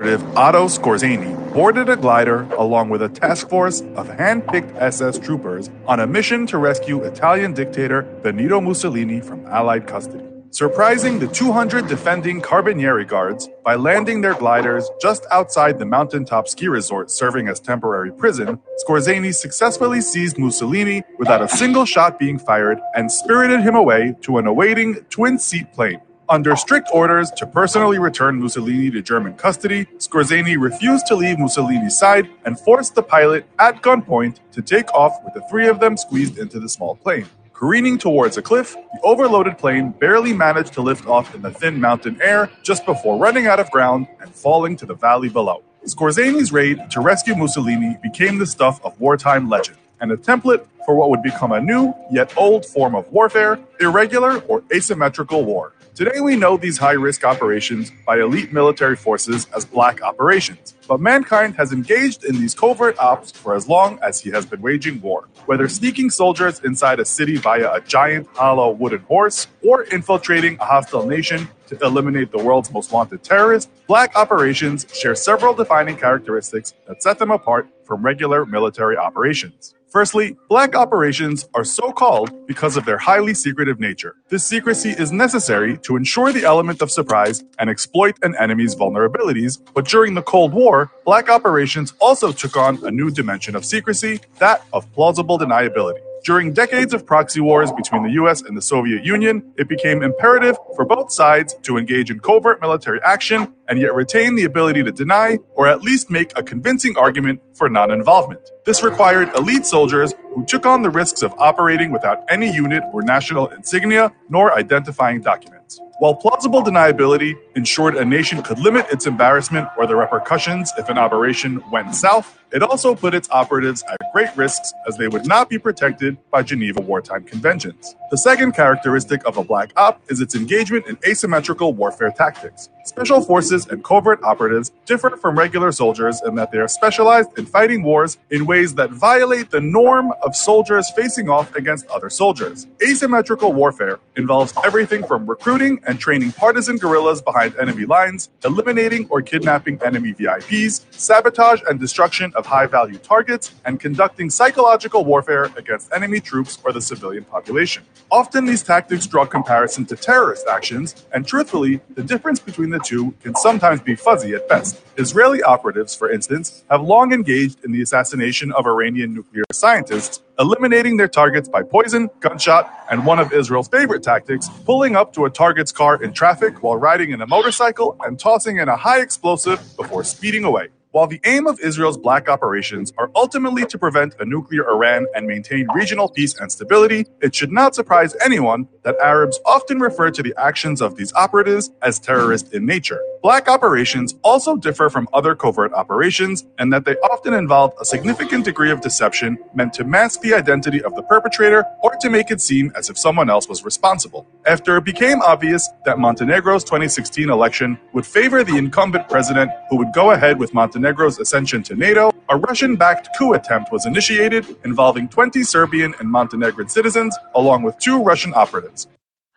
[0.00, 6.00] Otto Skorzeny boarded a glider along with a task force of hand-picked SS troopers on
[6.00, 12.40] a mission to rescue Italian dictator Benito Mussolini from Allied custody surprising the 200 defending
[12.40, 18.10] Carabinieri guards by landing their gliders just outside the mountaintop ski resort serving as temporary
[18.10, 24.16] prison, Skorzeny successfully seized Mussolini without a single shot being fired and spirited him away
[24.22, 26.00] to an awaiting twin-seat plane.
[26.30, 31.98] Under strict orders to personally return Mussolini to German custody, Skorzeny refused to leave Mussolini's
[31.98, 35.96] side and forced the pilot at gunpoint to take off with the three of them
[35.96, 37.26] squeezed into the small plane.
[37.52, 41.80] Careening towards a cliff, the overloaded plane barely managed to lift off in the thin
[41.80, 45.64] mountain air just before running out of ground and falling to the valley below.
[45.84, 50.94] Skorzeny's raid to rescue Mussolini became the stuff of wartime legend and a template for
[50.94, 55.72] what would become a new, yet old form of warfare irregular or asymmetrical war.
[55.94, 61.00] Today we know these high risk operations by elite military forces as black operations, but
[61.00, 65.00] mankind has engaged in these covert ops for as long as he has been waging
[65.00, 65.28] war.
[65.46, 70.64] Whether sneaking soldiers inside a city via a giant hollow wooden horse or infiltrating a
[70.64, 76.72] hostile nation to eliminate the world's most wanted terrorist, black operations share several defining characteristics
[76.86, 79.74] that set them apart from regular military operations.
[79.90, 84.14] Firstly, black operations are so called because of their highly secretive nature.
[84.28, 89.60] This secrecy is necessary to ensure the element of surprise and exploit an enemy's vulnerabilities,
[89.74, 94.20] but during the Cold War, black operations also took on a new dimension of secrecy,
[94.38, 96.09] that of plausible deniability.
[96.22, 100.56] During decades of proxy wars between the US and the Soviet Union, it became imperative
[100.76, 104.92] for both sides to engage in covert military action and yet retain the ability to
[104.92, 108.40] deny or at least make a convincing argument for non involvement.
[108.66, 113.00] This required elite soldiers who took on the risks of operating without any unit or
[113.00, 115.80] national insignia nor identifying documents.
[116.00, 120.98] While plausible deniability ensured a nation could limit its embarrassment or the repercussions if an
[120.98, 125.48] operation went south, it also put its operatives at great risks as they would not
[125.48, 127.94] be protected by Geneva wartime conventions.
[128.10, 132.68] The second characteristic of a black op is its engagement in asymmetrical warfare tactics.
[132.84, 137.46] Special forces and covert operatives differ from regular soldiers in that they are specialized in
[137.46, 142.66] fighting wars in ways that violate the norm of soldiers facing off against other soldiers.
[142.82, 149.22] Asymmetrical warfare involves everything from recruiting and training partisan guerrillas behind enemy lines, eliminating or
[149.22, 155.92] kidnapping enemy VIPs, sabotage and destruction of high value targets, and conducting psychological warfare against
[155.92, 157.82] enemy troops or the civilian population.
[158.10, 163.12] Often these tactics draw comparison to terrorist actions, and truthfully, the difference between the two
[163.22, 164.80] can sometimes be fuzzy at best.
[164.96, 170.96] Israeli operatives, for instance, have long engaged in the assassination of Iranian nuclear scientists, eliminating
[170.96, 175.30] their targets by poison, gunshot, and one of Israel's favorite tactics, pulling up to a
[175.30, 179.60] target's car in traffic while riding in a motorcycle and tossing in a high explosive
[179.76, 180.68] before speeding away.
[180.92, 185.24] While the aim of Israel's black operations are ultimately to prevent a nuclear Iran and
[185.24, 190.22] maintain regional peace and stability, it should not surprise anyone that Arabs often refer to
[190.22, 193.00] the actions of these operatives as terrorist in nature.
[193.22, 198.46] Black operations also differ from other covert operations in that they often involve a significant
[198.46, 202.40] degree of deception meant to mask the identity of the perpetrator or to make it
[202.40, 204.26] seem as if someone else was responsible.
[204.46, 209.92] After it became obvious that Montenegro's 2016 election would favor the incumbent president who would
[209.92, 215.08] go ahead with Montenegro's ascension to NATO, a Russian backed coup attempt was initiated involving
[215.08, 218.69] 20 Serbian and Montenegrin citizens along with two Russian operatives.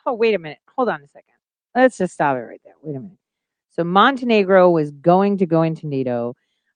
[0.05, 0.59] Oh, wait a minute.
[0.75, 1.33] Hold on a second.
[1.75, 2.73] Let's just stop it right there.
[2.81, 3.17] Wait a minute.
[3.71, 6.35] So Montenegro was going to go into NATO,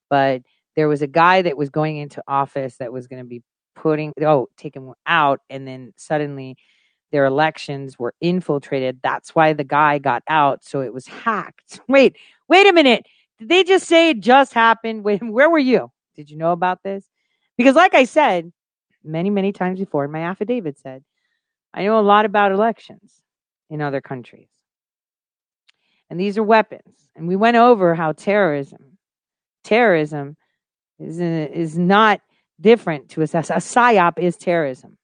[0.09, 0.41] but
[0.75, 3.43] there was a guy that was going into office that was going to be
[3.75, 6.57] putting oh taken out, and then suddenly
[7.11, 8.99] their elections were infiltrated.
[9.03, 10.63] That's why the guy got out.
[10.63, 11.79] So it was hacked.
[11.87, 12.17] Wait,
[12.49, 13.05] wait a minute.
[13.39, 15.03] Did they just say it just happened?
[15.03, 15.91] Wait, where were you?
[16.15, 17.05] Did you know about this?
[17.57, 18.51] Because, like I said
[19.03, 21.03] many, many times before, my affidavit said,
[21.77, 23.21] I know a lot about elections
[23.69, 24.49] in other countries.
[26.09, 26.95] And these are weapons.
[27.15, 28.97] And we went over how terrorism,
[29.63, 30.37] terrorism
[30.97, 32.19] is, is not
[32.59, 33.51] different to assess.
[33.51, 34.97] A psyop is terrorism.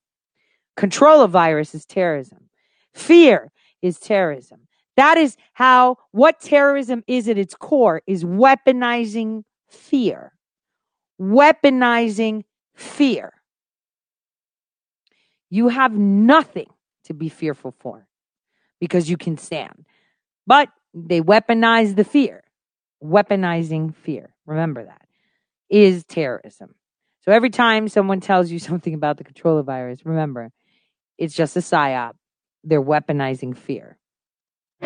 [0.76, 2.50] Control of virus is terrorism.
[2.96, 3.52] Fear
[3.84, 4.62] is terrorism.
[4.98, 10.34] That is how what terrorism is at its core is weaponizing fear.
[11.22, 13.43] Weaponizing fear.
[15.54, 16.66] You have nothing
[17.04, 18.08] to be fearful for
[18.80, 19.86] because you can stand.
[20.48, 22.44] But they weaponize the fear.
[23.04, 24.34] Weaponizing fear.
[24.48, 25.04] Remember that
[25.70, 26.74] is terrorism.
[27.22, 30.50] So every time someone tells you something about the control of virus, remember,
[31.20, 32.14] it's just a psyop.
[32.64, 34.00] They're weaponizing fear.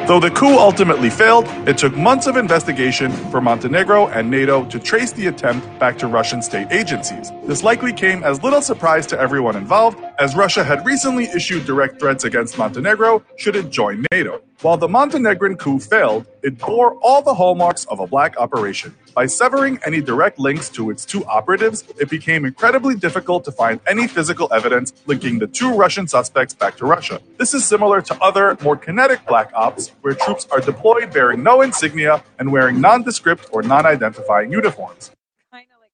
[0.06, 4.80] Though the coup ultimately failed, it took months of investigation for Montenegro and NATO to
[4.80, 7.32] trace the attempt back to Russian state agencies.
[7.46, 12.00] This likely came as little surprise to everyone involved, as Russia had recently issued direct
[12.00, 14.42] threats against Montenegro should it join NATO.
[14.62, 18.96] While the Montenegrin coup failed, it bore all the hallmarks of a black operation.
[19.18, 23.80] By severing any direct links to its two operatives, it became incredibly difficult to find
[23.88, 27.20] any physical evidence linking the two Russian suspects back to Russia.
[27.38, 31.64] This is similar to other, more kinetic black ops, where troops are deployed bearing no
[31.64, 35.10] insignia and wearing nondescript or non identifying uniforms.
[35.52, 35.92] Kind of like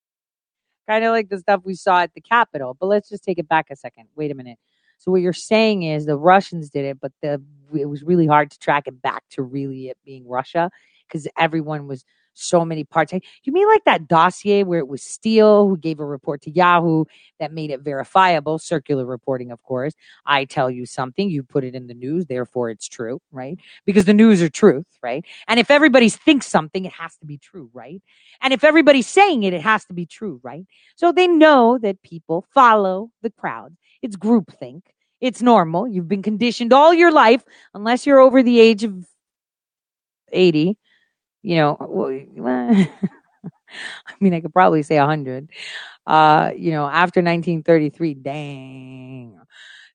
[0.86, 2.76] kind of like the stuff we saw at the Capitol.
[2.78, 4.08] But let's just take it back a second.
[4.16, 4.58] Wait a minute.
[4.98, 7.42] So what you're saying is the Russians did it, but the
[7.74, 10.70] it was really hard to track it back to really it being Russia
[11.08, 12.04] because everyone was
[12.34, 13.12] so many parts.
[13.12, 17.04] You mean like that dossier where it was Steele who gave a report to Yahoo
[17.40, 19.94] that made it verifiable, circular reporting, of course.
[20.26, 23.58] I tell you something, you put it in the news, therefore it's true, right?
[23.86, 25.24] Because the news are truth, right?
[25.48, 28.02] And if everybody thinks something, it has to be true, right?
[28.40, 30.66] And if everybody's saying it, it has to be true, right?
[30.96, 33.76] So they know that people follow the crowd.
[34.02, 34.82] It's groupthink.
[35.20, 35.88] It's normal.
[35.88, 37.42] You've been conditioned all your life,
[37.72, 39.06] unless you're over the age of
[40.32, 40.76] 80
[41.44, 41.76] you know,
[44.06, 45.50] I mean, I could probably say 100.
[46.06, 49.40] Uh, you know, after 1933, dang,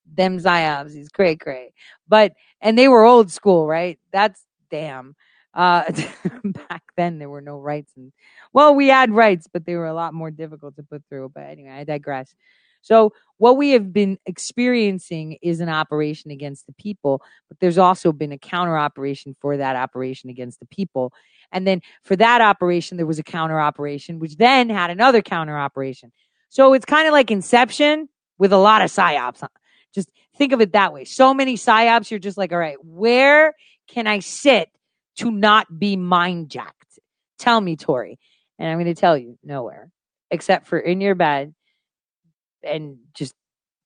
[0.06, 1.74] them psyops is cray cray.
[2.08, 4.00] But, and they were old school, right?
[4.14, 5.16] That's damn.
[5.54, 5.92] Uh,
[6.70, 7.94] back then, there were no rights.
[7.98, 8.14] And,
[8.54, 11.32] well, we had rights, but they were a lot more difficult to put through.
[11.34, 12.34] But anyway, I digress.
[12.82, 18.12] So, what we have been experiencing is an operation against the people, but there's also
[18.12, 21.14] been a counter operation for that operation against the people.
[21.54, 25.58] And then for that operation, there was a counter operation, which then had another counter
[25.58, 26.12] operation.
[26.50, 29.48] So it's kind of like Inception with a lot of psyops.
[29.96, 31.06] Just think of it that way.
[31.06, 33.54] So many psyops, you're just like, all right, where
[33.88, 34.70] can I sit
[35.20, 37.00] to not be mind jacked?
[37.38, 38.16] Tell me, Tore.
[38.58, 39.90] And I'm going to tell you nowhere
[40.32, 41.54] except for in your bed
[42.64, 43.36] and just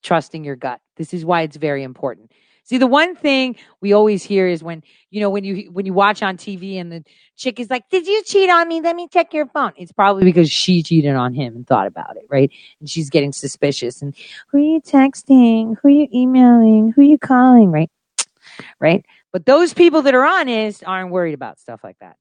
[0.04, 0.82] trusting your gut.
[0.98, 2.32] This is why it's very important.
[2.66, 5.94] See, the one thing we always hear is when, you know, when you when you
[5.94, 7.04] watch on TV and the
[7.36, 8.80] chick is like, "Did you cheat on me?
[8.82, 12.16] Let me check your phone." It's probably because she cheated on him and thought about
[12.16, 12.50] it, right?
[12.80, 14.16] And she's getting suspicious and
[14.48, 15.76] who are you texting?
[15.82, 16.94] Who are you emailing?
[16.94, 17.90] Who are you calling, right?
[18.80, 19.06] Right?
[19.34, 22.18] But those people that are honest aren't worried about stuff like that.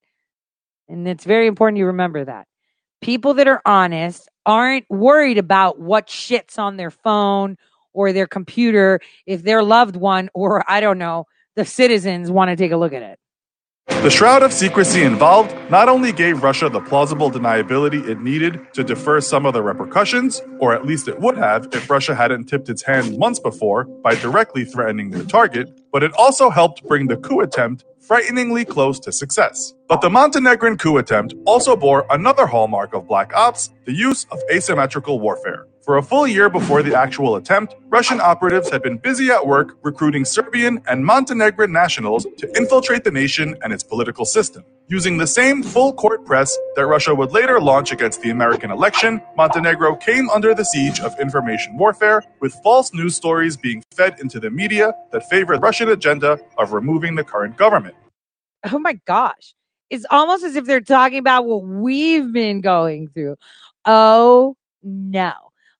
[0.89, 2.47] And it's very important you remember that.
[3.01, 7.57] People that are honest aren't worried about what shit's on their phone
[7.93, 12.57] or their computer if their loved one or I don't know, the citizens want to
[12.57, 13.19] take a look at it.
[13.89, 18.85] The shroud of secrecy involved not only gave Russia the plausible deniability it needed to
[18.85, 22.69] defer some of the repercussions, or at least it would have if Russia hadn't tipped
[22.69, 27.17] its hand months before by directly threatening their target, but it also helped bring the
[27.17, 29.75] coup attempt frighteningly close to success.
[29.93, 34.41] But the Montenegrin coup attempt also bore another hallmark of Black Ops the use of
[34.51, 35.67] asymmetrical warfare.
[35.85, 39.77] For a full year before the actual attempt, Russian operatives had been busy at work
[39.83, 44.65] recruiting Serbian and Montenegrin nationals to infiltrate the nation and its political system.
[44.89, 49.21] Using the same full court press that Russia would later launch against the American election,
[49.37, 54.41] Montenegro came under the siege of information warfare, with false news stories being fed into
[54.41, 57.95] the media that favored Russian agenda of removing the current government.
[58.73, 59.53] Oh my gosh.
[59.93, 63.37] It's almost as if they're talking about what we've been going through.
[63.85, 65.33] Oh no.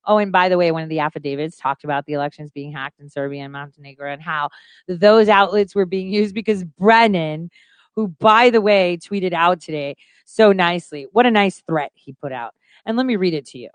[0.05, 3.01] Oh, and by the way, one of the affidavits talked about the elections being hacked
[3.01, 4.51] in Serbia and Montenegro and how
[4.87, 7.51] those outlets were being used because Brennan,
[7.97, 12.33] who, by the way, tweeted out today so nicely, what a nice threat he put
[12.33, 12.53] out.
[12.85, 13.71] And let me read it to you.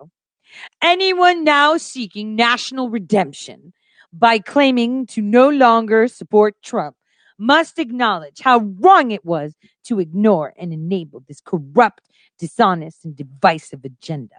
[0.83, 3.73] Anyone now seeking national redemption
[4.13, 6.95] by claiming to no longer support Trump
[7.37, 9.55] must acknowledge how wrong it was
[9.85, 12.09] to ignore and enable this corrupt,
[12.39, 14.35] dishonest, and divisive agenda.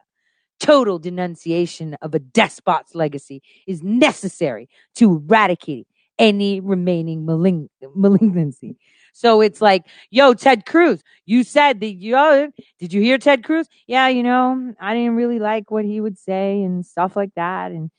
[0.61, 5.87] Total denunciation of a despot's legacy is necessary to eradicate
[6.19, 8.77] any remaining malign- malignancy.
[9.13, 13.69] So it's like, yo, Ted Cruz, you said that yo, did you hear Ted Cruz?
[13.87, 17.73] Yeah, you know, I didn't really like what he would say and stuff like that.
[17.73, 17.91] And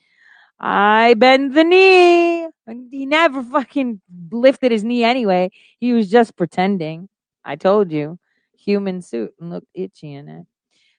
[0.60, 2.46] I bend the knee.
[2.90, 4.00] He never fucking
[4.30, 5.50] lifted his knee anyway.
[5.78, 7.08] He was just pretending.
[7.44, 8.18] I told you.
[8.58, 10.46] Human suit and looked itchy in it.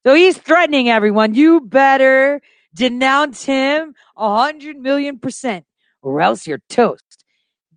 [0.03, 1.35] So he's threatening everyone.
[1.35, 2.41] You better
[2.73, 5.65] denounce him a hundred million percent
[6.01, 7.23] or else you're toast.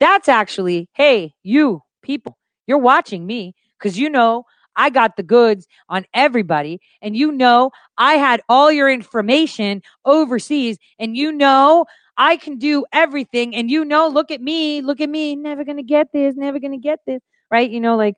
[0.01, 4.45] That's actually, hey, you people, you're watching me because you know
[4.77, 6.81] I got the goods on everybody.
[7.03, 10.79] And you know I had all your information overseas.
[10.99, 11.87] And you know
[12.17, 13.55] I can do everything.
[13.55, 16.59] And you know, look at me, look at me, never going to get this, never
[16.59, 17.21] going to get this.
[17.51, 17.71] Right?
[17.71, 18.15] You know, like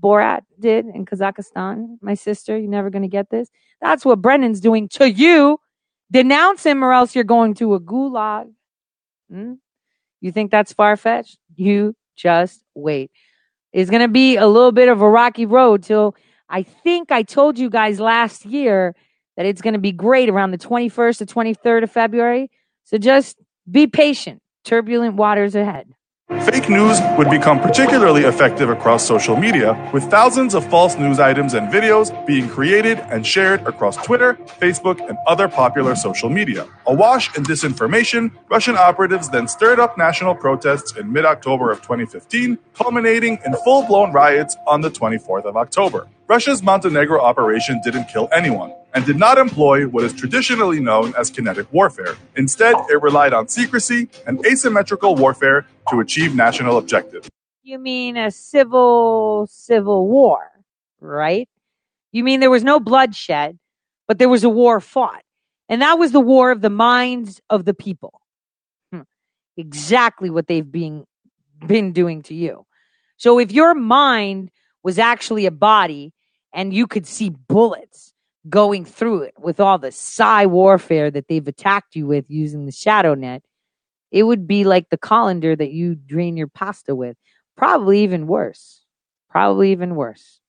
[0.00, 1.98] Borat did in Kazakhstan.
[2.00, 3.48] My sister, you're never going to get this.
[3.80, 5.58] That's what Brennan's doing to you.
[6.10, 8.52] Denounce him or else you're going to a gulag.
[9.30, 9.54] Hmm?
[10.20, 11.38] You think that's far fetched?
[11.56, 13.10] You just wait.
[13.76, 16.14] It's going to be a little bit of a rocky road till
[16.48, 18.96] I think I told you guys last year
[19.36, 22.50] that it's going to be great around the 21st to 23rd of February.
[22.84, 23.36] So just
[23.70, 24.40] be patient.
[24.64, 25.92] Turbulent waters ahead.
[26.28, 31.54] Fake news would become particularly effective across social media, with thousands of false news items
[31.54, 36.66] and videos being created and shared across Twitter, Facebook, and other popular social media.
[36.86, 42.58] Awash in disinformation, Russian operatives then stirred up national protests in mid October of 2015,
[42.74, 46.08] culminating in full blown riots on the 24th of October.
[46.26, 51.28] Russia's Montenegro operation didn't kill anyone and did not employ what is traditionally known as
[51.28, 52.16] kinetic warfare.
[52.34, 57.28] Instead, it relied on secrecy and asymmetrical warfare to achieve national objectives.
[57.62, 60.50] You mean a civil civil war,
[60.98, 61.46] right?
[62.10, 63.58] You mean there was no bloodshed,
[64.08, 65.22] but there was a war fought.
[65.68, 68.22] And that was the war of the minds of the people.
[68.92, 69.02] Hmm.
[69.58, 71.04] Exactly what they've been
[71.66, 72.64] been doing to you.
[73.18, 74.50] So if your mind
[74.82, 76.14] was actually a body
[76.54, 78.14] and you could see bullets
[78.48, 82.72] going through it with all the psi warfare that they've attacked you with using the
[82.72, 83.42] shadow net,
[84.10, 87.16] it would be like the colander that you drain your pasta with.
[87.56, 88.82] Probably even worse.
[89.30, 90.40] Probably even worse.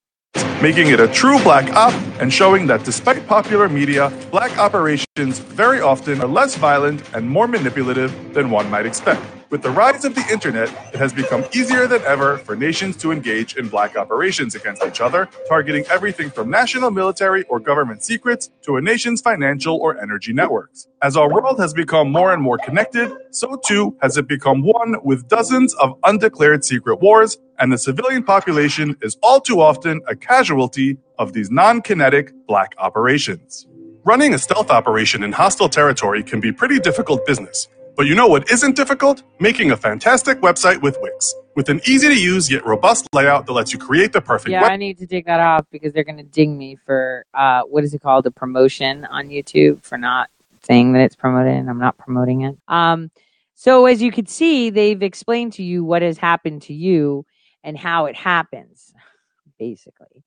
[0.61, 5.81] Making it a true black op and showing that despite popular media, black operations very
[5.81, 9.21] often are less violent and more manipulative than one might expect.
[9.49, 13.13] With the rise of the internet, it has become easier than ever for nations to
[13.13, 18.49] engage in black operations against each other, targeting everything from national military or government secrets
[18.63, 20.89] to a nation's financial or energy networks.
[21.01, 24.97] As our world has become more and more connected, so too has it become one
[25.01, 30.15] with dozens of undeclared secret wars, and the civilian population is all too often a
[30.15, 33.65] casualty of these non kinetic black operations.
[34.03, 37.69] Running a stealth operation in hostile territory can be pretty difficult business.
[37.97, 39.23] But you know what isn't difficult?
[39.39, 41.33] Making a fantastic website with Wix.
[41.55, 44.61] With an easy to use yet robust layout that lets you create the perfect Yeah,
[44.61, 47.63] web- I need to take that off because they're going to ding me for uh,
[47.63, 48.27] what is it called?
[48.27, 50.29] A promotion on YouTube for not
[50.61, 52.55] saying that it's promoted and I'm not promoting it.
[52.67, 53.09] Um,
[53.55, 57.25] so as you can see, they've explained to you what has happened to you
[57.63, 58.93] and how it happens,
[59.57, 60.23] basically.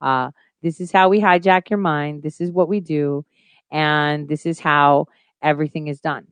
[0.00, 2.24] Uh, this is how we hijack your mind.
[2.24, 3.24] This is what we do,
[3.70, 5.06] and this is how
[5.40, 6.26] everything is done.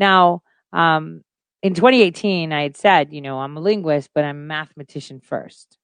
[0.00, 1.22] Now, um,
[1.62, 5.76] in 2018, I had said, you know, I'm a linguist, but I'm a mathematician first.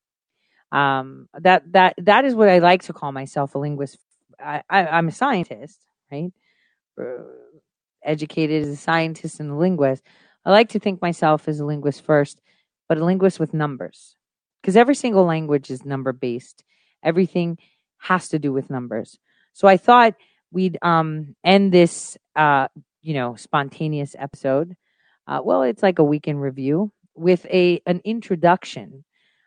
[0.72, 3.98] Um, that that that is what I like to call myself, a linguist.
[4.40, 5.78] I, I'm a scientist,
[6.10, 6.32] right?
[7.00, 7.22] Uh,
[8.02, 10.02] educated as a scientist and a linguist.
[10.44, 12.40] I like to think myself as a linguist first,
[12.88, 14.16] but a linguist with numbers,
[14.60, 16.64] because every single language is number based.
[17.02, 17.58] Everything
[17.98, 19.18] has to do with numbers.
[19.52, 20.14] So I thought
[20.50, 22.68] we'd um, end this, uh,
[23.06, 24.76] you know, spontaneous episode.
[25.28, 29.04] Uh, well, it's like a weekend review with a an introduction,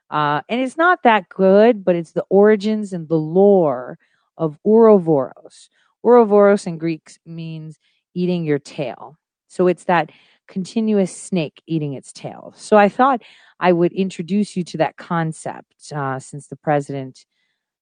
[0.10, 3.98] uh, and it's not that good, but it's the origins and the lore
[4.38, 5.70] of Ouroboros.
[6.04, 7.80] Ouroboros in Greek means
[8.16, 9.18] eating your tail,
[9.50, 10.12] so it's that
[10.48, 12.54] continuous snake eating its tail.
[12.56, 13.22] So I thought
[13.60, 17.26] I would introduce you to that concept uh, since the president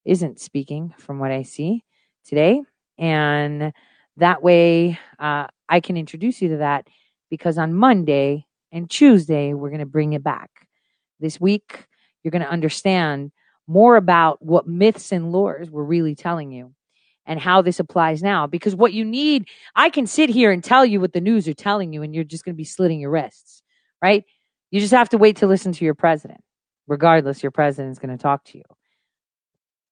[0.06, 1.84] isn't speaking, from what I see
[2.26, 2.62] today,
[2.98, 3.74] and
[4.18, 6.88] that way uh, I can introduce you to that
[7.30, 10.50] because on Monday and Tuesday, we're going to bring it back.
[11.20, 11.86] This week,
[12.24, 13.32] you're going to understand
[13.68, 16.74] more about what myths and lures were really telling you
[17.26, 18.48] and how this applies now.
[18.48, 21.54] Because what you need, I can sit here and tell you what the news are
[21.54, 23.62] telling you, and you're just going to be slitting your wrists,
[24.02, 24.24] right?
[24.72, 26.42] You just have to wait to listen to your president.
[26.88, 28.64] Regardless, your president's going to talk to you.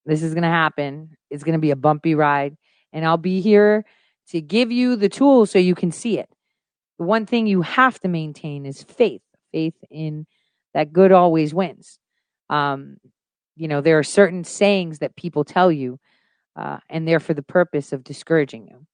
[0.06, 1.18] This is going to happen.
[1.30, 2.56] It's going to be a bumpy ride,
[2.94, 3.86] and I'll be here
[4.30, 6.30] to give you the tools so you can see it
[6.98, 9.22] the one thing you have to maintain is faith
[9.52, 10.26] faith in
[10.74, 12.00] that good always wins
[12.50, 12.98] um,
[13.56, 16.00] you know there are certain sayings that people tell you
[16.56, 18.86] uh, and they're for the purpose of discouraging you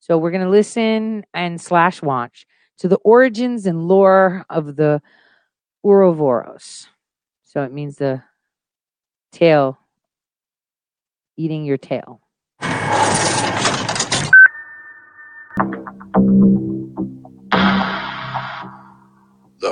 [0.00, 2.46] so we're going to listen and slash watch
[2.78, 5.00] to the origins and lore of the
[5.84, 6.88] Ouroboros.
[7.44, 8.22] So it means the
[9.30, 9.78] tail
[11.36, 12.20] eating your tail.
[16.14, 16.92] The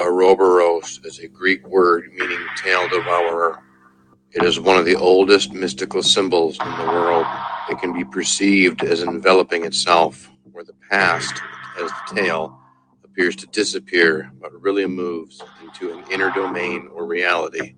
[0.01, 3.61] Ouroboros is a Greek word meaning tail devourer.
[4.33, 7.27] It is one of the oldest mystical symbols in the world.
[7.71, 11.43] It can be perceived as enveloping itself, where the past,
[11.81, 12.59] as the tail,
[13.05, 17.75] appears to disappear but really moves into an inner domain or reality,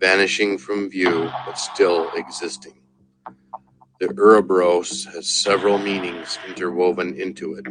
[0.00, 2.74] vanishing from view but still existing.
[3.98, 7.64] The Ouroboros has several meanings interwoven into it.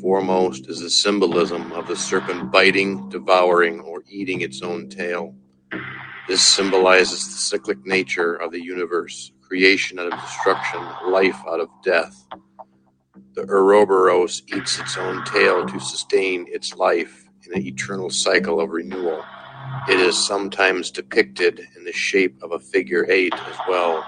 [0.00, 5.34] Foremost is the symbolism of the serpent biting, devouring, or eating its own tail.
[6.28, 11.68] This symbolizes the cyclic nature of the universe creation out of destruction, life out of
[11.82, 12.24] death.
[13.34, 18.70] The Ouroboros eats its own tail to sustain its life in an eternal cycle of
[18.70, 19.24] renewal.
[19.88, 24.04] It is sometimes depicted in the shape of a figure eight as well.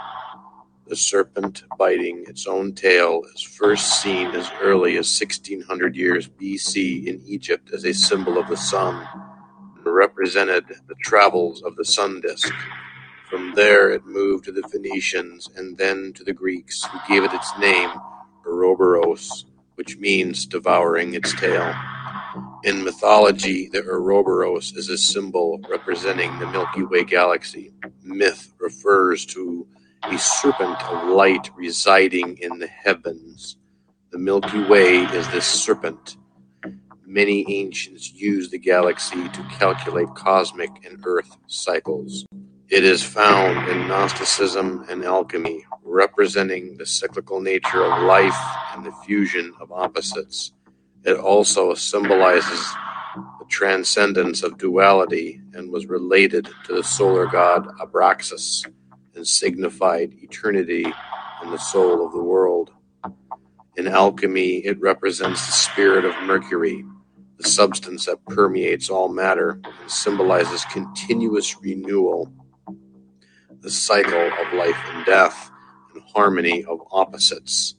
[0.87, 7.07] The serpent biting its own tail is first seen as early as 1600 years BC
[7.07, 9.09] in Egypt as a symbol of the sun
[9.77, 12.53] and represented the travels of the sun disk.
[13.31, 17.33] From there it moved to the Phoenicians and then to the Greeks, who gave it
[17.33, 17.91] its name,
[18.47, 19.47] Ouroboros,
[19.77, 21.75] which means devouring its tail.
[22.63, 27.73] In mythology, the Ouroboros is a symbol representing the Milky Way galaxy.
[28.03, 29.67] Myth refers to
[30.11, 33.57] a serpent of light residing in the heavens.
[34.11, 36.19] The Milky Way is this serpent.
[37.07, 42.27] Many ancients used the galaxy to calculate cosmic and earth cycles.
[42.69, 48.39] It is found in Gnosticism and alchemy, representing the cyclical nature of life
[48.75, 50.53] and the fusion of opposites.
[51.05, 52.61] It also symbolizes
[53.39, 58.67] the transcendence of duality and was related to the solar god Abraxas
[59.15, 60.85] and signified eternity
[61.43, 62.71] and the soul of the world.
[63.77, 66.85] In alchemy, it represents the spirit of Mercury,
[67.39, 72.33] the substance that permeates all matter and symbolizes continuous renewal,
[73.61, 75.51] the cycle of life and death,
[75.93, 77.75] and harmony of opposites.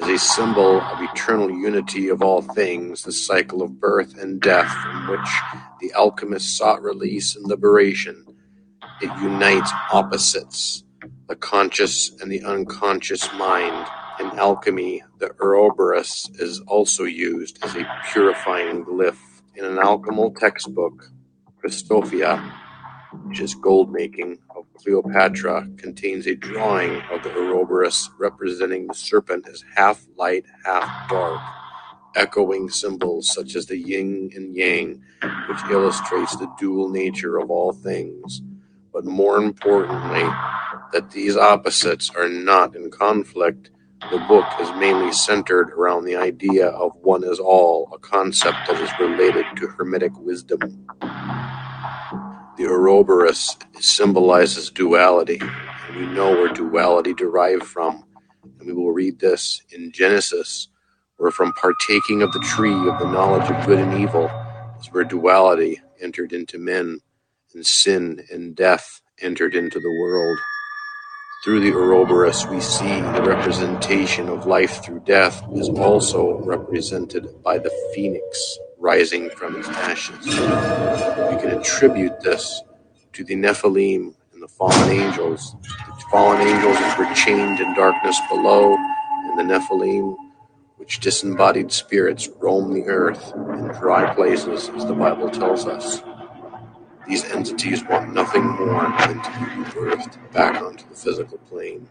[0.00, 4.70] As a symbol of eternal unity of all things, the cycle of birth and death
[4.82, 5.28] from which
[5.80, 8.31] the alchemist sought release and liberation,
[9.02, 10.84] it unites opposites,
[11.28, 13.86] the conscious and the unconscious mind.
[14.20, 19.18] In alchemy, the Ouroboros is also used as a purifying glyph.
[19.56, 21.10] In an alchemical textbook,
[21.58, 22.38] Chrysopoeia,
[23.24, 29.48] which is gold making of Cleopatra, contains a drawing of the Ouroboros representing the serpent
[29.48, 31.40] as half light, half dark,
[32.14, 35.02] echoing symbols such as the yin and yang,
[35.48, 38.42] which illustrates the dual nature of all things.
[38.92, 40.28] But more importantly,
[40.92, 43.70] that these opposites are not in conflict.
[44.10, 48.80] The book is mainly centered around the idea of one is all, a concept that
[48.80, 50.86] is related to Hermetic wisdom.
[52.58, 58.04] The Ouroboros symbolizes duality, and we know where duality derived from.
[58.58, 60.68] And we will read this in Genesis,
[61.16, 64.30] where from partaking of the tree of the knowledge of good and evil
[64.80, 67.00] is where duality entered into men,
[67.54, 70.38] and sin and death entered into the world.
[71.44, 77.58] Through the Ouroboros, we see the representation of life through death is also represented by
[77.58, 80.24] the phoenix rising from its ashes.
[80.26, 82.62] We can attribute this
[83.14, 85.56] to the Nephilim and the fallen angels.
[85.62, 90.16] The fallen angels were chained in darkness below, and the Nephilim,
[90.76, 96.02] which disembodied spirits, roam the earth in dry places, as the Bible tells us.
[97.06, 101.88] These entities want nothing more than to be rebirthed back onto the physical plane.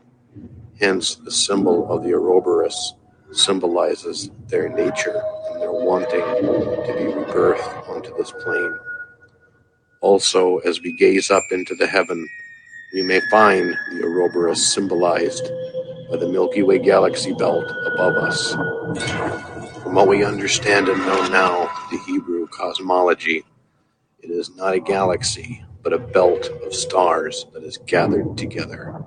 [0.80, 2.96] Hence, the symbol of the Ouroboros
[3.32, 5.22] symbolizes their nature
[5.52, 8.78] and their wanting to be rebirthed onto this plane.
[10.02, 12.28] Also, as we gaze up into the heaven,
[12.94, 15.52] we may find the Ouroboros symbolized
[16.10, 18.54] by the Milky Way galaxy belt above us.
[19.84, 23.44] From what we understand and know now, the Hebrew cosmology,
[24.22, 29.04] it is not a galaxy, but a belt of stars that is gathered together.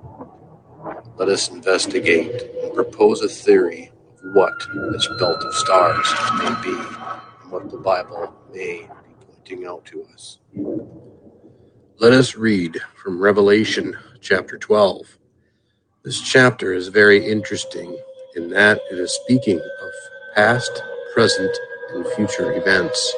[1.17, 3.91] Let us investigate and propose a theory
[4.23, 4.53] of what
[4.91, 8.87] this belt of stars may be and what the Bible may be
[9.33, 10.39] pointing out to us.
[11.97, 15.17] Let us read from Revelation chapter 12.
[16.03, 17.97] This chapter is very interesting
[18.35, 19.91] in that it is speaking of
[20.35, 20.83] past,
[21.13, 21.57] present,
[21.93, 23.15] and future events.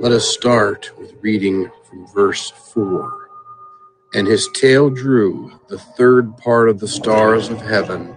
[0.00, 3.28] Let us start with reading from verse 4.
[4.12, 8.16] And his tail drew the third part of the stars of heaven,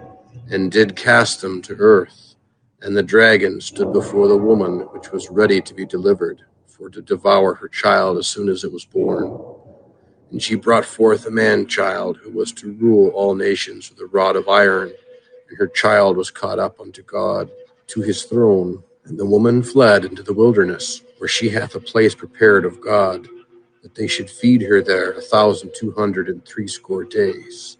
[0.49, 2.35] and did cast them to earth.
[2.81, 7.01] And the dragon stood before the woman which was ready to be delivered, for to
[7.01, 9.39] devour her child as soon as it was born.
[10.31, 14.07] And she brought forth a man child, who was to rule all nations with a
[14.07, 14.93] rod of iron.
[15.47, 17.51] And her child was caught up unto God,
[17.87, 18.83] to his throne.
[19.05, 23.27] And the woman fled into the wilderness where she hath a place prepared of God,
[23.83, 27.77] that they should feed her there a thousand two hundred and threescore days.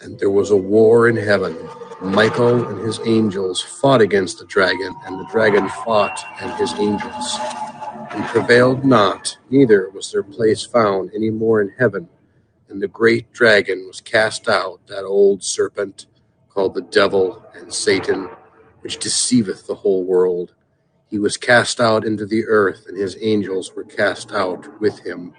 [0.00, 1.56] And there was a war in heaven.
[2.00, 7.38] Michael and his angels fought against the dragon, and the dragon fought and his angels,
[8.10, 12.08] and prevailed not, neither was their place found any more in heaven.
[12.68, 16.06] And the great dragon was cast out, that old serpent
[16.48, 18.28] called the devil and Satan,
[18.80, 20.54] which deceiveth the whole world
[21.12, 25.34] he was cast out into the earth, and his angels were cast out with him.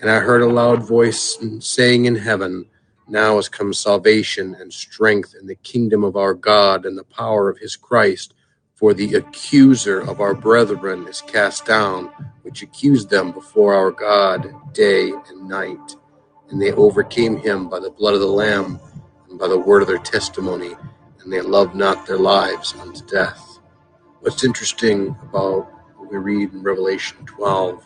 [0.00, 2.64] And I heard a loud voice saying in heaven,
[3.06, 7.50] Now is come salvation and strength in the kingdom of our God and the power
[7.50, 8.32] of his Christ.
[8.74, 12.06] For the accuser of our brethren is cast down,
[12.40, 15.96] which accused them before our God day and night.
[16.48, 18.80] And they overcame him by the blood of the Lamb
[19.28, 20.74] and by the word of their testimony,
[21.20, 23.51] and they loved not their lives unto death.
[24.22, 27.84] What's interesting about what we read in Revelation 12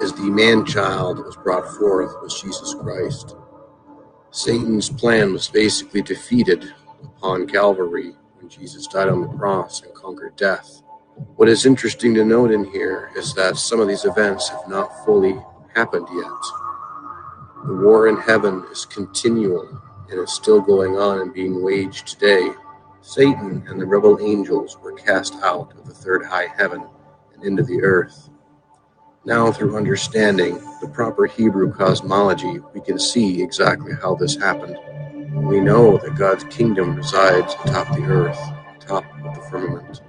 [0.00, 3.36] is the man child that was brought forth was Jesus Christ.
[4.30, 6.72] Satan's plan was basically defeated
[7.04, 10.80] upon Calvary when Jesus died on the cross and conquered death.
[11.36, 15.04] What is interesting to note in here is that some of these events have not
[15.04, 15.38] fully
[15.74, 16.40] happened yet.
[17.66, 19.68] The war in heaven is continual
[20.08, 22.48] and is still going on and being waged today.
[23.02, 26.84] Satan and the rebel angels were cast out of the third high heaven
[27.34, 28.28] and into the earth.
[29.24, 34.78] Now, through understanding the proper Hebrew cosmology, we can see exactly how this happened.
[35.32, 38.38] We know that God's kingdom resides atop the earth,
[38.76, 40.02] atop of the firmament,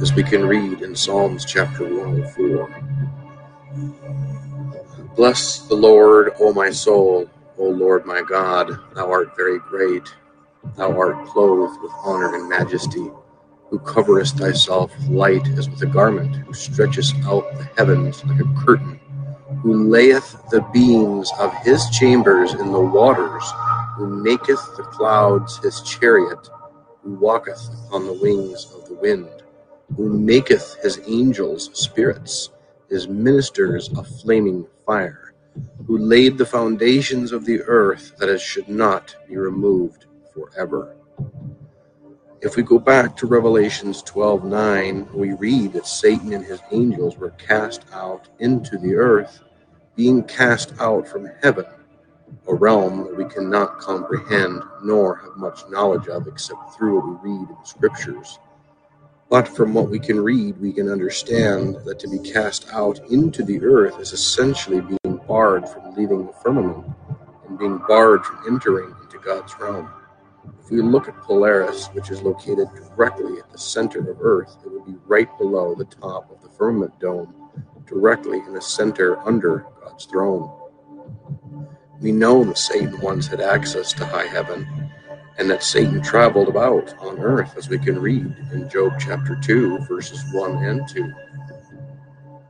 [0.00, 2.68] as we can read in Psalms chapter 104.
[5.16, 7.28] Bless the Lord, O my soul,
[7.58, 10.14] O Lord my God, thou art very great.
[10.74, 13.10] Thou art clothed with honor and majesty,
[13.70, 18.40] who coverest thyself with light as with a garment, who stretchest out the heavens like
[18.40, 19.00] a curtain,
[19.62, 23.44] who layeth the beams of his chambers in the waters
[23.96, 26.48] who maketh the clouds his chariot,
[27.02, 29.42] who walketh upon the wings of the wind,
[29.96, 32.50] who maketh his angels spirits,
[32.90, 35.34] his ministers a flaming fire,
[35.86, 40.05] who laid the foundations of the earth that it should not be removed
[40.36, 40.96] forever.
[42.42, 47.30] If we go back to Revelations 12:9, we read that Satan and his angels were
[47.30, 49.42] cast out into the earth,
[49.96, 51.64] being cast out from heaven
[52.48, 57.30] a realm that we cannot comprehend nor have much knowledge of except through what we
[57.30, 58.38] read in the scriptures.
[59.28, 63.42] But from what we can read, we can understand that to be cast out into
[63.42, 66.86] the earth is essentially being barred from leaving the firmament
[67.48, 69.88] and being barred from entering into God's realm.
[70.62, 74.72] If we look at Polaris, which is located directly at the center of Earth, it
[74.72, 77.32] would be right below the top of the firmament dome,
[77.86, 80.50] directly in the center under God's throne.
[82.00, 84.90] We know that Satan once had access to high heaven
[85.38, 89.78] and that Satan traveled about on earth, as we can read in Job chapter 2,
[89.80, 91.12] verses 1 and 2.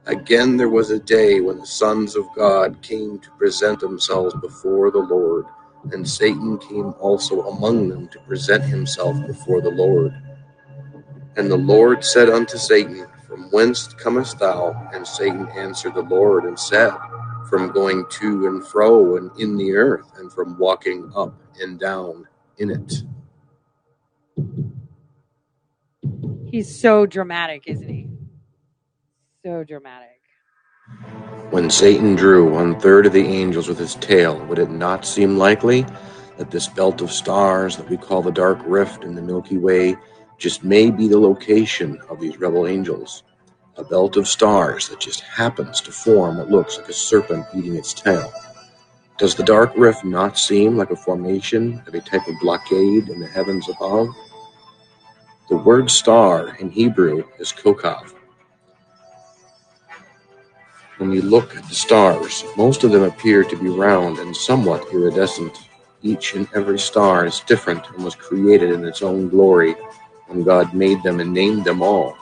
[0.07, 4.93] Again, there was a day when the sons of God came to present themselves before
[4.93, 5.47] the Lord,
[5.93, 10.15] and Satan came also among them to present himself before the Lord.
[11.37, 14.91] And the Lord said unto Satan, From whence comest thou?
[14.93, 16.93] And Satan answered the Lord and said,
[17.49, 22.27] from going to and fro and in the earth and from walking up and down
[22.59, 22.95] in it.
[26.51, 28.09] He's so dramatic, isn't he?
[29.45, 30.16] So dramatic.
[31.51, 35.39] When Satan drew one third of the angels with his tail, would it not seem
[35.39, 35.87] likely
[36.39, 39.97] that this belt of stars that we call the dark rift in the Milky Way
[40.39, 43.23] just may be the location of these rebel angels?
[43.79, 47.77] a belt of stars that just happens to form what looks like a serpent eating
[47.77, 48.33] its tail.
[49.19, 53.21] Does the dark rift not seem like a formation of a type of blockade in
[53.21, 54.09] the heavens above?
[55.49, 58.15] The word star in Hebrew is kokav.
[60.99, 64.91] When you look at the stars, most of them appear to be round and somewhat
[64.95, 65.59] iridescent.
[66.03, 69.75] Each and every star is different and was created in its own glory
[70.27, 72.17] when God made them and named them all.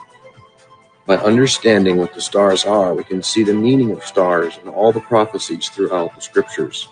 [1.05, 4.91] By understanding what the stars are, we can see the meaning of stars in all
[4.91, 6.89] the prophecies throughout the scriptures.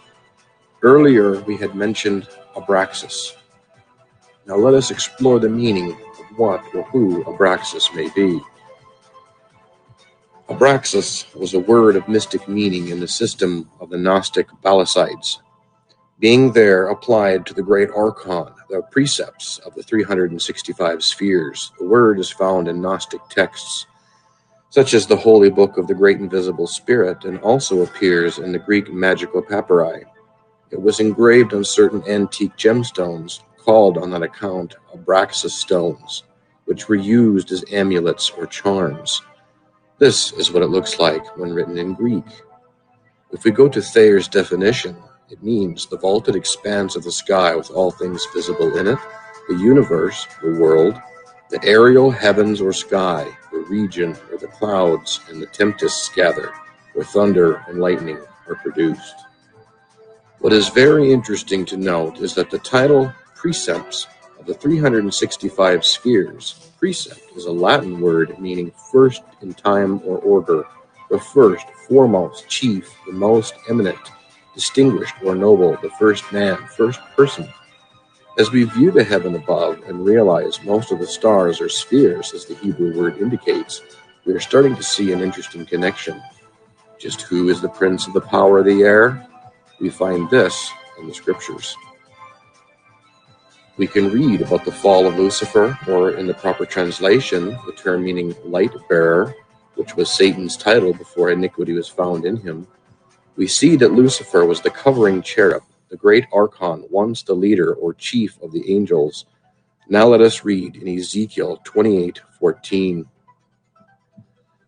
[0.83, 3.35] Earlier, we had mentioned Abraxas.
[4.45, 8.39] Now let us explore the meaning of what or who Abraxas may be.
[10.49, 15.39] Abraxas was a word of mystic meaning in the system of the Gnostic Basilides,
[16.19, 21.71] being there applied to the great archon, the princeps of the 365 spheres.
[21.79, 23.87] The word is found in Gnostic texts
[24.73, 28.57] such as the Holy Book of the Great Invisible Spirit, and also appears in the
[28.57, 30.03] Greek magical papyri.
[30.71, 36.23] It was engraved on certain antique gemstones, called on that account Abraxas stones,
[36.65, 39.21] which were used as amulets or charms.
[39.99, 42.25] This is what it looks like when written in Greek.
[43.31, 44.97] If we go to Thayer's definition,
[45.29, 48.99] it means the vaulted expanse of the sky with all things visible in it,
[49.47, 50.99] the universe, the world,
[51.49, 56.51] the aerial heavens or sky, the region where the clouds and the tempests gather,
[56.93, 59.15] where thunder and lightning are produced.
[60.39, 64.07] What is very interesting to note is that the title Princeps
[64.45, 70.65] the 365 spheres, precept is a Latin word meaning first in time or order,
[71.09, 73.99] the first, foremost, chief, the most eminent,
[74.53, 77.47] distinguished or noble, the first man, first person.
[78.37, 82.45] As we view the heaven above and realize most of the stars are spheres, as
[82.45, 83.81] the Hebrew word indicates,
[84.25, 86.21] we are starting to see an interesting connection.
[86.99, 89.27] Just who is the prince of the power of the air?
[89.79, 91.75] We find this in the scriptures.
[93.75, 98.03] We can read about the fall of Lucifer, or in the proper translation, the term
[98.03, 99.33] meaning light bearer,
[99.73, 102.67] which was Satan's title before iniquity was found in him.
[103.35, 107.95] We see that Lucifer was the covering cherub, the great archon, once the leader or
[107.95, 109.25] chief of the angels.
[109.89, 113.05] Now let us read in Ezekiel 28:14.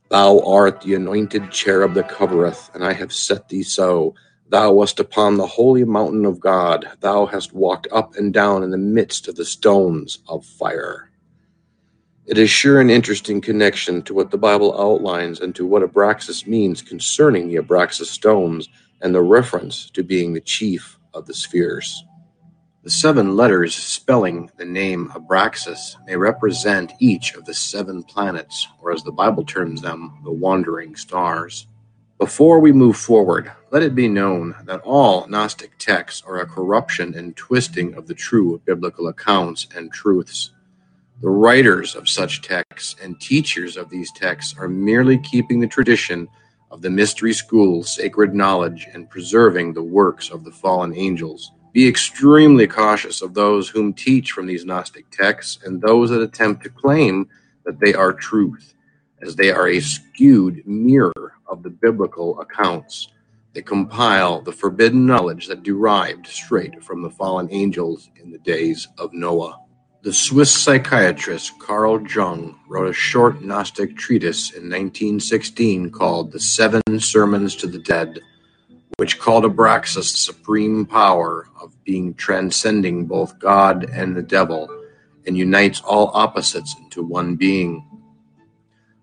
[0.10, 4.15] Thou art the anointed cherub that covereth, and I have set thee so
[4.47, 6.88] Thou wast upon the holy mountain of God.
[6.99, 11.09] Thou hast walked up and down in the midst of the stones of fire.
[12.27, 16.45] It is sure an interesting connection to what the Bible outlines and to what Abraxas
[16.45, 18.69] means concerning the Abraxas stones
[19.01, 22.03] and the reference to being the chief of the spheres.
[22.84, 28.91] The seven letters spelling the name Abraxas may represent each of the seven planets, or
[28.91, 31.65] as the Bible terms them, the wandering stars.
[32.19, 37.14] Before we move forward, let it be known that all Gnostic texts are a corruption
[37.14, 40.52] and twisting of the true biblical accounts and truths.
[41.22, 46.30] The writers of such texts and teachers of these texts are merely keeping the tradition
[46.72, 51.52] of the mystery school's sacred knowledge and preserving the works of the fallen angels.
[51.73, 56.64] Be extremely cautious of those whom teach from these Gnostic texts and those that attempt
[56.64, 57.27] to claim
[57.65, 58.73] that they are truth,
[59.22, 63.10] as they are a skewed mirror of the biblical accounts.
[63.56, 68.90] They compile the forbidden knowledge that derived straight from the fallen angels in the days
[68.98, 69.61] of Noah.
[70.02, 76.82] The Swiss psychiatrist Carl Jung wrote a short Gnostic treatise in 1916 called The Seven
[76.99, 78.19] Sermons to the Dead,
[78.98, 84.69] which called Abraxas the supreme power of being transcending both God and the devil
[85.26, 87.88] and unites all opposites into one being.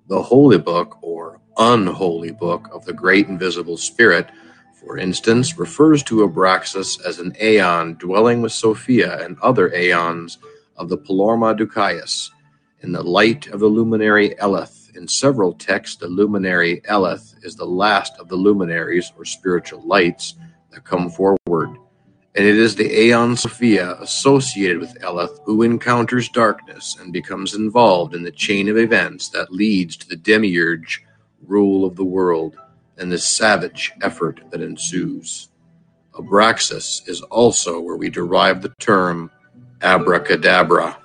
[0.08, 4.30] The Holy Book, or unholy book of the great invisible spirit,
[4.84, 10.38] for instance, refers to Abraxas as an aeon dwelling with Sophia and other aeons
[10.76, 12.30] of the Pleroma Ducais.
[12.80, 17.64] In the light of the luminary Eleleth, in several texts, the luminary Eleleth is the
[17.64, 20.34] last of the luminaries or spiritual lights
[20.70, 21.70] that come forward.
[22.34, 28.14] And it is the Aeon Sophia associated with Eleleth who encounters darkness and becomes involved
[28.14, 31.04] in the chain of events that leads to the demiurge
[31.46, 32.56] rule of the world
[32.98, 35.48] and the savage effort that ensues.
[36.14, 39.30] Abraxas is also where we derive the term
[39.80, 40.98] abracadabra.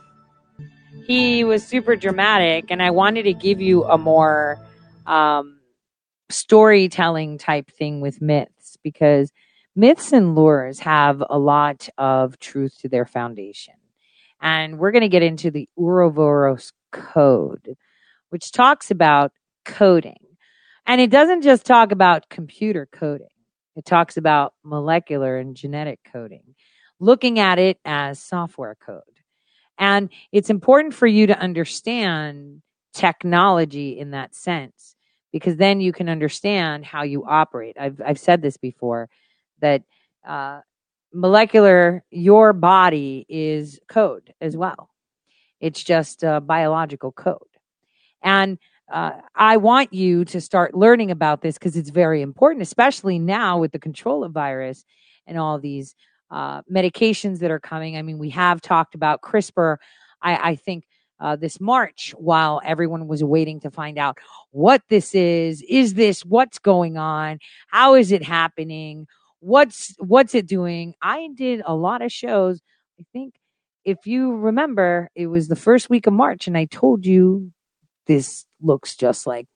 [1.05, 4.59] He was super dramatic, and I wanted to give you a more
[5.05, 5.59] um,
[6.29, 9.31] storytelling type thing with myths because
[9.75, 13.75] myths and lures have a lot of truth to their foundation.
[14.41, 17.75] And we're going to get into the Ouroboros Code,
[18.29, 19.31] which talks about
[19.63, 20.26] coding
[20.87, 23.27] and it doesn't just talk about computer coding,
[23.75, 26.55] it talks about molecular and genetic coding,
[26.99, 29.01] looking at it as software code.
[29.77, 34.95] And it's important for you to understand technology in that sense
[35.31, 37.75] because then you can understand how you operate.
[37.79, 39.09] I've, I've said this before
[39.59, 39.83] that
[40.27, 40.61] uh,
[41.13, 44.89] molecular, your body is code as well.
[45.59, 47.41] It's just biological code.
[48.23, 48.57] And
[48.91, 53.59] uh, I want you to start learning about this because it's very important, especially now
[53.59, 54.85] with the control of virus
[55.25, 55.93] and all these
[56.31, 57.97] uh, medications that are coming.
[57.97, 59.77] I mean, we have talked about CRISPR.
[60.21, 60.85] I, I think
[61.19, 64.17] uh, this March, while everyone was waiting to find out
[64.51, 67.39] what this is, is this what's going on?
[67.67, 69.07] How is it happening?
[69.39, 70.93] What's what's it doing?
[71.01, 72.61] I did a lot of shows.
[72.99, 73.35] I think
[73.83, 77.51] if you remember, it was the first week of March, and I told you
[78.05, 79.47] this looks just like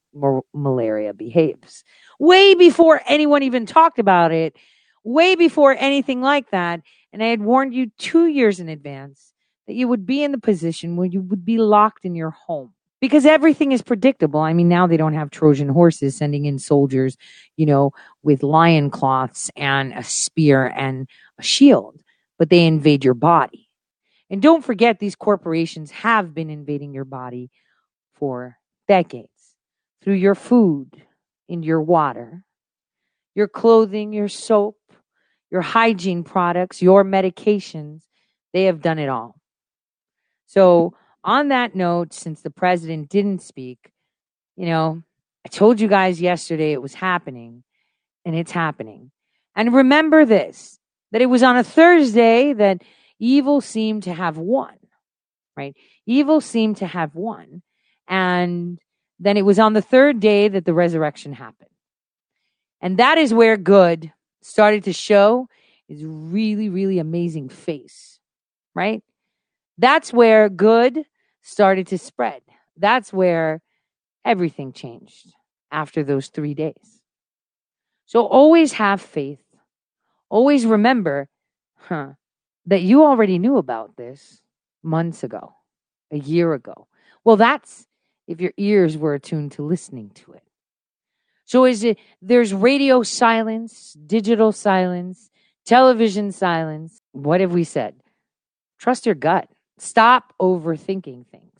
[0.54, 1.84] malaria behaves.
[2.20, 4.56] Way before anyone even talked about it,
[5.04, 6.82] way before anything like that.
[7.14, 9.34] And I had warned you two years in advance
[9.68, 12.74] that you would be in the position where you would be locked in your home
[13.00, 14.40] because everything is predictable.
[14.40, 17.18] I mean, now they don't have Trojan horses sending in soldiers,
[17.58, 22.02] you know, with lion cloths and a spear and a shield,
[22.38, 23.68] but they invade your body.
[24.30, 27.50] And don't forget, these corporations have been invading your body
[28.14, 28.58] for
[28.92, 29.56] decades
[30.04, 31.02] through your food
[31.48, 32.44] and your water,
[33.36, 34.76] your clothing, your soap,
[35.50, 38.02] your hygiene products, your medications.
[38.52, 39.40] They have done it all.
[40.48, 43.94] So, on that note, since the president didn't speak,
[44.58, 45.04] you know,
[45.46, 47.64] I told you guys yesterday it was happening,
[48.26, 49.12] and it's happening.
[49.56, 50.80] And remember this
[51.14, 52.82] that it was on a Thursday that
[53.20, 54.76] evil seemed to have won,
[55.56, 55.78] right?
[56.06, 57.62] Evil seemed to have won.
[58.12, 58.78] And
[59.20, 61.70] then it was on the third day that the resurrection happened.
[62.82, 65.48] And that is where good started to show
[65.88, 68.20] his really, really amazing face,
[68.76, 69.02] right?
[69.78, 71.06] That's where good
[71.42, 72.42] started to spread.
[72.76, 73.62] That's where
[74.26, 75.32] everything changed
[75.72, 77.02] after those three days.
[78.06, 79.44] So always have faith.
[80.30, 81.30] Always remember,
[81.78, 82.14] huh,
[82.66, 84.42] that you already knew about this
[84.84, 85.54] months ago,
[86.12, 86.88] a year ago.
[87.24, 87.88] Well, that's
[88.32, 90.44] if your ears were attuned to listening to it.
[91.46, 95.30] So is it there's radio silence, digital silence,
[95.66, 97.02] television silence.
[97.12, 97.96] What have we said?
[98.80, 99.50] Trust your gut.
[99.78, 101.54] Stop overthinking things.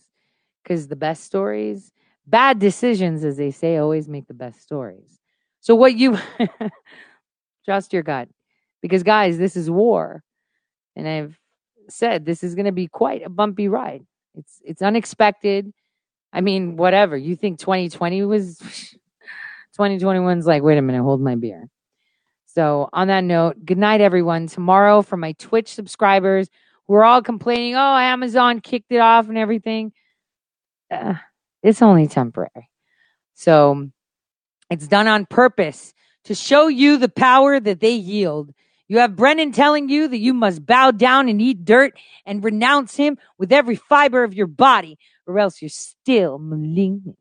[0.64, 1.92] Because the best stories,
[2.28, 5.20] bad decisions, as they say, always make the best stories.
[5.60, 6.18] So what you
[7.66, 8.30] trust your gut.
[8.82, 10.24] Because guys, this is war.
[10.96, 11.40] And I've
[11.90, 14.06] said this is gonna be quite a bumpy ride.
[14.36, 15.74] It's it's unexpected.
[16.34, 17.18] I mean, whatever.
[17.18, 18.60] You think 2020 was
[19.78, 21.70] 2021's like, wait a minute, hold my beer.
[22.54, 24.48] So, on that note, good night, everyone.
[24.48, 26.50] Tomorrow, for my Twitch subscribers,
[26.88, 29.94] we're all complaining, oh, Amazon kicked it off and everything.
[30.90, 31.14] Uh,
[31.64, 32.70] it's only temporary.
[33.36, 33.90] So,
[34.70, 35.94] it's done on purpose
[36.26, 38.54] to show you the power that they yield.
[38.90, 41.94] You have Brennan telling you that you must bow down and eat dirt
[42.26, 47.18] and renounce him with every fiber of your body, or else you're still malignant.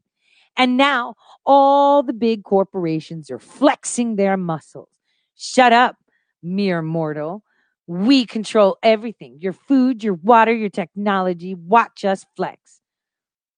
[0.56, 1.14] And now
[1.46, 4.88] all the big corporations are flexing their muscles.
[5.36, 5.96] Shut up,
[6.42, 7.42] mere mortal.
[7.86, 11.54] We control everything your food, your water, your technology.
[11.54, 12.80] Watch us flex.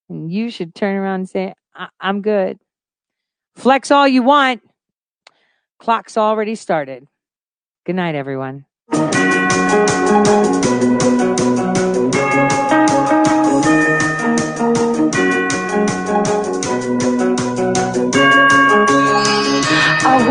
[0.09, 2.59] And you should turn around and say, I- am good.
[3.57, 4.63] Flex all you want.
[5.79, 7.07] Clock's already started.
[7.85, 8.65] Good night, everyone.